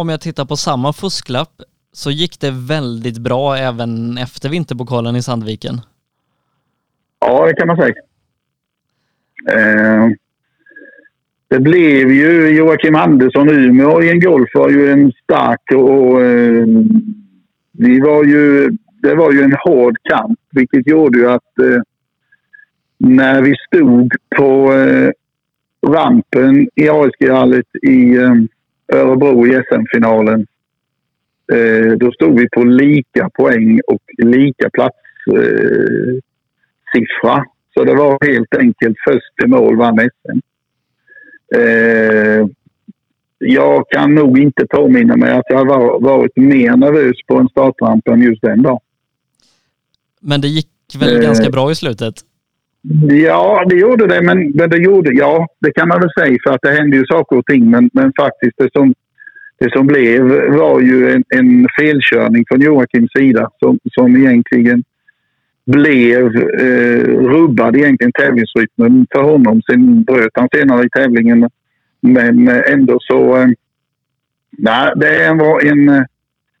om 0.00 0.08
jag 0.08 0.20
tittar 0.20 0.44
på 0.44 0.56
samma 0.56 0.92
fusklapp 0.92 1.52
så 1.92 2.10
gick 2.10 2.40
det 2.40 2.50
väldigt 2.50 3.18
bra 3.18 3.56
även 3.56 4.18
efter 4.18 4.48
vinterpokalen 4.48 5.16
i 5.16 5.22
Sandviken? 5.22 5.80
Ja, 7.20 7.46
det 7.46 7.54
kan 7.54 7.66
man 7.66 7.76
säga. 7.76 7.94
Eh, 9.50 10.08
det 11.48 11.58
blev 11.58 12.12
ju 12.12 12.48
Joakim 12.48 12.94
Andersson 12.94 13.48
Umeå 13.48 14.02
i 14.02 14.10
en 14.10 14.20
Golf 14.20 14.50
var 14.54 14.70
ju 14.70 14.92
en 14.92 15.12
stark 15.12 15.72
och 15.74 16.22
eh, 16.22 16.66
vi 17.72 18.00
var 18.00 18.24
ju, 18.24 18.70
det 19.02 19.14
var 19.14 19.32
ju 19.32 19.42
en 19.42 19.56
hård 19.64 19.96
kamp 20.02 20.38
vilket 20.50 20.86
gjorde 20.86 21.18
ju 21.18 21.30
att 21.30 21.58
eh, 21.58 21.82
när 22.98 23.42
vi 23.42 23.54
stod 23.66 24.12
på 24.36 24.72
eh, 24.72 25.10
rampen 25.86 26.68
i 26.74 26.88
ASG-rallyt 26.88 27.76
i 27.82 28.16
eh, 28.16 28.34
Örebro 28.92 29.46
i 29.46 29.50
SM-finalen. 29.50 30.46
Eh, 31.52 31.92
då 31.92 32.12
stod 32.12 32.40
vi 32.40 32.48
på 32.48 32.64
lika 32.64 33.30
poäng 33.30 33.80
och 33.86 34.02
lika 34.18 34.70
platssiffra. 34.70 34.96
Eh, 37.36 37.42
Så 37.74 37.84
det 37.84 37.94
var 37.94 38.26
helt 38.26 38.54
enkelt 38.54 38.96
först 39.08 39.44
i 39.44 39.46
mål 39.46 39.76
vann 39.76 39.98
SM. 39.98 40.38
Eh, 41.54 42.46
jag 43.38 43.88
kan 43.88 44.14
nog 44.14 44.38
inte 44.38 44.66
påminna 44.66 45.16
mig 45.16 45.32
att 45.32 45.46
jag 45.48 45.64
har 45.64 46.00
varit 46.00 46.36
mer 46.36 46.76
nervös 46.76 47.16
på 47.26 47.36
en 47.38 47.48
startramp 47.48 48.08
än 48.08 48.22
just 48.22 48.42
den 48.42 48.62
dagen. 48.62 48.80
Men 50.20 50.40
det 50.40 50.48
gick 50.48 50.68
väl 51.00 51.16
eh, 51.16 51.22
ganska 51.22 51.50
bra 51.50 51.70
i 51.70 51.74
slutet? 51.74 52.14
Ja, 53.10 53.64
det 53.68 53.76
gjorde 53.76 54.06
det. 54.06 54.22
Men, 54.22 54.50
men 54.50 54.70
det 54.70 54.76
gjorde, 54.76 55.10
ja, 55.12 55.46
det 55.60 55.72
kan 55.72 55.88
man 55.88 56.00
väl 56.00 56.10
säga 56.18 56.38
för 56.44 56.54
att 56.54 56.62
det 56.62 56.70
hände 56.70 56.96
ju 56.96 57.06
saker 57.06 57.36
och 57.36 57.46
ting. 57.46 57.70
Men, 57.70 57.90
men 57.92 58.12
faktiskt 58.20 58.58
det 58.58 58.68
som, 58.72 58.94
det 59.58 59.72
som 59.72 59.86
blev 59.86 60.22
var 60.50 60.80
ju 60.80 61.12
en, 61.12 61.24
en 61.28 61.68
felkörning 61.80 62.44
från 62.48 62.60
Joakims 62.60 63.12
sida 63.12 63.50
som, 63.58 63.78
som 63.92 64.16
egentligen 64.16 64.84
blev 65.66 66.26
eh, 66.36 67.04
rubbad 67.04 67.76
egentligen 67.76 68.12
tävlingsrytmen 68.12 69.06
för 69.12 69.22
honom. 69.22 69.62
Sen 69.70 70.04
bröt 70.04 70.32
han 70.34 70.48
senare 70.54 70.84
i 70.86 70.90
tävlingen. 70.90 71.48
Men 72.00 72.48
ändå 72.48 72.98
så... 73.00 73.36
Eh, 73.36 73.48
nej, 74.58 74.92
det 74.96 75.34
var 75.38 75.66
en, 75.66 75.88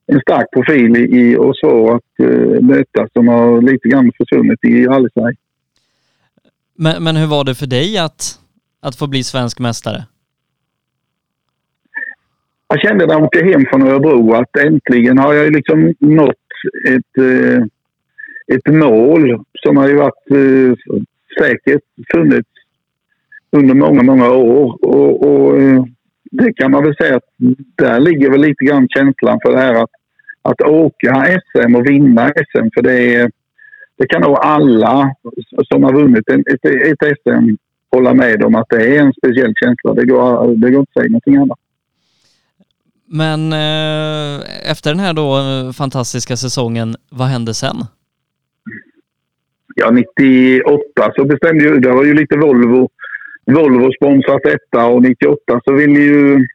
en 0.06 0.20
stark 0.20 0.46
profil 0.52 0.96
i, 0.96 1.20
i 1.20 1.36
och 1.36 1.56
så 1.56 1.94
att 1.94 2.26
eh, 2.26 2.60
möta 2.60 3.08
som 3.12 3.28
har 3.28 3.62
lite 3.62 3.88
grann 3.88 4.12
försvunnit 4.18 4.64
i 4.64 4.86
rally 4.86 5.08
men, 6.78 7.04
men 7.04 7.16
hur 7.16 7.26
var 7.26 7.44
det 7.44 7.54
för 7.54 7.66
dig 7.66 7.98
att, 7.98 8.38
att 8.82 8.96
få 8.96 9.06
bli 9.06 9.22
svensk 9.22 9.58
mästare? 9.58 10.04
Jag 12.68 12.80
kände 12.80 13.06
när 13.06 13.14
jag 13.14 13.22
åkte 13.22 13.44
hem 13.44 13.64
från 13.70 13.82
Örebro 13.82 14.32
att 14.34 14.56
äntligen 14.56 15.18
har 15.18 15.34
jag 15.34 15.52
liksom 15.52 15.94
nått 15.98 16.34
ett, 16.88 17.18
eh, 17.18 17.62
ett 18.56 18.74
mål 18.74 19.44
som 19.62 19.76
har 19.76 19.88
ju 19.88 19.94
varit 19.94 20.30
eh, 20.30 20.96
säkert 21.38 21.82
funnits 22.14 22.48
under 23.50 23.74
många, 23.74 24.02
många 24.02 24.30
år. 24.30 24.84
Och, 24.84 25.22
och, 25.22 25.62
eh, 25.62 25.84
det 26.30 26.52
kan 26.52 26.70
man 26.70 26.84
väl 26.84 26.96
säga 26.96 27.16
att 27.16 27.30
där 27.76 28.00
ligger 28.00 28.30
väl 28.30 28.40
lite 28.40 28.64
grann 28.64 28.88
känslan 28.88 29.38
för 29.42 29.52
det 29.52 29.58
här 29.58 29.74
att, 29.74 29.90
att 30.42 30.60
åka 30.60 31.40
SM 31.40 31.74
och 31.74 31.86
vinna 31.86 32.28
SM. 32.28 32.68
För 32.74 32.82
det 32.82 33.14
är, 33.14 33.30
det 33.98 34.06
kan 34.06 34.22
nog 34.22 34.36
alla 34.40 35.14
som 35.72 35.82
har 35.82 35.92
vunnit 35.92 36.28
ett, 36.28 36.64
ett 36.64 37.18
SM 37.22 37.54
hålla 37.92 38.14
med 38.14 38.42
om 38.42 38.54
att 38.54 38.66
det 38.68 38.96
är 38.96 39.00
en 39.00 39.12
speciell 39.12 39.54
känsla. 39.54 39.94
Det 39.94 40.06
går, 40.06 40.56
det 40.56 40.70
går 40.70 40.80
inte 40.80 40.90
att 40.90 41.02
säga 41.02 41.10
någonting 41.10 41.36
annat. 41.36 41.58
Men 43.06 43.52
eh, 43.52 44.70
efter 44.70 44.90
den 44.90 45.00
här 45.00 45.12
då 45.12 45.38
eh, 45.38 45.72
fantastiska 45.72 46.36
säsongen, 46.36 46.96
vad 47.10 47.28
hände 47.28 47.54
sen? 47.54 47.76
Ja, 49.74 49.90
98 49.90 51.12
så 51.16 51.24
bestämde 51.24 51.64
ju, 51.64 51.78
det 51.80 51.92
var 51.92 52.04
ju 52.04 52.14
lite 52.14 52.36
Volvo, 52.36 52.88
Volvo 53.46 53.92
sponsrat 53.92 54.40
detta 54.44 54.86
och 54.86 55.02
98 55.02 55.60
så 55.64 55.72
ville 55.72 56.00
ju, 56.00 56.46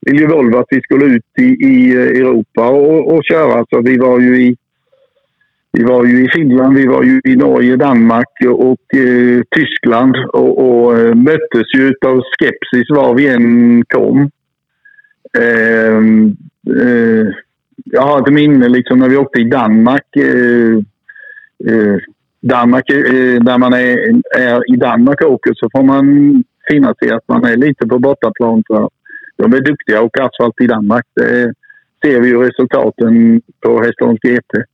ville 0.00 0.20
ju 0.20 0.26
Volvo 0.26 0.58
att 0.58 0.66
vi 0.70 0.80
skulle 0.80 1.04
ut 1.04 1.24
i, 1.38 1.42
i 1.42 1.92
Europa 1.92 2.68
och, 2.68 3.12
och 3.12 3.24
köra. 3.24 3.66
Så 3.70 3.80
vi 3.80 3.98
var 3.98 4.20
ju 4.20 4.42
i 4.42 4.56
vi 5.72 5.84
var 5.84 6.04
ju 6.04 6.24
i 6.24 6.28
Finland, 6.28 6.76
vi 6.76 6.86
var 6.86 7.02
ju 7.02 7.20
i 7.24 7.36
Norge, 7.36 7.76
Danmark 7.76 8.28
och 8.48 8.98
eh, 8.98 9.42
Tyskland 9.50 10.16
och, 10.32 10.58
och 10.58 10.98
eh, 10.98 11.14
möttes 11.14 11.74
ju 11.74 11.94
av 12.06 12.22
skepsis 12.38 12.90
var 12.90 13.14
vi 13.14 13.28
än 13.28 13.84
kom. 13.84 14.30
Eh, 15.38 15.96
eh, 16.82 17.26
jag 17.84 18.02
har 18.02 18.20
ett 18.20 18.32
minne 18.32 18.68
liksom 18.68 18.98
när 18.98 19.08
vi 19.08 19.16
åkte 19.16 19.40
i 19.40 19.44
Danmark. 19.44 20.16
Eh, 20.16 20.76
eh, 21.72 21.96
Danmark 22.40 22.90
eh, 22.90 23.42
när 23.42 23.58
man 23.58 23.72
är, 23.72 23.98
är, 24.36 24.74
i 24.74 24.76
Danmark 24.76 25.22
och 25.22 25.32
åker 25.32 25.54
så 25.54 25.68
får 25.76 25.82
man 25.82 26.04
finna 26.70 26.94
sig 26.94 27.10
att 27.10 27.28
man 27.28 27.44
är 27.44 27.56
lite 27.56 27.86
på 27.86 27.98
bortaplan. 27.98 28.62
För 28.66 28.88
de 29.36 29.52
är 29.52 29.60
duktiga 29.60 30.02
och 30.02 30.20
asfalt 30.20 30.60
i 30.60 30.66
Danmark. 30.66 31.04
Det 31.14 31.52
ser 32.04 32.20
vi 32.20 32.28
ju 32.28 32.42
resultaten 32.42 33.42
på 33.60 33.82
Hässleholms 33.82 34.20
GP. 34.20 34.64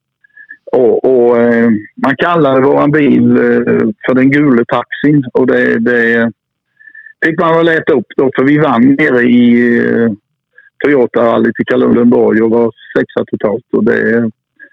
Och, 0.75 1.05
och 1.05 1.39
eh, 1.39 1.71
man 1.97 2.17
kallade 2.17 2.61
vår 2.61 2.89
bil 2.89 3.31
eh, 3.31 3.89
för 4.07 4.15
den 4.15 4.31
gule 4.31 4.65
taxin 4.65 5.25
och 5.33 5.47
det, 5.47 5.79
det 5.79 6.33
fick 7.25 7.41
man 7.41 7.57
väl 7.57 7.69
äta 7.69 7.93
upp 7.93 8.07
då 8.17 8.31
för 8.37 8.45
vi 8.45 8.59
vann 8.59 8.83
nere 8.83 9.23
i 9.23 9.79
eh, 9.79 10.13
Toyota-rallyt 10.85 11.61
i 11.61 11.65
Kalundborg 11.65 12.43
och 12.43 12.51
var 12.51 12.73
sexa 12.99 13.25
totalt. 13.27 13.65
Och 13.73 13.85
det, 13.85 14.31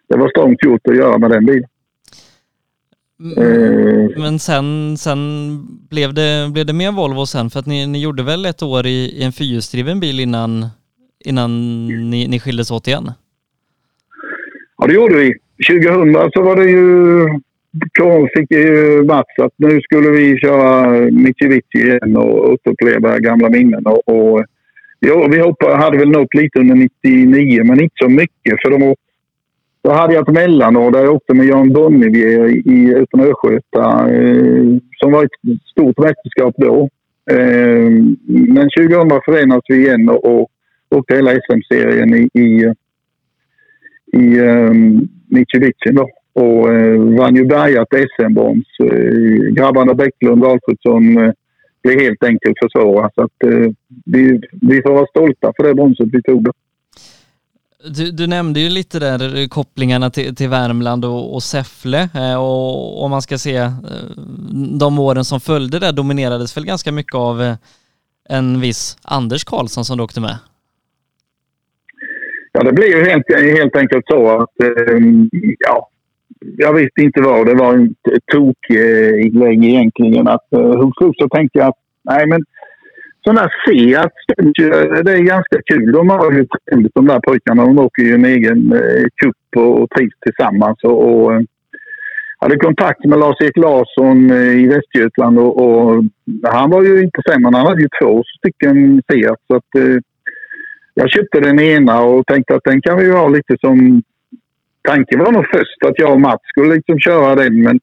det 0.10 0.18
var 0.18 0.30
strångt 0.30 0.64
gjort 0.64 0.88
att 0.88 0.96
göra 0.96 1.18
med 1.18 1.32
den 1.32 1.46
bilen. 1.46 1.70
Mm. 3.38 4.12
Men 4.18 4.40
sen, 4.40 4.98
sen 4.98 5.20
blev, 5.90 6.14
det, 6.14 6.50
blev 6.54 6.66
det 6.66 6.74
mer 6.74 6.92
Volvo 6.92 7.26
sen 7.26 7.50
för 7.50 7.60
att 7.60 7.66
ni, 7.66 7.88
ni 7.88 8.02
gjorde 8.02 8.24
väl 8.24 8.46
ett 8.46 8.64
år 8.64 8.86
i, 8.86 8.90
i 8.90 9.24
en 9.24 9.32
fyrhjulsdriven 9.32 10.00
bil 10.00 10.20
innan, 10.20 10.66
innan 11.26 11.52
ni, 12.10 12.28
ni 12.28 12.40
skildes 12.40 12.72
åt 12.72 12.88
igen? 12.88 13.12
Ja, 14.78 14.88
det 14.88 14.94
gjorde 14.94 15.18
vi. 15.18 15.36
2000 15.68 16.32
så 16.34 16.42
var 16.42 16.56
det 16.56 16.70
ju... 16.70 17.28
fick 18.34 18.52
ju 18.52 19.04
Mats 19.04 19.40
att 19.42 19.54
nu 19.56 19.82
skulle 19.82 20.10
vi 20.10 20.38
köra 20.38 20.90
Mitsubishi 21.12 21.80
igen 21.80 22.18
och 22.18 22.50
återuppleva 22.52 23.20
gamla 23.20 23.50
minnen. 23.50 23.86
Och, 23.86 24.10
och 24.10 24.46
ja, 25.00 25.28
vi 25.32 25.40
hoppade, 25.40 25.76
hade 25.76 25.98
väl 25.98 26.10
nått 26.10 26.34
lite 26.34 26.60
under 26.60 26.76
99, 26.76 27.64
men 27.64 27.82
inte 27.84 27.96
så 27.96 28.10
mycket. 28.10 28.62
För 28.62 28.70
de, 28.70 28.96
då 29.84 29.92
hade 29.92 30.14
jag 30.14 30.30
ett 30.30 30.36
mellanår 30.36 30.92
där 30.92 31.04
jag 31.04 31.16
åkte 31.16 31.34
med 31.34 31.46
Jan 31.46 31.74
Bonnevier 31.74 32.48
i 32.50 32.96
Öppen 32.96 33.20
Östgöta 33.20 34.14
eh, 34.14 34.78
som 34.98 35.12
var 35.12 35.24
ett 35.24 35.60
stort 35.72 35.98
mästerskap 35.98 36.56
då. 36.58 36.90
Eh, 37.32 37.90
men 38.26 38.70
2000 38.78 39.22
förenades 39.26 39.64
vi 39.68 39.76
igen 39.76 40.10
och, 40.10 40.26
och 40.26 40.50
åkte 40.96 41.16
hela 41.16 41.32
SM-serien 41.32 42.14
i, 42.14 42.40
i, 42.40 42.74
i 44.14 44.38
eh, 44.38 44.72
Mitsubishi 45.28 45.92
då. 45.92 46.10
Och 46.34 46.74
eh, 46.74 47.00
vann 47.00 47.36
ju 47.36 47.46
bergat 47.46 47.88
SM-brons. 47.92 48.68
Eh, 48.84 49.54
grabbarna 49.54 49.94
Bäcklund 49.94 50.44
och 50.44 50.52
Alfredsson 50.52 51.18
eh, 51.18 51.32
blev 51.84 52.00
helt 52.00 52.24
enkelt 52.24 52.58
för 52.62 52.80
svåra. 52.80 53.10
Så 53.16 53.24
att, 53.24 53.44
eh, 53.44 53.72
vi, 54.06 54.42
vi 54.62 54.82
får 54.82 54.94
vara 54.94 55.06
stolta 55.06 55.54
för 55.58 55.68
det 55.68 55.74
bronset 55.74 56.08
vi 56.12 56.22
tog 56.22 56.44
då. 56.44 56.52
Du, 57.90 58.12
du, 58.12 58.28
nämnde 58.28 58.60
ju 58.60 58.70
lite 58.70 59.00
där 59.00 59.38
eh, 59.38 59.48
kopplingarna 59.48 60.10
till, 60.10 60.36
till 60.36 60.50
Värmland 60.50 61.06
och, 61.06 61.34
och 61.34 61.44
Säffle 61.44 62.10
eh, 62.16 62.36
och 62.36 63.04
om 63.04 63.12
man 63.12 63.22
ska 63.22 63.38
se 63.38 63.56
eh, 63.56 63.72
de 64.80 65.00
åren 65.00 65.26
som 65.26 65.40
följde 65.40 65.80
där 65.80 65.92
dominerades 65.92 66.58
väl 66.58 66.66
ganska 66.66 66.92
mycket 66.92 67.16
av 67.16 67.56
en 68.30 68.60
viss 68.60 68.98
Anders 69.02 69.44
Karlsson 69.44 69.86
som 69.86 69.98
du 69.98 70.04
åkte 70.04 70.22
med? 70.22 70.38
Ja, 72.52 72.64
det 72.64 72.74
blev 72.74 72.88
ju 72.88 73.04
helt, 73.04 73.26
helt 73.60 73.76
enkelt 73.76 74.06
så 74.08 74.28
att 74.28 74.64
ehm, 74.64 75.30
ja, 75.60 75.90
jag 76.58 76.74
visste 76.74 77.02
inte 77.02 77.22
vad 77.22 77.48
det 77.48 77.56
var. 77.56 77.74
Ett 78.16 78.34
eh, 78.70 79.26
egentligen. 79.66 80.28
Att, 80.28 80.54
eh, 80.54 80.76
hos 80.76 81.16
så 81.18 81.30
tänkte 81.30 81.60
jag 81.60 81.68
att 81.68 81.80
nej 82.04 82.28
men 82.28 82.46
sådana 83.24 83.50
Seat 83.66 84.12
det 85.06 85.12
är 85.12 85.24
ganska 85.24 85.62
kul. 85.66 85.92
De 85.92 86.10
har 86.10 86.32
ju 86.32 86.46
trevligt 86.46 86.96
de 86.96 87.08
där 87.08 87.20
pojkarna. 87.20 87.66
De 87.66 87.80
åker 87.80 88.04
ju 88.04 88.14
en 88.14 88.26
egen 88.26 88.74
eh, 88.74 89.06
och, 89.56 89.82
och 89.82 89.90
trivs 89.90 90.20
tillsammans. 90.26 90.84
Och, 90.84 91.10
och 91.10 91.34
eh, 91.34 91.42
hade 92.40 92.58
kontakt 92.58 93.06
med 93.06 93.20
Lars-Erik 93.20 93.58
Larsson 93.58 94.32
eh, 94.32 94.64
i 94.64 94.68
Västergötland 94.68 95.40
och, 95.40 95.62
och, 95.62 96.04
han 96.44 96.70
var 96.70 96.84
ju 96.84 97.04
inte 97.04 97.22
sämre. 97.30 97.58
Han 97.58 97.68
hade 97.68 97.82
ju 97.82 97.90
två 98.02 98.24
stycken 98.38 99.02
Seat. 99.12 99.40
Så 99.48 99.56
att, 99.56 99.76
eh, 99.76 99.98
jag 100.94 101.10
köpte 101.10 101.40
den 101.40 101.60
ena 101.60 102.02
och 102.02 102.28
tänkte 102.28 102.56
att 102.56 102.64
den 102.64 102.82
kan 102.82 102.98
vi 102.98 103.04
ju 103.04 103.12
ha 103.12 103.28
lite 103.28 103.58
som... 103.62 104.02
Tanken 104.84 105.20
var 105.20 105.32
nog 105.32 105.46
först 105.54 105.86
att 105.86 106.00
jag 106.00 106.12
och 106.12 106.22
Mats 106.22 106.42
skulle 106.44 106.76
liksom 106.76 107.00
köra 107.00 107.36
den 107.36 107.62
men 107.62 107.80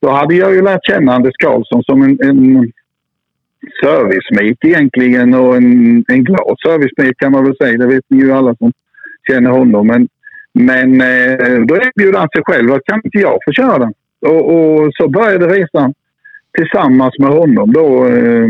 då 0.00 0.10
hade 0.10 0.34
jag 0.34 0.54
ju 0.54 0.62
lärt 0.62 0.86
känna 0.86 1.14
Anders 1.14 1.36
Karlsson 1.38 1.82
som 1.84 2.02
en, 2.02 2.18
en 2.22 2.72
servicemek 3.82 4.64
egentligen 4.64 5.34
och 5.34 5.56
en, 5.56 6.04
en 6.08 6.24
glad 6.24 6.56
servicemek 6.66 7.18
kan 7.18 7.32
man 7.32 7.44
väl 7.44 7.56
säga. 7.56 7.78
Det 7.78 7.86
vet 7.86 8.04
ni 8.08 8.18
ju 8.18 8.32
alla 8.32 8.54
som 8.54 8.72
känner 9.28 9.50
honom. 9.50 9.86
Men, 9.86 10.08
men 10.52 11.00
eh, 11.00 11.60
då 11.66 11.76
erbjöd 11.76 12.14
han 12.14 12.28
sig 12.28 12.42
själv 12.44 12.72
att 12.72 12.84
kan 12.84 13.00
inte 13.04 13.18
jag 13.18 13.38
få 13.44 13.52
köra 13.52 13.78
den? 13.78 13.92
Och, 14.20 14.54
och 14.54 14.90
så 14.94 15.08
började 15.08 15.46
resan 15.46 15.94
tillsammans 16.58 17.18
med 17.18 17.30
honom 17.30 17.72
då. 17.72 18.06
Eh, 18.06 18.48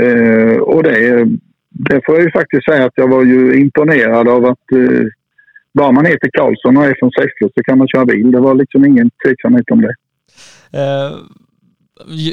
eh, 0.00 0.56
och 0.56 0.82
det, 0.82 1.28
det 1.70 2.00
får 2.06 2.14
jag 2.14 2.24
ju 2.24 2.30
faktiskt 2.30 2.64
säga 2.64 2.84
att 2.84 2.92
jag 2.96 3.08
var 3.08 3.24
ju 3.24 3.60
imponerad 3.60 4.28
av 4.28 4.44
att 4.44 4.72
eh, 4.72 5.06
bara 5.74 5.92
man 5.92 6.06
heter 6.06 6.30
Karlsson 6.32 6.76
och 6.76 6.84
är 6.84 6.94
från 6.98 7.10
Säffle 7.10 7.48
så 7.54 7.62
kan 7.62 7.78
man 7.78 7.88
köra 7.88 8.04
bil. 8.04 8.30
Det 8.30 8.40
var 8.40 8.54
liksom 8.54 8.84
ingen 8.84 9.10
tveksamhet 9.24 9.70
om 9.70 9.80
det. 9.80 9.94
Uh 10.78 11.40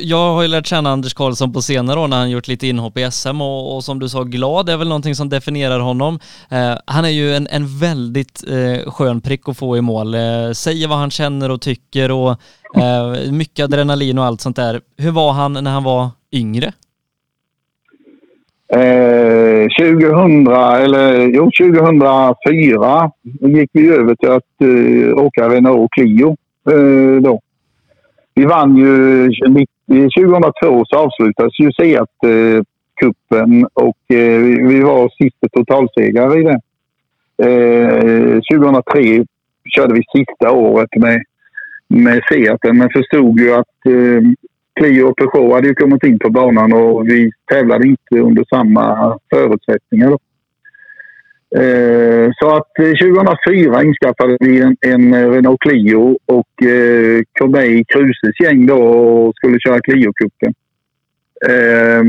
jag 0.01 0.33
har 0.33 0.41
ju 0.41 0.47
lärt 0.47 0.67
känna 0.67 0.89
Anders 0.89 1.13
Karlsson 1.13 1.53
på 1.53 1.61
senare 1.61 1.99
år 1.99 2.07
när 2.07 2.17
han 2.17 2.29
gjort 2.29 2.47
lite 2.47 2.67
inhopp 2.67 2.97
i 2.97 3.11
SM 3.11 3.41
och, 3.41 3.75
och 3.75 3.83
som 3.83 3.99
du 3.99 4.09
sa, 4.09 4.23
glad 4.23 4.69
är 4.69 4.77
väl 4.77 4.87
någonting 4.87 5.15
som 5.15 5.29
definierar 5.29 5.79
honom. 5.79 6.19
Eh, 6.49 6.73
han 6.85 7.05
är 7.05 7.09
ju 7.09 7.35
en, 7.35 7.47
en 7.51 7.79
väldigt 7.79 8.43
eh, 8.47 8.91
skön 8.91 9.21
prick 9.21 9.49
att 9.49 9.57
få 9.57 9.77
i 9.77 9.81
mål. 9.81 10.13
Eh, 10.13 10.51
säger 10.53 10.87
vad 10.87 10.97
han 10.97 11.11
känner 11.11 11.51
och 11.51 11.61
tycker 11.61 12.11
och 12.11 12.31
eh, 12.75 13.31
mycket 13.31 13.63
adrenalin 13.63 14.19
och 14.19 14.25
allt 14.25 14.41
sånt 14.41 14.55
där. 14.55 14.81
Hur 14.97 15.11
var 15.11 15.31
han 15.31 15.53
när 15.53 15.71
han 15.71 15.83
var 15.83 16.09
yngre? 16.31 16.73
Eh, 18.69 19.67
2000, 19.79 20.47
eller 20.47 21.27
jo 21.27 21.51
2004 21.51 23.11
gick 23.39 23.69
vi 23.73 23.89
över 23.89 24.15
till 24.15 24.29
att 24.29 24.61
eh, 24.61 25.25
åka 25.25 25.49
Renault 25.49 25.91
Clio 25.91 26.37
Eh, 26.71 27.21
då. 27.21 27.39
Vi 28.35 28.45
vann 28.45 28.77
ju... 28.77 29.29
2002 29.87 30.85
så 30.85 30.97
avslutades 30.97 31.59
ju 31.59 31.71
Seat-cupen 31.71 33.67
och 33.73 34.15
eh, 34.15 34.41
vi 34.67 34.81
var 34.81 35.09
sista 35.09 35.47
totalsegrare 35.51 36.39
i 36.39 36.43
den. 36.43 36.61
Eh, 37.43 38.41
2003 38.53 39.25
körde 39.75 39.93
vi 39.93 40.03
sista 40.17 40.51
året 40.51 40.89
med, 40.95 41.23
med 41.87 42.21
Seaten 42.29 42.77
men 42.77 42.89
förstod 42.89 43.39
ju 43.39 43.53
att 43.53 43.85
eh, 43.85 44.21
Clio 44.77 45.07
och 45.07 45.17
Peugeot 45.17 45.53
hade 45.53 45.67
ju 45.67 45.75
kommit 45.75 46.03
in 46.03 46.19
på 46.19 46.29
banan 46.29 46.73
och 46.73 47.09
vi 47.09 47.31
tävlade 47.51 47.87
inte 47.87 48.15
under 48.19 48.45
samma 48.49 49.17
förutsättningar. 49.29 50.09
Då. 50.09 50.19
Eh, 51.55 52.31
så 52.39 52.55
att 52.55 52.79
eh, 52.79 52.91
2004 52.91 53.83
inskaffade 53.83 54.37
vi 54.39 54.61
en, 54.61 54.77
en 54.81 55.13
eh, 55.13 55.29
Renault 55.29 55.61
Clio 55.61 56.17
och 56.25 56.67
eh, 56.67 57.21
kom 57.39 57.51
med 57.51 57.67
i 57.67 57.85
Kruses 57.87 58.39
gäng 58.43 58.65
då 58.65 58.83
och 58.83 59.35
skulle 59.35 59.59
köra 59.59 59.79
Clio-cupen. 59.79 60.53
Eh, 61.47 62.03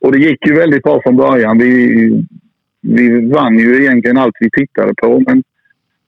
och 0.00 0.12
det 0.12 0.18
gick 0.18 0.46
ju 0.46 0.54
väldigt 0.54 0.82
bra 0.82 1.02
från 1.02 1.16
början. 1.16 1.58
Vi, 1.58 2.24
vi 2.80 3.30
vann 3.30 3.58
ju 3.58 3.82
egentligen 3.82 4.18
allt 4.18 4.36
vi 4.40 4.50
tittade 4.50 4.94
på. 5.02 5.22
Men, 5.26 5.42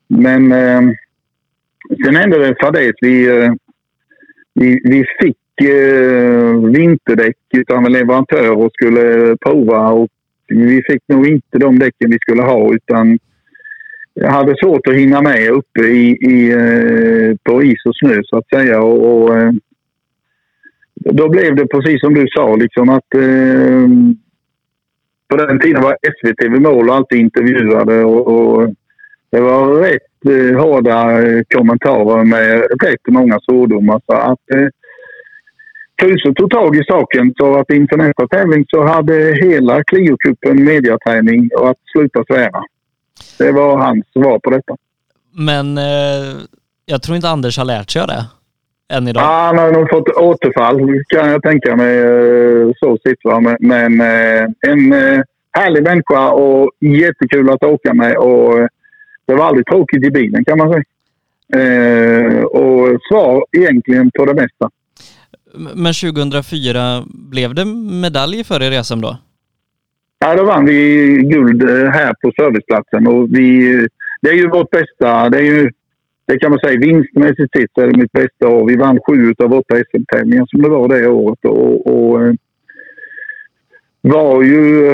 men 0.09 0.53
ehm, 0.53 0.95
sen 2.05 2.17
hände 2.17 2.39
det 2.39 2.49
en 2.49 2.57
fadäs. 2.61 2.95
Vi, 3.01 3.43
eh, 3.43 3.53
vi, 4.55 4.81
vi 4.85 5.05
fick 5.21 5.37
eh, 5.63 6.71
vinterdäck 6.71 7.37
utan 7.55 7.87
en 7.87 7.93
leverantör 7.93 8.51
och 8.51 8.73
skulle 8.73 9.37
prova 9.37 9.89
och 9.89 10.09
vi 10.49 10.83
fick 10.83 11.03
nog 11.09 11.27
inte 11.27 11.59
de 11.59 11.79
däcken 11.79 12.11
vi 12.11 12.19
skulle 12.21 12.43
ha 12.43 12.75
utan 12.75 13.19
jag 14.15 14.31
hade 14.31 14.57
svårt 14.57 14.87
att 14.87 14.95
hinna 14.95 15.23
med 15.23 15.51
uppe 15.51 15.81
i, 15.81 16.11
i, 16.11 16.51
eh, 16.53 17.37
på 17.43 17.63
is 17.63 17.85
och 17.85 17.97
snö 17.97 18.21
så 18.25 18.39
att 18.39 18.49
säga. 18.49 18.83
Och, 18.83 19.23
och 19.23 19.39
eh, 19.39 19.53
då 20.95 21.29
blev 21.29 21.57
det 21.57 21.67
precis 21.67 22.01
som 22.01 22.15
du 22.15 22.27
sa, 22.29 22.57
liksom 22.57 22.89
att 22.89 23.15
eh, 23.15 23.89
på 25.29 25.37
den 25.37 25.61
tiden 25.61 25.83
var 25.83 25.97
SVT 26.03 26.53
vid 26.53 26.63
mål 26.63 26.89
och 26.89 26.95
alltid 26.95 27.19
intervjuade 27.19 28.05
och, 28.05 28.27
och 28.27 28.75
det 29.31 29.41
var 29.41 29.75
rätt 29.75 30.27
eh, 30.29 30.61
hårda 30.61 31.23
kommentarer 31.55 32.25
med 32.25 32.67
rätt 32.83 33.07
många 33.09 33.41
svordomar. 33.41 34.01
Så 34.07 34.13
att 34.13 34.51
eh, 34.55 34.69
Kruse 36.05 36.35
tog 36.35 36.51
tag 36.51 36.77
i 36.77 36.85
saken 36.85 37.35
så 37.37 37.59
att 37.59 37.71
inför 37.71 37.97
nästa 37.97 38.29
tävling 38.29 38.65
så 38.69 38.87
hade 38.87 39.15
hela 39.15 39.83
Clio-cupen 39.83 40.55
mediaträning 40.55 41.51
och 41.59 41.71
att 41.71 41.77
sluta 41.93 42.25
svära. 42.25 42.63
Det 43.39 43.53
var 43.53 43.77
hans 43.77 44.07
svar 44.13 44.39
på 44.39 44.51
detta. 44.51 44.77
Men 45.33 45.79
eh, 45.79 45.85
jag 46.87 47.03
tror 47.03 47.17
inte 47.17 47.29
Anders 47.29 47.59
har 47.59 47.65
lärt 47.65 47.91
sig 47.91 48.03
av 48.03 48.09
det 48.09 48.27
än 48.93 49.09
idag. 49.09 49.23
Ja, 49.23 49.47
han 49.47 49.59
har 49.59 49.73
nog 49.73 49.91
fått 49.91 50.09
återfall 50.09 50.79
kan 51.09 51.31
jag 51.31 51.43
tänka 51.43 51.77
mig. 51.77 51.99
Eh, 51.99 52.71
så 52.77 52.97
sitter 52.97 53.41
Men, 53.41 53.57
men 53.61 54.01
eh, 54.01 54.49
en 54.61 54.93
eh, 54.93 55.23
härlig 55.53 55.83
människa 55.83 56.31
och 56.31 56.71
jättekul 56.81 57.51
att 57.51 57.65
åka 57.65 57.95
med. 57.95 58.17
Och 58.17 58.69
det 59.27 59.35
var 59.35 59.45
aldrig 59.45 59.67
tråkigt 59.67 60.05
i 60.05 60.11
bilen 60.11 60.45
kan 60.45 60.59
man 60.59 60.73
säga. 60.73 60.85
Och 62.47 62.89
svar 63.09 63.45
egentligen 63.53 64.11
på 64.11 64.25
det 64.25 64.35
mesta. 64.35 64.71
Men 65.75 65.93
2004, 65.93 67.05
blev 67.09 67.55
det 67.55 67.65
medalj 68.03 68.45
för 68.45 68.63
er 68.63 68.81
i 68.81 68.85
SM 68.85 69.01
då? 69.01 69.17
Ja, 70.19 70.35
då 70.37 70.45
vann 70.45 70.65
vi 70.65 71.17
guld 71.23 71.63
eh, 71.63 71.91
här 71.91 72.15
på 72.23 72.33
serviceplatsen 72.37 73.07
och 73.07 73.29
vi, 73.31 73.79
det 74.23 74.29
är 74.29 74.35
ju 74.35 74.49
vårt 74.49 74.71
bästa. 74.71 75.31
Det 75.31 75.39
är 75.39 75.43
ju 75.43 75.71
det 76.27 76.39
kan 76.39 76.51
man 76.51 76.59
säga 76.59 76.79
vinstmässigt 76.79 77.53
sett 77.57 77.79
är 77.79 77.87
det 77.87 77.99
mitt 77.99 78.13
bästa 78.13 78.49
år. 78.49 78.67
Vi 78.67 78.77
vann 78.77 78.99
sju 79.09 79.35
av 79.39 79.53
åtta 79.53 79.77
SM-tävlingar 79.77 80.47
som 80.47 80.63
det 80.63 80.69
var 80.69 80.89
det 80.89 81.09
året. 81.09 81.45
Och, 81.45 81.87
och 81.87 82.23
eh, 82.23 82.35
var 84.01 84.43
ju 84.43 84.91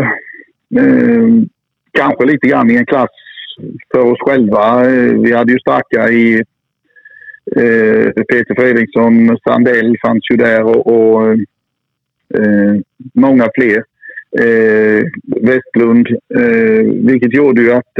eh, 0.77 1.29
kanske 1.93 2.25
lite 2.25 2.49
grann 2.49 2.71
i 2.71 2.77
en 2.77 2.87
klass 2.87 3.11
för 3.93 4.01
oss 4.01 4.19
själva. 4.21 4.91
Eh, 4.91 5.13
vi 5.13 5.33
hade 5.33 5.53
ju 5.53 5.59
starka 5.59 6.09
i 6.09 6.45
eh, 7.57 8.13
Peter 8.13 8.55
Fredriksson, 8.55 9.39
Sandell 9.45 9.97
fanns 10.03 10.25
ju 10.31 10.37
där 10.37 10.63
och, 10.63 10.87
och 10.87 11.33
eh, 12.39 12.75
många 13.15 13.49
fler. 13.55 13.85
Eh, 14.39 15.05
Westlund, 15.43 16.09
eh, 16.35 16.83
vilket 17.05 17.35
gjorde 17.35 17.63
ju 17.63 17.73
att 17.73 17.99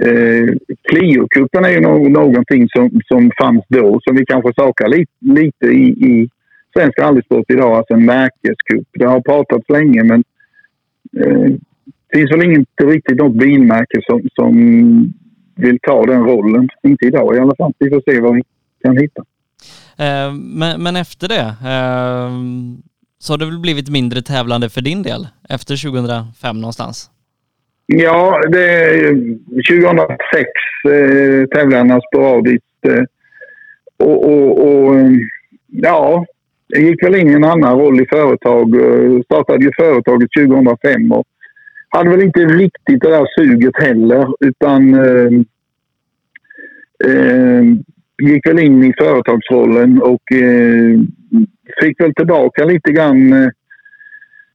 Eh, 0.00 0.08
eh 0.08 0.54
Clio-cupen 0.88 1.64
är 1.64 1.70
ju 1.70 1.80
no 1.80 2.08
någonting 2.08 2.68
som, 2.68 3.00
som 3.08 3.30
fanns 3.38 3.64
då 3.68 4.00
som 4.04 4.16
vi 4.16 4.26
kanske 4.26 4.52
saknar 4.56 4.88
li 4.88 5.06
lite 5.20 5.66
i, 5.66 5.88
i 5.88 6.28
svensk 6.76 6.98
rallysport 6.98 7.50
idag, 7.50 7.76
alltså 7.76 7.94
en 7.94 8.04
märkescup. 8.04 8.88
Det 8.92 9.04
har 9.04 9.20
pratats 9.20 9.68
länge 9.68 10.04
men 10.04 10.24
eh, 11.16 11.52
det 12.10 12.18
finns 12.18 12.32
väl 12.32 12.42
inte 12.42 12.84
riktigt 12.84 13.18
något 13.18 13.34
bilmärke 13.34 14.00
som, 14.06 14.28
som 14.34 14.54
vill 15.56 15.78
ta 15.82 16.06
den 16.06 16.24
rollen. 16.24 16.68
Inte 16.82 17.06
idag 17.06 17.36
i 17.36 17.38
alla 17.38 17.56
fall. 17.56 17.72
Vi 17.78 17.90
får 17.90 18.02
se 18.12 18.20
vad 18.20 18.34
vi 18.34 18.42
kan 18.82 18.96
hitta. 18.96 19.22
Eh, 19.98 20.32
men, 20.32 20.82
men, 20.82 20.96
efter 20.96 21.28
det 21.28 21.46
eh, 21.72 22.30
så 23.18 23.32
har 23.32 23.38
det 23.38 23.44
väl 23.44 23.58
blivit 23.58 23.88
mindre 23.88 24.22
tävlande 24.22 24.68
för 24.70 24.80
din 24.80 25.02
del 25.02 25.26
efter 25.48 25.90
2005 25.90 26.60
någonstans? 26.60 27.10
Ja, 27.86 28.40
det, 28.48 28.90
2006 29.70 30.50
eh, 30.84 31.46
tävlade 31.58 31.92
han 31.92 32.00
sporadiskt. 32.00 32.86
Eh, 32.86 33.04
och, 33.96 34.24
och, 34.24 34.68
och, 34.68 34.94
ja, 35.66 36.26
det 36.68 36.80
gick 36.80 37.02
väl 37.02 37.14
in 37.14 37.30
i 37.30 37.32
en 37.32 37.44
annan 37.44 37.78
roll 37.78 38.00
i 38.00 38.06
företag. 38.06 38.74
Eh, 38.74 39.20
startade 39.22 39.64
ju 39.64 39.70
företaget 39.76 40.28
2005 40.38 41.12
och 41.12 41.26
hade 41.94 42.10
väl 42.10 42.22
inte 42.22 42.40
riktigt 42.40 43.02
det 43.02 43.10
där 43.10 43.26
suget 43.36 43.76
heller 43.76 44.26
utan 44.40 44.94
eh, 44.94 45.32
eh, 47.04 47.62
gick 48.22 48.46
väl 48.46 48.58
in 48.58 48.84
i 48.84 48.94
företagsrollen 48.98 50.02
och 50.02 50.32
eh, 50.32 51.00
fick 51.80 52.00
väl 52.00 52.14
tillbaka 52.14 52.64
lite 52.64 52.92
grann. 52.92 53.32
Eh, 53.32 53.48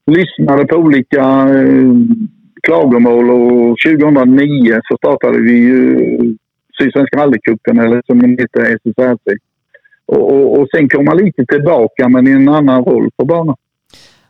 lyssnade 0.05 0.65
på 0.65 0.75
olika 0.75 1.21
eh, 1.49 1.93
klagomål 2.63 3.29
och 3.29 3.77
2009 3.85 4.79
så 4.83 4.97
startade 4.97 5.41
vi 5.41 5.51
ju 5.51 5.97
Sydsvenska 6.77 7.17
rallycupen 7.17 7.79
eller 7.79 8.01
som 8.05 8.19
den 8.19 8.29
heter 8.29 8.61
SSRC. 8.61 9.37
Och, 10.05 10.31
och, 10.33 10.59
och 10.59 10.67
sen 10.75 10.89
kom 10.89 11.05
man 11.05 11.17
lite 11.17 11.45
tillbaka 11.45 12.09
men 12.09 12.27
i 12.27 12.31
en 12.31 12.49
annan 12.49 12.83
roll 12.83 13.09
på 13.17 13.25
banan. 13.25 13.55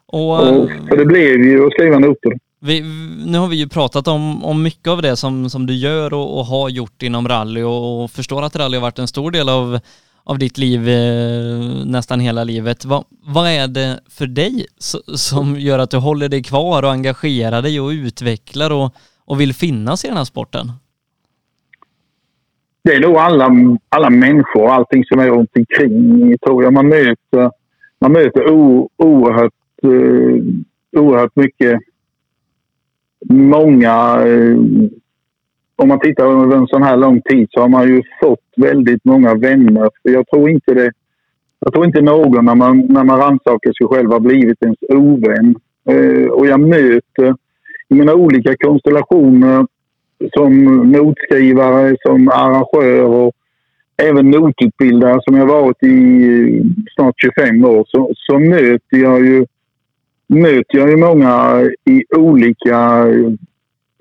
Och, 0.05 0.31
och, 0.31 0.69
för 0.89 0.97
det 0.97 1.05
blev 1.05 1.43
ju 1.43 1.65
att 1.65 1.73
skriva 1.73 1.99
noter. 1.99 2.48
Vi, 2.61 2.81
nu 3.25 3.37
har 3.37 3.47
vi 3.47 3.55
ju 3.55 3.67
pratat 3.67 4.07
om, 4.07 4.45
om 4.45 4.63
mycket 4.63 4.87
av 4.87 5.01
det 5.01 5.15
som, 5.15 5.49
som 5.49 5.65
du 5.65 5.73
gör 5.73 6.13
och, 6.13 6.39
och 6.39 6.45
har 6.45 6.69
gjort 6.69 7.03
inom 7.03 7.27
rally 7.27 7.63
och, 7.63 8.03
och 8.03 8.11
förstår 8.11 8.43
att 8.43 8.55
rally 8.55 8.77
har 8.77 8.81
varit 8.81 8.99
en 8.99 9.07
stor 9.07 9.31
del 9.31 9.49
av 9.49 9.79
av 10.29 10.39
ditt 10.39 10.57
liv 10.57 10.89
eh, 10.89 11.85
nästan 11.85 12.19
hela 12.19 12.43
livet. 12.43 12.85
Vad, 12.85 13.03
vad 13.23 13.47
är 13.47 13.67
det 13.67 13.99
för 14.09 14.27
dig 14.27 14.65
som 15.15 15.55
gör 15.55 15.79
att 15.79 15.91
du 15.91 15.97
håller 15.97 16.29
dig 16.29 16.43
kvar 16.43 16.83
och 16.83 16.91
engagerar 16.91 17.61
dig 17.61 17.79
och 17.79 17.89
utvecklar 17.89 18.71
och, 18.71 18.95
och 19.25 19.41
vill 19.41 19.53
finnas 19.53 20.05
i 20.05 20.07
den 20.07 20.17
här 20.17 20.23
sporten? 20.23 20.71
Det 22.83 22.93
är 22.95 22.99
nog 22.99 23.17
alla, 23.17 23.49
alla 23.89 24.09
människor 24.09 24.63
och 24.63 24.73
allting 24.73 25.05
som 25.05 25.19
är 25.19 25.27
runt 25.27 25.49
omkring 25.55 26.37
tror 26.37 26.63
jag. 26.63 26.73
Man 26.73 26.87
möter, 26.87 27.51
man 28.01 28.11
möter 28.11 28.51
o, 28.51 28.89
oerhört, 28.97 29.53
eh, 29.83 31.01
oerhört 31.01 31.35
mycket 31.35 31.79
många 33.25 34.25
eh, 34.27 34.57
om 35.75 35.87
man 35.87 35.99
tittar 35.99 36.25
över 36.25 36.57
en 36.57 36.67
sån 36.67 36.83
här 36.83 36.97
lång 36.97 37.21
tid 37.21 37.47
så 37.51 37.61
har 37.61 37.69
man 37.69 37.87
ju 37.87 38.01
fått 38.21 38.45
väldigt 38.57 39.05
många 39.05 39.35
vänner. 39.35 39.89
För 40.01 40.09
jag 40.09 40.27
tror 40.27 40.49
inte 40.49 40.73
det... 40.73 40.91
Jag 41.59 41.73
tror 41.73 41.85
inte 41.85 42.01
någon 42.01 42.45
när 42.45 42.55
man, 42.55 42.79
när 42.79 43.03
man 43.03 43.19
rannsakar 43.19 43.73
sig 43.73 43.87
själv 43.87 44.11
har 44.11 44.19
blivit 44.19 44.63
ens 44.63 44.77
ovän. 44.89 45.55
Eh, 45.89 46.29
och 46.29 46.47
jag 46.47 46.59
möter 46.59 47.35
i 47.89 47.95
mina 47.95 48.13
olika 48.13 48.55
konstellationer 48.57 49.67
som 50.33 50.65
notskrivare, 50.91 51.95
som 52.01 52.29
arrangör 52.29 53.03
och 53.03 53.33
även 54.03 54.31
notutbildare 54.31 55.19
som 55.21 55.37
jag 55.37 55.45
varit 55.45 55.83
i 55.83 56.63
snart 56.95 57.15
25 57.17 57.65
år 57.65 57.85
så, 57.87 58.11
så 58.15 58.39
möter 58.39 58.97
jag 58.97 59.25
ju 59.25 59.45
möter 60.29 60.77
jag 60.77 60.89
ju 60.89 60.97
många 60.97 61.61
i 61.85 62.03
olika 62.15 63.05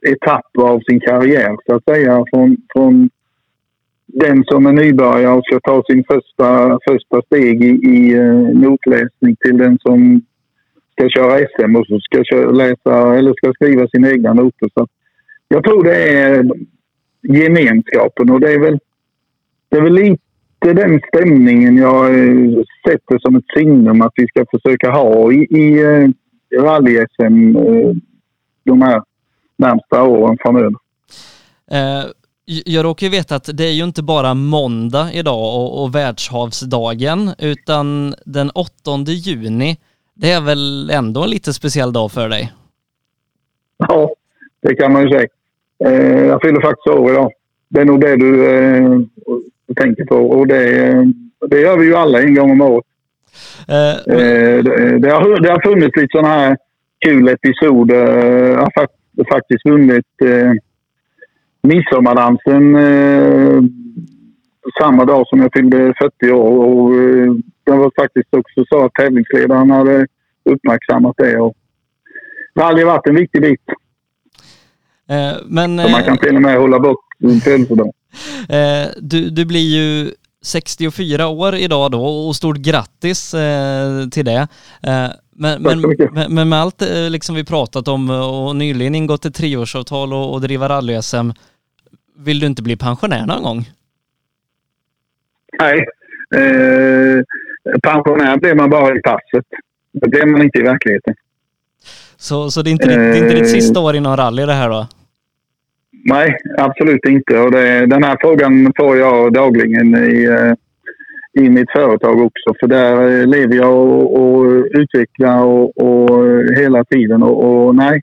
etapper 0.07 0.62
av 0.62 0.81
sin 0.81 1.01
karriär 1.01 1.57
så 1.66 1.74
att 1.74 1.85
säga. 1.85 2.24
Från, 2.31 2.57
från 2.72 3.11
den 4.07 4.45
som 4.45 4.66
är 4.66 4.72
nybörjare 4.72 5.35
och 5.35 5.45
ska 5.45 5.61
ta 5.61 5.83
sin 5.83 6.05
första, 6.05 6.79
första 6.89 7.22
steg 7.22 7.64
i, 7.64 7.68
i 7.68 8.14
eh, 8.14 8.35
notläsning 8.35 9.37
till 9.41 9.59
den 9.59 9.79
som 9.79 10.22
ska 10.93 11.09
köra 11.09 11.39
SM 11.39 11.76
och 11.76 11.87
så 11.87 12.01
ska 12.01 12.24
köra, 12.24 12.51
läsa 12.51 13.16
eller 13.16 13.35
ska 13.35 13.53
skriva 13.53 13.89
sina 13.89 14.11
egna 14.11 14.33
noter. 14.33 14.68
Så 14.74 14.87
jag 15.49 15.64
tror 15.64 15.85
det 15.85 16.09
är 16.09 16.45
gemenskapen 17.22 18.31
och 18.31 18.41
det 18.41 18.53
är 18.53 18.59
väl, 18.59 18.79
det 19.68 19.76
är 19.76 19.83
väl 19.83 19.95
lite 19.95 20.28
den 20.61 21.01
stämningen 21.15 21.77
jag 21.77 22.15
uh, 22.15 22.63
sätter 22.89 23.19
som 23.19 23.37
ett 23.37 23.45
signum 23.57 24.03
att 24.03 24.13
vi 24.15 24.27
ska 24.27 24.45
försöka 24.51 24.91
ha 24.91 25.33
i, 25.33 25.37
i 25.37 25.85
uh, 25.85 26.09
rally-SM 26.61 27.55
de 28.65 28.83
här 28.83 29.03
närmsta 29.57 30.03
åren 30.03 30.37
framöver. 30.41 30.75
Eh, 31.71 32.05
jag 32.45 32.85
råkar 32.85 33.07
ju 33.07 33.11
veta 33.11 33.37
att 33.37 33.51
det 33.55 33.65
är 33.65 33.73
ju 33.73 33.85
inte 33.85 34.03
bara 34.03 34.35
måndag 34.35 35.13
idag 35.13 35.57
och, 35.57 35.83
och 35.83 35.95
världshavsdagen, 35.95 37.31
utan 37.39 38.15
den 38.25 38.51
8 38.51 38.71
juni, 39.07 39.77
det 40.15 40.31
är 40.31 40.41
väl 40.41 40.91
ändå 40.91 41.23
en 41.23 41.31
lite 41.31 41.53
speciell 41.53 41.93
dag 41.93 42.13
för 42.13 42.29
dig? 42.29 42.53
Ja, 43.77 44.15
det 44.63 44.75
kan 44.75 44.93
man 44.93 45.03
ju 45.03 45.09
säga. 45.09 45.29
Eh, 45.85 46.27
jag 46.27 46.43
fyller 46.43 46.61
faktiskt 46.61 46.87
år 46.87 47.11
idag. 47.11 47.33
Det 47.69 47.81
är 47.81 47.85
nog 47.85 48.01
det 48.01 48.17
du 48.17 48.57
eh, 48.57 49.01
tänker 49.77 50.05
på 50.05 50.16
och 50.16 50.47
det, 50.47 50.93
det 51.51 51.61
gör 51.61 51.77
vi 51.77 51.87
ju 51.87 51.95
alla 51.95 52.23
en 52.23 52.35
gång 52.35 52.51
om 52.51 52.61
året. 52.61 52.85
Eh, 53.69 54.14
eh 54.14 54.62
det, 54.64 54.99
det, 54.99 55.11
har, 55.11 55.41
det 55.41 55.51
har 55.51 55.62
funnits 55.62 55.97
lite 55.97 56.09
sådana 56.11 56.29
här 56.29 56.57
kul 57.07 57.29
episoder. 57.29 58.27
Jag 58.49 58.61
har 58.61 58.89
faktiskt 59.33 59.64
vunnit 59.64 60.23
eh, 60.25 60.53
midsommardansen 61.62 62.77
eh, 62.77 63.62
samma 64.81 65.05
dag 65.05 65.27
som 65.29 65.41
jag 65.41 65.51
fyllde 65.53 65.95
40 66.21 66.31
år. 66.31 66.64
Och, 66.64 66.95
eh, 66.95 67.33
det 67.64 67.73
var 67.73 67.93
faktiskt 68.01 68.35
också 68.35 68.64
så 68.69 68.85
att 68.85 68.95
tävlingsledaren 68.95 69.71
hade 69.71 70.07
uppmärksammat 70.45 71.16
det. 71.16 71.39
Och 71.39 71.55
rally 72.59 72.83
har 72.83 72.93
varit 72.93 73.07
en 73.07 73.14
viktig 73.14 73.43
bit. 73.43 73.61
Eh, 75.09 75.37
men, 75.47 75.79
Så 75.79 75.89
man 75.89 76.03
kan 76.03 76.19
till 76.19 76.37
och 76.37 76.43
med 76.43 76.59
hålla 76.59 76.79
bort 76.79 77.05
sin 77.21 77.41
födelsedag. 77.41 77.93
Eh, 78.49 78.89
du, 78.97 79.31
du 79.31 79.45
blir 79.45 79.77
ju 79.77 80.11
64 80.45 81.29
år 81.29 81.55
idag 81.55 81.91
då 81.91 82.05
och 82.05 82.37
stort 82.37 82.57
grattis 82.57 83.35
eh, 83.35 84.09
till 84.09 84.25
det. 84.25 84.49
Eh, 84.83 85.09
men, 85.31 85.63
men, 85.63 85.83
men, 86.29 86.49
med 86.49 86.61
allt 86.61 86.83
eh, 86.83 87.11
liksom 87.11 87.35
vi 87.35 87.45
pratat 87.45 87.89
om 87.89 88.11
och 88.11 88.57
nyligen 88.57 88.95
ingått 88.95 89.25
ett 89.25 89.35
treårsavtal 89.35 90.13
och, 90.13 90.33
och 90.33 90.41
driva 90.41 90.69
rally-SM, 90.69 91.35
vill 92.17 92.41
du 92.41 92.47
inte 92.47 92.63
bli 92.63 92.77
pensionär 92.77 93.27
någon 93.27 93.43
gång? 93.43 93.71
Nej. 95.61 95.87
Pensionär 97.83 98.37
blir 98.37 98.55
man 98.55 98.71
bara 98.71 98.97
i 98.97 99.01
passet. 99.01 99.45
Det 99.93 100.09
blir 100.09 100.27
man 100.27 100.43
inte 100.43 100.59
i 100.59 100.63
verkligheten. 100.63 101.15
Så, 102.17 102.51
så 102.51 102.63
det, 102.63 102.71
är 102.71 102.73
inte 102.73 102.89
ditt, 102.89 102.97
det 102.97 103.19
är 103.19 103.23
inte 103.23 103.35
ditt 103.35 103.51
sista 103.51 103.81
år 103.81 103.97
inom 103.97 104.17
rally 104.17 104.47
det 104.47 104.53
här 104.53 104.69
då? 104.69 104.87
Nej, 106.05 106.36
absolut 106.59 107.05
inte. 107.05 107.38
Och 107.38 107.51
det, 107.51 107.86
den 107.86 108.03
här 108.03 108.16
frågan 108.20 108.72
får 108.76 108.96
jag 108.96 109.32
dagligen 109.32 109.96
i, 109.96 110.24
eh, 110.24 110.55
i 111.44 111.51
mitt 111.51 111.70
företag 111.70 112.20
också. 112.20 112.55
För 112.61 112.66
där 112.66 113.26
lever 113.26 113.55
jag 113.55 113.74
och, 113.74 114.20
och 114.20 114.66
utvecklar 114.70 115.44
och, 115.44 115.78
och 115.78 116.44
hela 116.57 116.84
tiden. 116.84 117.22
Och, 117.22 117.66
och 117.66 117.74
nej. 117.74 118.03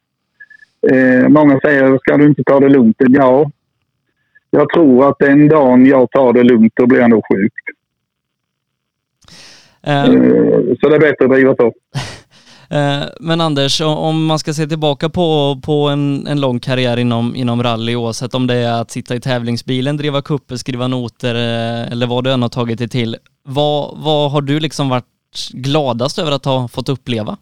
Eh, 0.92 1.28
många 1.28 1.60
säger, 1.60 1.98
ska 1.98 2.18
du 2.18 2.26
inte 2.26 2.44
ta 2.44 2.60
det 2.60 2.70
lugnt? 2.70 2.98
Ja. 3.00 3.52
Jag 4.50 4.70
tror 4.70 5.10
att 5.10 5.20
den 5.20 5.48
dagen 5.48 5.86
jag 5.86 6.12
tar 6.12 6.34
det 6.34 6.44
lugnt, 6.44 6.74
då 6.76 6.88
blir 6.88 7.00
jag 7.00 7.10
nog 7.10 7.24
sjuk. 7.32 7.54
Um. 9.88 10.76
Så 10.82 10.90
det 10.90 10.96
är 10.96 11.00
bättre 11.00 11.26
att 11.26 11.32
driva 11.32 11.56
på. 11.56 11.74
Eh, 12.76 13.04
men 13.20 13.42
Anders, 13.42 13.82
om 13.82 14.26
man 14.26 14.40
ska 14.40 14.54
se 14.54 14.68
tillbaka 14.68 15.10
på, 15.10 15.60
på 15.66 15.88
en, 15.88 16.28
en 16.28 16.42
lång 16.42 16.60
karriär 16.60 16.98
inom, 16.98 17.36
inom 17.36 17.64
rally, 17.64 17.96
oavsett 17.96 18.34
om 18.34 18.48
det 18.48 18.56
är 18.56 18.82
att 18.82 18.92
sitta 18.92 19.16
i 19.16 19.20
tävlingsbilen, 19.20 19.98
driva 19.98 20.22
kupper, 20.22 20.56
skriva 20.56 20.88
noter 20.88 21.36
eh, 21.36 21.92
eller 21.92 22.08
vad 22.08 22.24
du 22.24 22.32
än 22.32 22.42
har 22.42 22.50
tagit 22.50 22.80
dig 22.80 22.88
till. 22.88 23.16
Vad, 23.44 23.98
vad 23.98 24.32
har 24.32 24.42
du 24.42 24.60
liksom 24.60 24.90
varit 24.90 25.06
gladast 25.54 26.20
över 26.20 26.32
att 26.32 26.46
ha 26.46 26.68
fått 26.68 26.90
uppleva? 26.90 27.38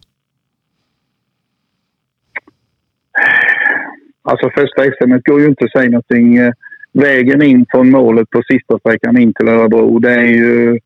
Alltså 4.21 4.49
första 4.49 4.83
SM 4.83 5.11
går 5.25 5.41
ju 5.41 5.47
inte 5.47 5.65
att 5.65 5.71
säga 5.71 5.89
någonting. 5.89 6.37
Eh, 6.37 6.53
vägen 6.91 7.41
in 7.41 7.65
från 7.71 7.89
målet 7.89 8.29
på 8.29 8.41
sista 8.51 8.79
sträckan 8.79 9.17
in 9.17 9.33
till 9.33 9.47
Örebro, 9.47 9.99
det 9.99 10.13
är 10.13 10.25
ju... 10.25 10.79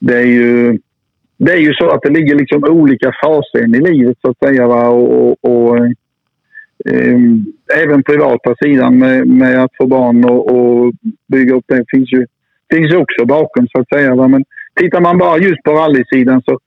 Det 0.00 0.16
är 0.16 0.26
ju 0.26 0.78
det 1.38 1.52
är 1.52 1.56
ju 1.56 1.74
så 1.74 1.90
att 1.90 2.02
det 2.02 2.10
ligger 2.10 2.34
liksom 2.34 2.64
olika 2.64 3.12
faser 3.22 3.76
i 3.76 3.80
livet 3.80 4.16
så 4.20 4.30
att 4.30 4.38
säga. 4.38 4.66
Va? 4.66 4.88
Och, 4.88 5.44
och 5.44 5.76
eh, 6.86 7.18
även 7.74 8.02
privata 8.02 8.54
sidan 8.62 8.98
med, 8.98 9.28
med, 9.28 9.64
att 9.64 9.76
få 9.76 9.86
barn 9.86 10.24
och, 10.24 10.50
och 10.50 10.92
bygga 11.28 11.54
upp 11.54 11.64
det 11.68 11.84
finns 11.90 12.12
ju 12.12 12.26
finns 12.70 12.94
också 12.94 13.24
bakom 13.24 13.68
så 13.68 13.80
att 13.80 13.88
säga. 13.88 14.14
Va? 14.14 14.28
Men 14.28 14.44
tittar 14.74 15.00
man 15.00 15.18
bara 15.18 15.38
just 15.38 15.62
på 15.62 15.72
rallysidan 15.72 16.42
så 16.42 16.58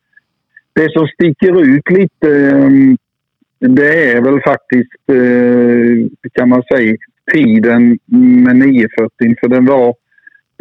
det 0.74 0.92
som 0.92 1.08
sticker 1.08 1.62
ut 1.62 1.90
lite 1.90 2.30
eh, 2.30 2.70
det 3.60 4.12
är 4.12 4.22
väl 4.22 4.42
faktiskt, 4.42 5.10
eh, 5.10 6.30
kan 6.34 6.50
man 6.50 6.64
säga, 6.64 6.98
tiden 7.34 8.00
med 8.46 8.56
940. 8.56 9.36
För 9.40 9.48
den 9.48 9.66
var 9.66 9.96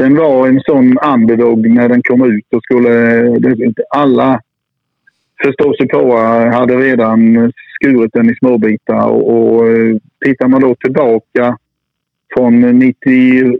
den 0.01 0.17
var 0.17 0.49
en 0.49 0.61
sån 0.61 0.99
underdog 0.99 1.71
när 1.71 1.89
den 1.89 2.03
kom 2.03 2.25
ut 2.25 2.45
och 2.55 2.63
skulle... 2.63 3.25
Alla 3.91 4.41
förståsigpåare 5.43 6.51
hade 6.51 6.77
redan 6.77 7.53
skurit 7.75 8.11
den 8.13 8.31
i 8.31 8.35
småbitar 8.35 9.07
och, 9.07 9.31
och 9.31 9.69
eh, 9.69 9.97
tittar 10.25 10.49
man 10.49 10.61
då 10.61 10.75
tillbaka 10.75 11.57
från 12.35 12.79
97 12.79 13.59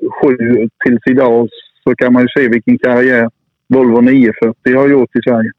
tills 0.85 1.01
idag 1.11 1.49
så 1.85 1.95
kan 1.95 2.13
man 2.13 2.23
ju 2.23 2.29
se 2.29 2.49
vilken 2.49 2.79
karriär 2.79 3.31
Volvo 3.69 4.01
940 4.01 4.77
har 4.77 4.89
gjort 4.89 5.17
i 5.17 5.23
Sverige. 5.23 5.51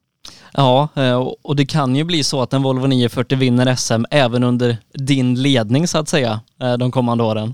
Ja, 0.53 0.89
eh, 0.95 1.33
och 1.41 1.55
det 1.55 1.65
kan 1.65 1.95
ju 1.95 2.03
bli 2.03 2.23
så 2.23 2.41
att 2.41 2.53
en 2.53 2.63
Volvo 2.63 2.87
940 2.87 3.37
vinner 3.37 3.75
SM 3.75 4.05
även 4.11 4.43
under 4.43 4.77
din 4.93 5.35
ledning 5.35 5.87
så 5.87 5.97
att 5.97 6.09
säga 6.09 6.39
eh, 6.61 6.73
de 6.73 6.91
kommande 6.91 7.23
åren. 7.23 7.53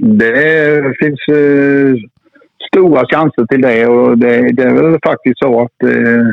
Det 0.00 0.94
finns 0.98 1.20
eh, 1.28 1.94
stora 2.68 3.06
chanser 3.06 3.46
till 3.46 3.60
det 3.60 3.86
och 3.86 4.18
det, 4.18 4.52
det, 4.52 4.62
är 4.62 4.74
väl 4.74 4.98
faktiskt 5.04 5.38
så 5.38 5.60
att 5.60 5.82
eh, 5.82 6.26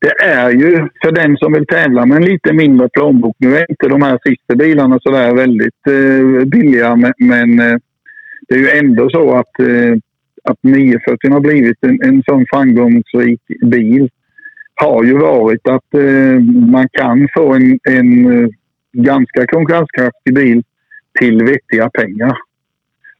det 0.00 0.24
är 0.24 0.50
ju 0.50 0.88
för 1.02 1.12
den 1.12 1.36
som 1.36 1.52
vill 1.52 1.66
tävla 1.66 2.06
med 2.06 2.16
en 2.16 2.24
lite 2.24 2.52
mindre 2.52 2.88
plånbok. 2.88 3.36
Nu 3.38 3.56
är 3.56 3.70
inte 3.70 3.88
de 3.88 4.02
här 4.02 4.18
sista 4.26 4.54
bilarna 4.54 4.98
så 5.02 5.10
där 5.10 5.34
väldigt 5.34 5.86
eh, 5.86 6.44
billiga 6.44 6.96
men, 6.96 7.12
men 7.18 7.60
eh, 7.60 7.76
det 8.48 8.54
är 8.54 8.58
ju 8.58 8.70
ändå 8.70 9.10
så 9.10 9.34
att, 9.34 9.60
eh, 9.60 9.96
att 10.44 10.58
940 10.62 11.30
har 11.30 11.40
blivit 11.40 11.78
en, 11.80 12.02
en 12.02 12.22
sån 12.22 12.46
framgångsrik 12.52 13.40
bil 13.66 14.10
har 14.74 15.04
ju 15.04 15.18
varit 15.18 15.68
att 15.68 15.94
eh, 15.94 16.40
man 16.70 16.88
kan 16.92 17.28
få 17.34 17.54
en, 17.54 17.78
en 17.82 18.42
eh, 18.42 18.48
ganska 18.92 19.46
konkurrenskraftig 19.46 20.34
bil 20.34 20.62
till 21.20 21.44
vettiga 21.44 21.90
pengar 21.90 22.36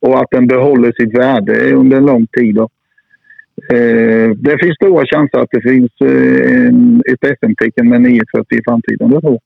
och 0.07 0.21
att 0.21 0.31
den 0.31 0.47
behåller 0.47 0.93
sitt 0.93 1.19
värde 1.19 1.73
under 1.73 1.97
en 1.97 2.07
lång 2.07 2.27
tid. 2.27 2.59
Eh, 2.59 4.31
det 4.37 4.59
finns 4.63 4.77
stora 4.77 5.07
chanser 5.07 5.39
att 5.39 5.51
det 5.51 5.63
finns 5.71 5.93
eh, 6.01 6.69
ett 7.13 7.39
SM-tecken 7.39 7.89
med 7.89 8.01
940 8.01 8.59
i 8.59 8.63
framtiden, 8.65 9.11
det 9.11 9.21
tror 9.21 9.39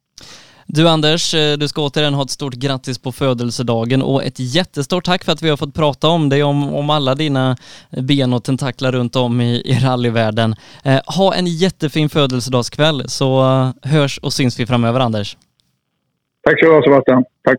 du 0.70 0.88
Anders, 0.88 1.34
eh, 1.34 1.56
du 1.58 1.68
ska 1.68 1.82
återigen 1.82 2.14
ha 2.14 2.22
ett 2.22 2.30
stort 2.30 2.54
grattis 2.54 2.98
på 2.98 3.12
födelsedagen 3.12 4.02
och 4.02 4.24
ett 4.24 4.38
jättestort 4.56 5.04
tack 5.04 5.24
för 5.24 5.32
att 5.32 5.42
vi 5.42 5.50
har 5.50 5.56
fått 5.56 5.74
prata 5.74 6.08
om 6.08 6.28
dig, 6.28 6.42
om, 6.42 6.74
om 6.74 6.90
alla 6.90 7.14
dina 7.14 7.56
ben 8.08 8.32
och 8.32 8.44
tentaklar 8.44 8.92
runt 8.92 9.16
om 9.16 9.40
i, 9.40 9.62
i 9.64 9.74
rallyvärlden. 9.84 10.54
Eh, 10.84 11.00
ha 11.18 11.34
en 11.34 11.46
jättefin 11.46 12.08
födelsedagskväll 12.08 13.08
så 13.08 13.42
hörs 13.82 14.18
och 14.18 14.32
syns 14.32 14.60
vi 14.60 14.66
framöver 14.66 15.00
Anders. 15.00 15.36
Tack 16.42 16.60
så 16.60 16.66
du 16.66 16.72
ha 16.72 16.82
Sebastian. 16.82 17.24
Tack. 17.44 17.58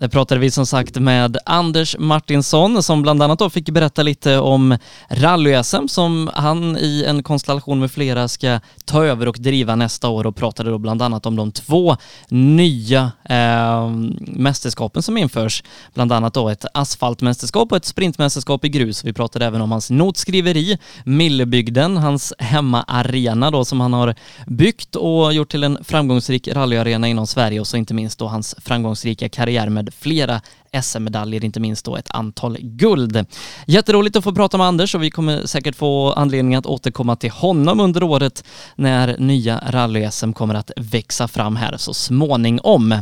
Där 0.00 0.08
pratade 0.08 0.40
vi 0.40 0.50
som 0.50 0.66
sagt 0.66 0.98
med 0.98 1.36
Anders 1.44 1.96
Martinsson 1.98 2.82
som 2.82 3.02
bland 3.02 3.22
annat 3.22 3.38
då 3.38 3.50
fick 3.50 3.70
berätta 3.70 4.02
lite 4.02 4.38
om 4.38 4.78
rally-SM 5.08 5.86
som 5.88 6.30
han 6.34 6.76
i 6.76 7.04
en 7.08 7.22
konstellation 7.22 7.80
med 7.80 7.90
flera 7.90 8.28
ska 8.28 8.60
ta 8.84 9.04
över 9.04 9.28
och 9.28 9.36
driva 9.38 9.74
nästa 9.76 10.08
år 10.08 10.26
och 10.26 10.36
pratade 10.36 10.70
då 10.70 10.78
bland 10.78 11.02
annat 11.02 11.26
om 11.26 11.36
de 11.36 11.52
två 11.52 11.96
nya 12.28 13.12
eh, 13.24 13.90
mästerskapen 14.20 15.02
som 15.02 15.16
införs. 15.16 15.62
Bland 15.94 16.12
annat 16.12 16.34
då 16.34 16.48
ett 16.48 16.64
asfaltmästerskap 16.74 17.70
och 17.70 17.76
ett 17.76 17.84
sprintmästerskap 17.84 18.64
i 18.64 18.68
grus. 18.68 19.04
Vi 19.04 19.12
pratade 19.12 19.46
även 19.46 19.60
om 19.60 19.72
hans 19.72 19.90
notskriveri, 19.90 20.78
Millebygden, 21.04 21.96
hans 21.96 22.32
hemmaarena 22.38 23.50
då 23.50 23.64
som 23.64 23.80
han 23.80 23.92
har 23.92 24.14
byggt 24.46 24.96
och 24.96 25.32
gjort 25.32 25.50
till 25.50 25.64
en 25.64 25.84
framgångsrik 25.84 26.48
rallyarena 26.48 27.08
inom 27.08 27.26
Sverige 27.26 27.60
och 27.60 27.66
så 27.66 27.76
inte 27.76 27.94
minst 27.94 28.18
då 28.18 28.26
hans 28.26 28.54
framgångsrika 28.58 29.28
karriär 29.28 29.68
med 29.68 29.87
flera 29.90 30.40
SM-medaljer, 30.82 31.44
inte 31.44 31.60
minst 31.60 31.84
då 31.84 31.96
ett 31.96 32.10
antal 32.10 32.56
guld. 32.60 33.26
Jätteroligt 33.66 34.16
att 34.16 34.24
få 34.24 34.34
prata 34.34 34.58
med 34.58 34.66
Anders 34.66 34.94
och 34.94 35.02
vi 35.02 35.10
kommer 35.10 35.46
säkert 35.46 35.76
få 35.76 36.12
anledning 36.12 36.54
att 36.54 36.66
återkomma 36.66 37.16
till 37.16 37.30
honom 37.30 37.80
under 37.80 38.02
året 38.02 38.44
när 38.76 39.18
nya 39.18 39.58
rally-SM 39.58 40.32
kommer 40.32 40.54
att 40.54 40.70
växa 40.76 41.28
fram 41.28 41.56
här 41.56 41.76
så 41.76 41.94
småningom. 41.94 42.92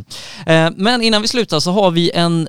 Eh, 0.47 0.71
men 0.77 1.03
innan 1.03 1.23
vi 1.23 1.29
slutar 1.29 1.61
så 1.61 1.71
har 1.71 1.91
vi 1.91 2.11
en 2.11 2.49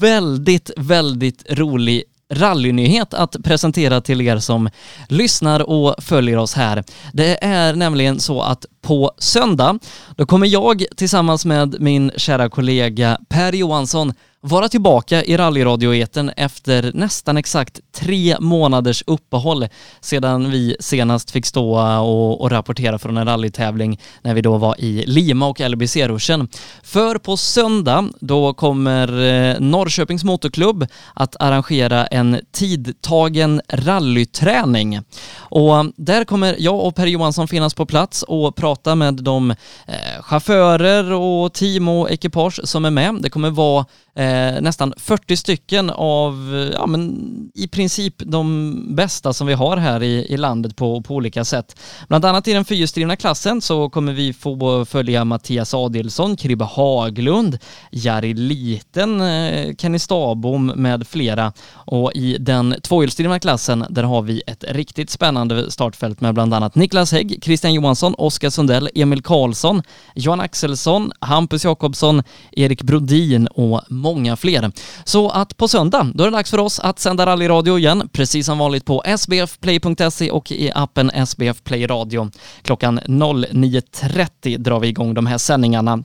väldigt, 0.00 0.70
väldigt 0.76 1.44
rolig 1.50 2.04
rallynyhet 2.32 3.14
att 3.14 3.36
presentera 3.44 4.00
till 4.00 4.20
er 4.20 4.38
som 4.38 4.70
lyssnar 5.08 5.60
och 5.70 5.94
följer 5.98 6.36
oss 6.36 6.54
här. 6.54 6.84
Det 7.12 7.44
är 7.44 7.72
nämligen 7.72 8.20
så 8.20 8.42
att 8.42 8.66
på 8.82 9.12
söndag, 9.18 9.78
då 10.16 10.26
kommer 10.26 10.46
jag 10.46 10.84
tillsammans 10.96 11.44
med 11.44 11.76
min 11.80 12.10
kära 12.16 12.50
kollega 12.50 13.18
Per 13.28 13.52
Johansson 13.52 14.12
vara 14.40 14.68
tillbaka 14.68 15.24
i 15.24 15.36
rallyradioeten 15.36 16.30
efter 16.36 16.90
nästan 16.94 17.36
exakt 17.36 17.80
tre 17.92 18.36
månaders 18.40 19.04
uppehåll 19.06 19.68
sedan 20.00 20.50
vi 20.50 20.76
senast 20.80 21.30
fick 21.30 21.46
stå 21.46 21.78
och, 22.00 22.40
och 22.40 22.50
rapportera 22.50 22.98
från 22.98 23.16
en 23.16 23.26
rallytävling 23.26 24.00
när 24.22 24.34
vi 24.34 24.42
då 24.42 24.56
var 24.56 24.80
i 24.80 25.04
Lima 25.06 25.46
och 25.46 25.60
LBC-ruschen. 25.60 26.48
För 26.82 27.18
på 27.18 27.36
söndag 27.36 28.08
då 28.20 28.54
kommer 28.54 29.08
eh, 29.08 29.60
Norrköpings 29.60 30.24
Motorklubb 30.24 30.86
att 31.14 31.36
arrangera 31.40 32.06
en 32.06 32.40
tidtagen 32.52 33.60
rallyträning 33.68 35.00
och 35.36 35.86
där 35.96 36.24
kommer 36.24 36.56
jag 36.58 36.86
och 36.86 36.94
Per 36.94 37.06
Johansson 37.06 37.48
finnas 37.48 37.74
på 37.74 37.86
plats 37.86 38.22
och 38.22 38.56
prata 38.56 38.94
med 38.94 39.14
de 39.14 39.50
eh, 39.50 40.22
chaufförer 40.22 41.12
och 41.12 41.52
team 41.52 41.88
och 41.88 42.10
ekipage 42.10 42.60
som 42.64 42.84
är 42.84 42.90
med. 42.90 43.18
Det 43.22 43.30
kommer 43.30 43.50
vara 43.50 43.86
eh, 44.14 44.60
nästan 44.60 44.94
40 44.96 45.36
stycken 45.36 45.90
av, 45.90 46.34
ja 46.72 46.86
men 46.86 47.12
i 47.54 47.68
princip 47.68 47.81
princip 47.82 48.14
de 48.18 48.94
bästa 48.94 49.32
som 49.32 49.46
vi 49.46 49.52
har 49.52 49.76
här 49.76 50.02
i, 50.02 50.26
i 50.28 50.36
landet 50.36 50.76
på, 50.76 51.00
på 51.00 51.14
olika 51.14 51.44
sätt. 51.44 51.76
Bland 52.08 52.24
annat 52.24 52.48
i 52.48 52.52
den 52.52 52.64
fyrhjulsdrivna 52.64 53.16
klassen 53.16 53.60
så 53.60 53.90
kommer 53.90 54.12
vi 54.12 54.32
få 54.32 54.84
följa 54.84 55.24
Mattias 55.24 55.74
Adelsson, 55.74 56.36
Kribbe 56.36 56.64
Haglund, 56.64 57.58
Jari 57.90 58.34
Liten, 58.34 59.20
eh, 59.20 59.74
Kenny 59.78 59.98
Stabom 59.98 60.66
med 60.66 61.06
flera. 61.06 61.52
Och 61.74 62.12
i 62.14 62.36
den 62.38 62.74
tvåhjulsdrivna 62.82 63.38
klassen 63.38 63.84
där 63.90 64.02
har 64.02 64.22
vi 64.22 64.42
ett 64.46 64.64
riktigt 64.68 65.10
spännande 65.10 65.70
startfält 65.70 66.20
med 66.20 66.34
bland 66.34 66.54
annat 66.54 66.74
Niklas 66.74 67.12
Hägg, 67.12 67.38
Christian 67.42 67.74
Johansson, 67.74 68.14
Oskar 68.18 68.50
Sundell, 68.50 68.88
Emil 68.94 69.22
Karlsson, 69.22 69.82
Johan 70.14 70.40
Axelsson, 70.40 71.12
Hampus 71.20 71.64
Jakobsson, 71.64 72.22
Erik 72.52 72.82
Brodin 72.82 73.46
och 73.46 73.80
många 73.88 74.36
fler. 74.36 74.72
Så 75.04 75.30
att 75.30 75.56
på 75.56 75.68
söndag, 75.68 76.12
då 76.14 76.24
är 76.24 76.30
det 76.30 76.36
dags 76.36 76.50
för 76.50 76.58
oss 76.58 76.80
att 76.80 76.98
sända 76.98 77.26
rallyradio 77.26 77.71
igen, 77.78 78.08
precis 78.12 78.46
som 78.46 78.58
vanligt 78.58 78.84
på 78.84 79.02
sbfplay.se 79.18 80.30
och 80.30 80.52
i 80.52 80.70
appen 80.74 81.10
SBF 81.10 81.62
Play 81.62 81.86
Radio. 81.86 82.30
Klockan 82.62 83.00
09.30 83.00 84.58
drar 84.58 84.80
vi 84.80 84.88
igång 84.88 85.14
de 85.14 85.26
här 85.26 85.38
sändningarna. 85.38 86.04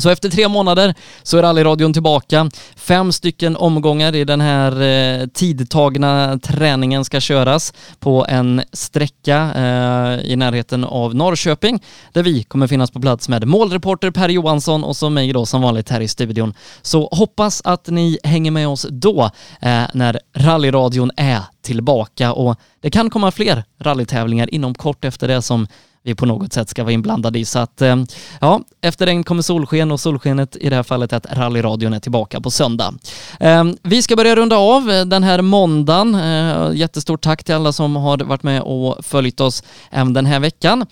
Så 0.00 0.10
efter 0.10 0.30
tre 0.30 0.48
månader 0.48 0.94
så 1.22 1.38
är 1.38 1.42
rallyradion 1.42 1.92
tillbaka. 1.92 2.50
Fem 2.76 3.12
stycken 3.12 3.56
omgångar 3.56 4.14
i 4.14 4.24
den 4.24 4.40
här 4.40 4.82
eh, 4.82 5.26
tidtagna 5.26 6.38
träningen 6.42 7.04
ska 7.04 7.20
köras 7.20 7.72
på 7.98 8.26
en 8.28 8.62
sträcka 8.72 9.52
eh, 9.54 10.30
i 10.32 10.36
närheten 10.36 10.84
av 10.84 11.14
Norrköping 11.14 11.82
där 12.12 12.22
vi 12.22 12.42
kommer 12.42 12.66
finnas 12.66 12.90
på 12.90 13.00
plats 13.00 13.28
med 13.28 13.48
målreporter 13.48 14.10
Per 14.10 14.28
Johansson 14.28 14.84
och 14.84 14.96
så 14.96 15.10
mig 15.10 15.32
då 15.32 15.46
som 15.46 15.62
vanligt 15.62 15.88
här 15.88 16.00
i 16.00 16.08
studion. 16.08 16.54
Så 16.82 17.08
hoppas 17.12 17.62
att 17.64 17.86
ni 17.86 18.18
hänger 18.24 18.50
med 18.50 18.68
oss 18.68 18.86
då 18.90 19.30
eh, 19.60 19.82
när 19.94 20.20
rallyradion 20.36 21.10
är 21.16 21.40
tillbaka 21.62 22.32
och 22.32 22.56
det 22.80 22.90
kan 22.90 23.10
komma 23.10 23.30
fler 23.30 23.64
rallytävlingar 23.80 24.54
inom 24.54 24.74
kort 24.74 25.04
efter 25.04 25.28
det 25.28 25.42
som 25.42 25.66
vi 26.02 26.14
på 26.14 26.26
något 26.26 26.52
sätt 26.52 26.68
ska 26.68 26.82
vara 26.82 26.92
inblandade 26.92 27.38
i. 27.38 27.44
Så 27.44 27.58
att 27.58 27.82
eh, 27.82 27.96
ja, 28.40 28.60
efter 28.80 29.06
regn 29.06 29.24
kommer 29.24 29.42
solsken 29.42 29.90
och 29.90 30.00
solskenet 30.00 30.56
i 30.56 30.70
det 30.70 30.76
här 30.76 30.82
fallet 30.82 31.12
är 31.12 31.16
att 31.16 31.26
rallyradion 31.32 31.92
är 31.92 32.00
tillbaka 32.00 32.40
på 32.40 32.50
söndag. 32.50 32.94
Eh, 33.40 33.64
vi 33.82 34.02
ska 34.02 34.16
börja 34.16 34.36
runda 34.36 34.56
av 34.56 34.86
den 35.06 35.22
här 35.22 35.42
måndagen. 35.42 36.14
Eh, 36.14 36.70
jättestort 36.74 37.22
tack 37.22 37.44
till 37.44 37.54
alla 37.54 37.72
som 37.72 37.96
har 37.96 38.18
varit 38.18 38.42
med 38.42 38.62
och 38.62 39.04
följt 39.04 39.40
oss 39.40 39.62
även 39.90 40.12
den 40.12 40.26
här 40.26 40.40
veckan. 40.40 40.86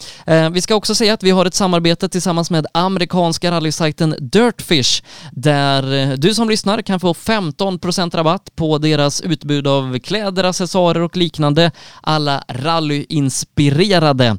Vi 0.52 0.60
ska 0.60 0.74
också 0.74 0.94
säga 0.94 1.14
att 1.14 1.22
vi 1.22 1.30
har 1.30 1.46
ett 1.46 1.54
samarbete 1.54 2.08
tillsammans 2.08 2.50
med 2.50 2.66
amerikanska 2.74 3.50
rallysajten 3.50 4.14
Dirtfish 4.18 5.02
där 5.32 6.16
du 6.16 6.34
som 6.34 6.48
lyssnar 6.48 6.82
kan 6.82 7.00
få 7.00 7.12
15% 7.12 8.16
rabatt 8.16 8.56
på 8.56 8.78
deras 8.78 9.20
utbud 9.20 9.66
av 9.66 9.98
kläder, 9.98 10.44
accessoarer 10.44 11.00
och 11.00 11.16
liknande. 11.16 11.70
Alla 12.02 12.44
rallyinspirerade. 12.48 14.38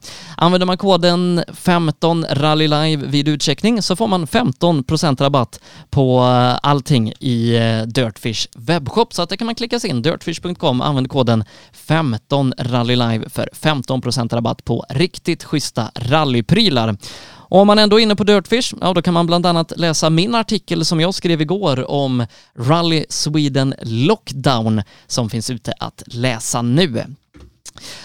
Använder 0.59 0.71
man 0.71 0.77
koden 0.77 1.43
15rallylive 1.47 3.05
vid 3.05 3.27
utcheckning 3.27 3.81
så 3.81 3.95
får 3.95 4.07
man 4.07 4.27
15% 4.27 5.23
rabatt 5.23 5.59
på 5.89 6.19
eh, 6.19 6.57
allting 6.63 7.13
i 7.19 7.55
eh, 7.55 7.87
Dirtfish 7.87 8.47
webbshop. 8.55 9.13
Så 9.13 9.21
att 9.21 9.29
det 9.29 9.37
kan 9.37 9.45
man 9.45 9.55
klicka 9.55 9.79
sig 9.79 9.89
in, 9.89 10.01
dirtfish.com, 10.01 10.81
använd 10.81 11.09
koden 11.09 11.43
15rallylive 11.87 13.29
för 13.29 13.49
15% 13.53 14.35
rabatt 14.35 14.65
på 14.65 14.85
riktigt 14.89 15.43
schyssta 15.43 15.91
rallyprylar. 15.95 16.97
Och 17.31 17.59
om 17.59 17.67
man 17.67 17.79
ändå 17.79 17.99
är 17.99 18.03
inne 18.03 18.15
på 18.15 18.23
Dirtfish, 18.23 18.73
ja 18.81 18.93
då 18.93 19.01
kan 19.01 19.13
man 19.13 19.27
bland 19.27 19.45
annat 19.45 19.73
läsa 19.75 20.09
min 20.09 20.35
artikel 20.35 20.85
som 20.85 20.99
jag 20.99 21.13
skrev 21.13 21.41
igår 21.41 21.91
om 21.91 22.25
Rally 22.57 23.05
Sweden 23.09 23.73
Lockdown 23.81 24.81
som 25.07 25.29
finns 25.29 25.49
ute 25.49 25.73
att 25.79 26.03
läsa 26.05 26.61
nu. 26.61 27.05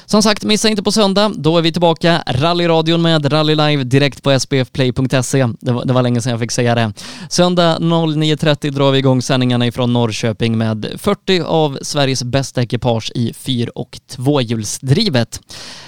Som 0.06 0.22
sagt, 0.22 0.44
missa 0.44 0.68
inte 0.68 0.82
på 0.82 0.92
söndag. 0.92 1.32
Då 1.36 1.58
är 1.58 1.62
vi 1.62 1.72
tillbaka. 1.72 2.22
Rallyradion 2.26 3.02
med 3.02 3.32
Rally 3.32 3.54
Live 3.54 3.84
direkt 3.84 4.22
på 4.22 4.40
sbfplay.se. 4.40 5.46
Det 5.60 5.72
var, 5.72 5.84
det 5.84 5.92
var 5.92 6.02
länge 6.02 6.20
sedan 6.20 6.30
jag 6.30 6.40
fick 6.40 6.50
säga 6.50 6.74
det. 6.74 6.92
Söndag 7.30 7.78
09.30 7.78 8.70
drar 8.70 8.90
vi 8.90 8.98
igång 8.98 9.22
sändningarna 9.22 9.66
ifrån 9.66 9.92
Norrköping 9.92 10.58
med 10.58 10.86
40 10.98 11.40
av 11.40 11.78
Sveriges 11.82 12.22
bästa 12.22 12.62
ekipage 12.62 13.12
i 13.14 13.32
fyr 13.32 13.70
och 13.74 13.98
tvåhjulsdrivet. 14.10 15.40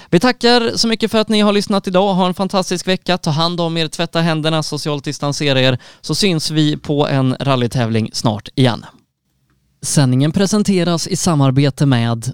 Vi 0.09 0.19
tackar 0.19 0.71
så 0.77 0.87
mycket 0.87 1.11
för 1.11 1.17
att 1.17 1.29
ni 1.29 1.39
har 1.39 1.53
lyssnat 1.53 1.87
idag. 1.87 2.13
Ha 2.13 2.27
en 2.27 2.33
fantastisk 2.33 2.87
vecka. 2.87 3.17
Ta 3.17 3.29
hand 3.29 3.61
om 3.61 3.77
er, 3.77 3.87
tvätta 3.87 4.21
händerna, 4.21 4.63
socialt 4.63 5.03
distansera 5.03 5.61
er, 5.61 5.77
så 6.01 6.15
syns 6.15 6.51
vi 6.51 6.77
på 6.77 7.07
en 7.07 7.35
rallytävling 7.39 8.09
snart 8.13 8.49
igen. 8.55 8.85
Sändningen 9.81 10.31
presenteras 10.31 11.07
i 11.07 11.15
samarbete 11.15 11.85
med 11.85 12.31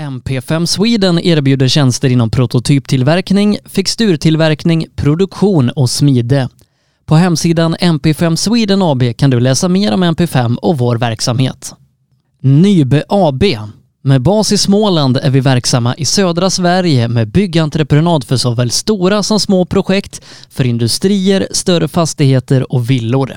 MP5 0.00 0.66
Sweden 0.66 1.18
erbjuder 1.18 1.68
tjänster 1.68 2.08
inom 2.08 2.30
prototyptillverkning, 2.30 3.58
fixturtillverkning, 3.64 4.86
produktion 4.96 5.70
och 5.70 5.90
smide. 5.90 6.48
På 7.04 7.14
hemsidan 7.14 7.76
MP5 7.76 8.36
Sweden 8.36 8.82
AB 8.82 9.16
kan 9.16 9.30
du 9.30 9.40
läsa 9.40 9.68
mer 9.68 9.94
om 9.94 10.04
MP5 10.04 10.56
och 10.56 10.78
vår 10.78 10.96
verksamhet. 10.96 11.74
Nybe 12.40 13.04
AB. 13.08 13.44
Med 14.02 14.22
bas 14.22 14.52
i 14.52 14.58
Småland 14.58 15.16
är 15.16 15.30
vi 15.30 15.40
verksamma 15.40 15.94
i 15.94 16.04
södra 16.04 16.50
Sverige 16.50 17.08
med 17.08 17.28
byggentreprenad 17.28 18.24
för 18.24 18.36
såväl 18.36 18.70
stora 18.70 19.22
som 19.22 19.40
små 19.40 19.64
projekt, 19.64 20.24
för 20.50 20.64
industrier, 20.64 21.48
större 21.50 21.88
fastigheter 21.88 22.72
och 22.72 22.90
villor. 22.90 23.36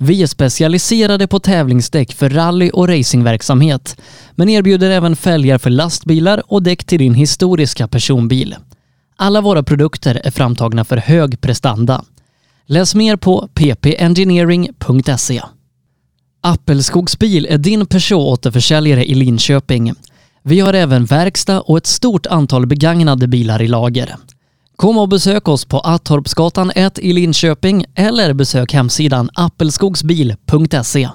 Vi 0.00 0.22
är 0.22 0.26
specialiserade 0.26 1.26
på 1.26 1.38
tävlingsdäck 1.38 2.12
för 2.12 2.30
rally 2.30 2.70
och 2.70 2.88
racingverksamhet, 2.88 4.00
men 4.34 4.48
erbjuder 4.48 4.90
även 4.90 5.16
fälgar 5.16 5.58
för 5.58 5.70
lastbilar 5.70 6.42
och 6.46 6.62
däck 6.62 6.84
till 6.84 6.98
din 6.98 7.14
historiska 7.14 7.88
personbil. 7.88 8.56
Alla 9.16 9.40
våra 9.40 9.62
produkter 9.62 10.20
är 10.24 10.30
framtagna 10.30 10.84
för 10.84 10.96
hög 10.96 11.40
prestanda. 11.40 12.04
Läs 12.66 12.94
mer 12.94 13.16
på 13.16 13.48
ppengineering.se. 13.54 15.42
Appelskogsbil 16.40 17.46
är 17.50 17.58
din 17.58 17.86
Peugeot-återförsäljare 17.86 19.04
i 19.04 19.14
Linköping. 19.14 19.92
Vi 20.42 20.60
har 20.60 20.74
även 20.74 21.04
verkstad 21.04 21.60
och 21.60 21.78
ett 21.78 21.86
stort 21.86 22.26
antal 22.26 22.66
begagnade 22.66 23.28
bilar 23.28 23.62
i 23.62 23.68
lager. 23.68 24.16
Kom 24.80 24.98
och 24.98 25.08
besök 25.08 25.48
oss 25.48 25.64
på 25.64 25.78
Attorpsgatan 25.80 26.72
1 26.74 26.98
i 26.98 27.12
Linköping 27.12 27.84
eller 27.94 28.32
besök 28.32 28.72
hemsidan 28.72 29.30
appelskogsbil.se. 29.34 31.08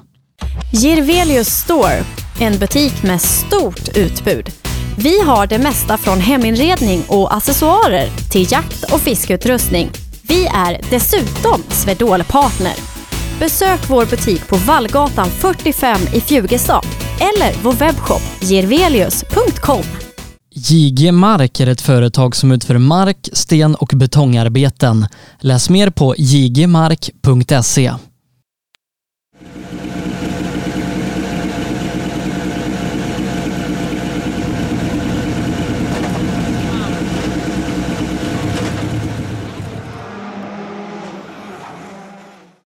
Girvelius 0.74 1.48
Store, 1.48 2.04
en 2.40 2.60
butik 2.60 3.04
med 3.04 3.22
stort 3.22 3.98
utbud. 3.98 4.50
Vi 4.98 5.22
har 5.22 5.48
det 5.48 5.60
mesta 5.60 5.98
från 5.98 6.20
heminredning 6.20 7.04
och 7.08 7.36
accessoarer 7.36 8.08
till 8.32 8.52
jakt 8.52 8.94
och 8.94 9.02
fiskeutrustning. 9.02 9.90
Vi 10.24 10.46
är 10.46 10.82
dessutom 10.90 11.64
Swedol-partner. 11.70 12.74
Besök 13.40 13.90
vår 13.90 14.06
butik 14.06 14.48
på 14.48 14.56
Vallgatan 14.56 15.28
45 15.28 16.02
i 16.14 16.22
Fjugestad 16.22 16.86
eller 17.20 17.64
vår 17.64 17.74
webbshop 17.74 18.22
girvelius.com. 18.42 20.13
JG 20.56 21.12
Mark 21.12 21.60
är 21.60 21.68
ett 21.68 21.82
företag 21.82 22.36
som 22.36 22.52
utför 22.52 22.78
mark, 22.78 23.30
sten 23.34 23.76
och 23.76 23.92
betongarbeten. 23.96 25.08
Läs 25.40 25.70
mer 25.70 25.90
på 25.90 26.16
jgmark.se. 26.18 27.94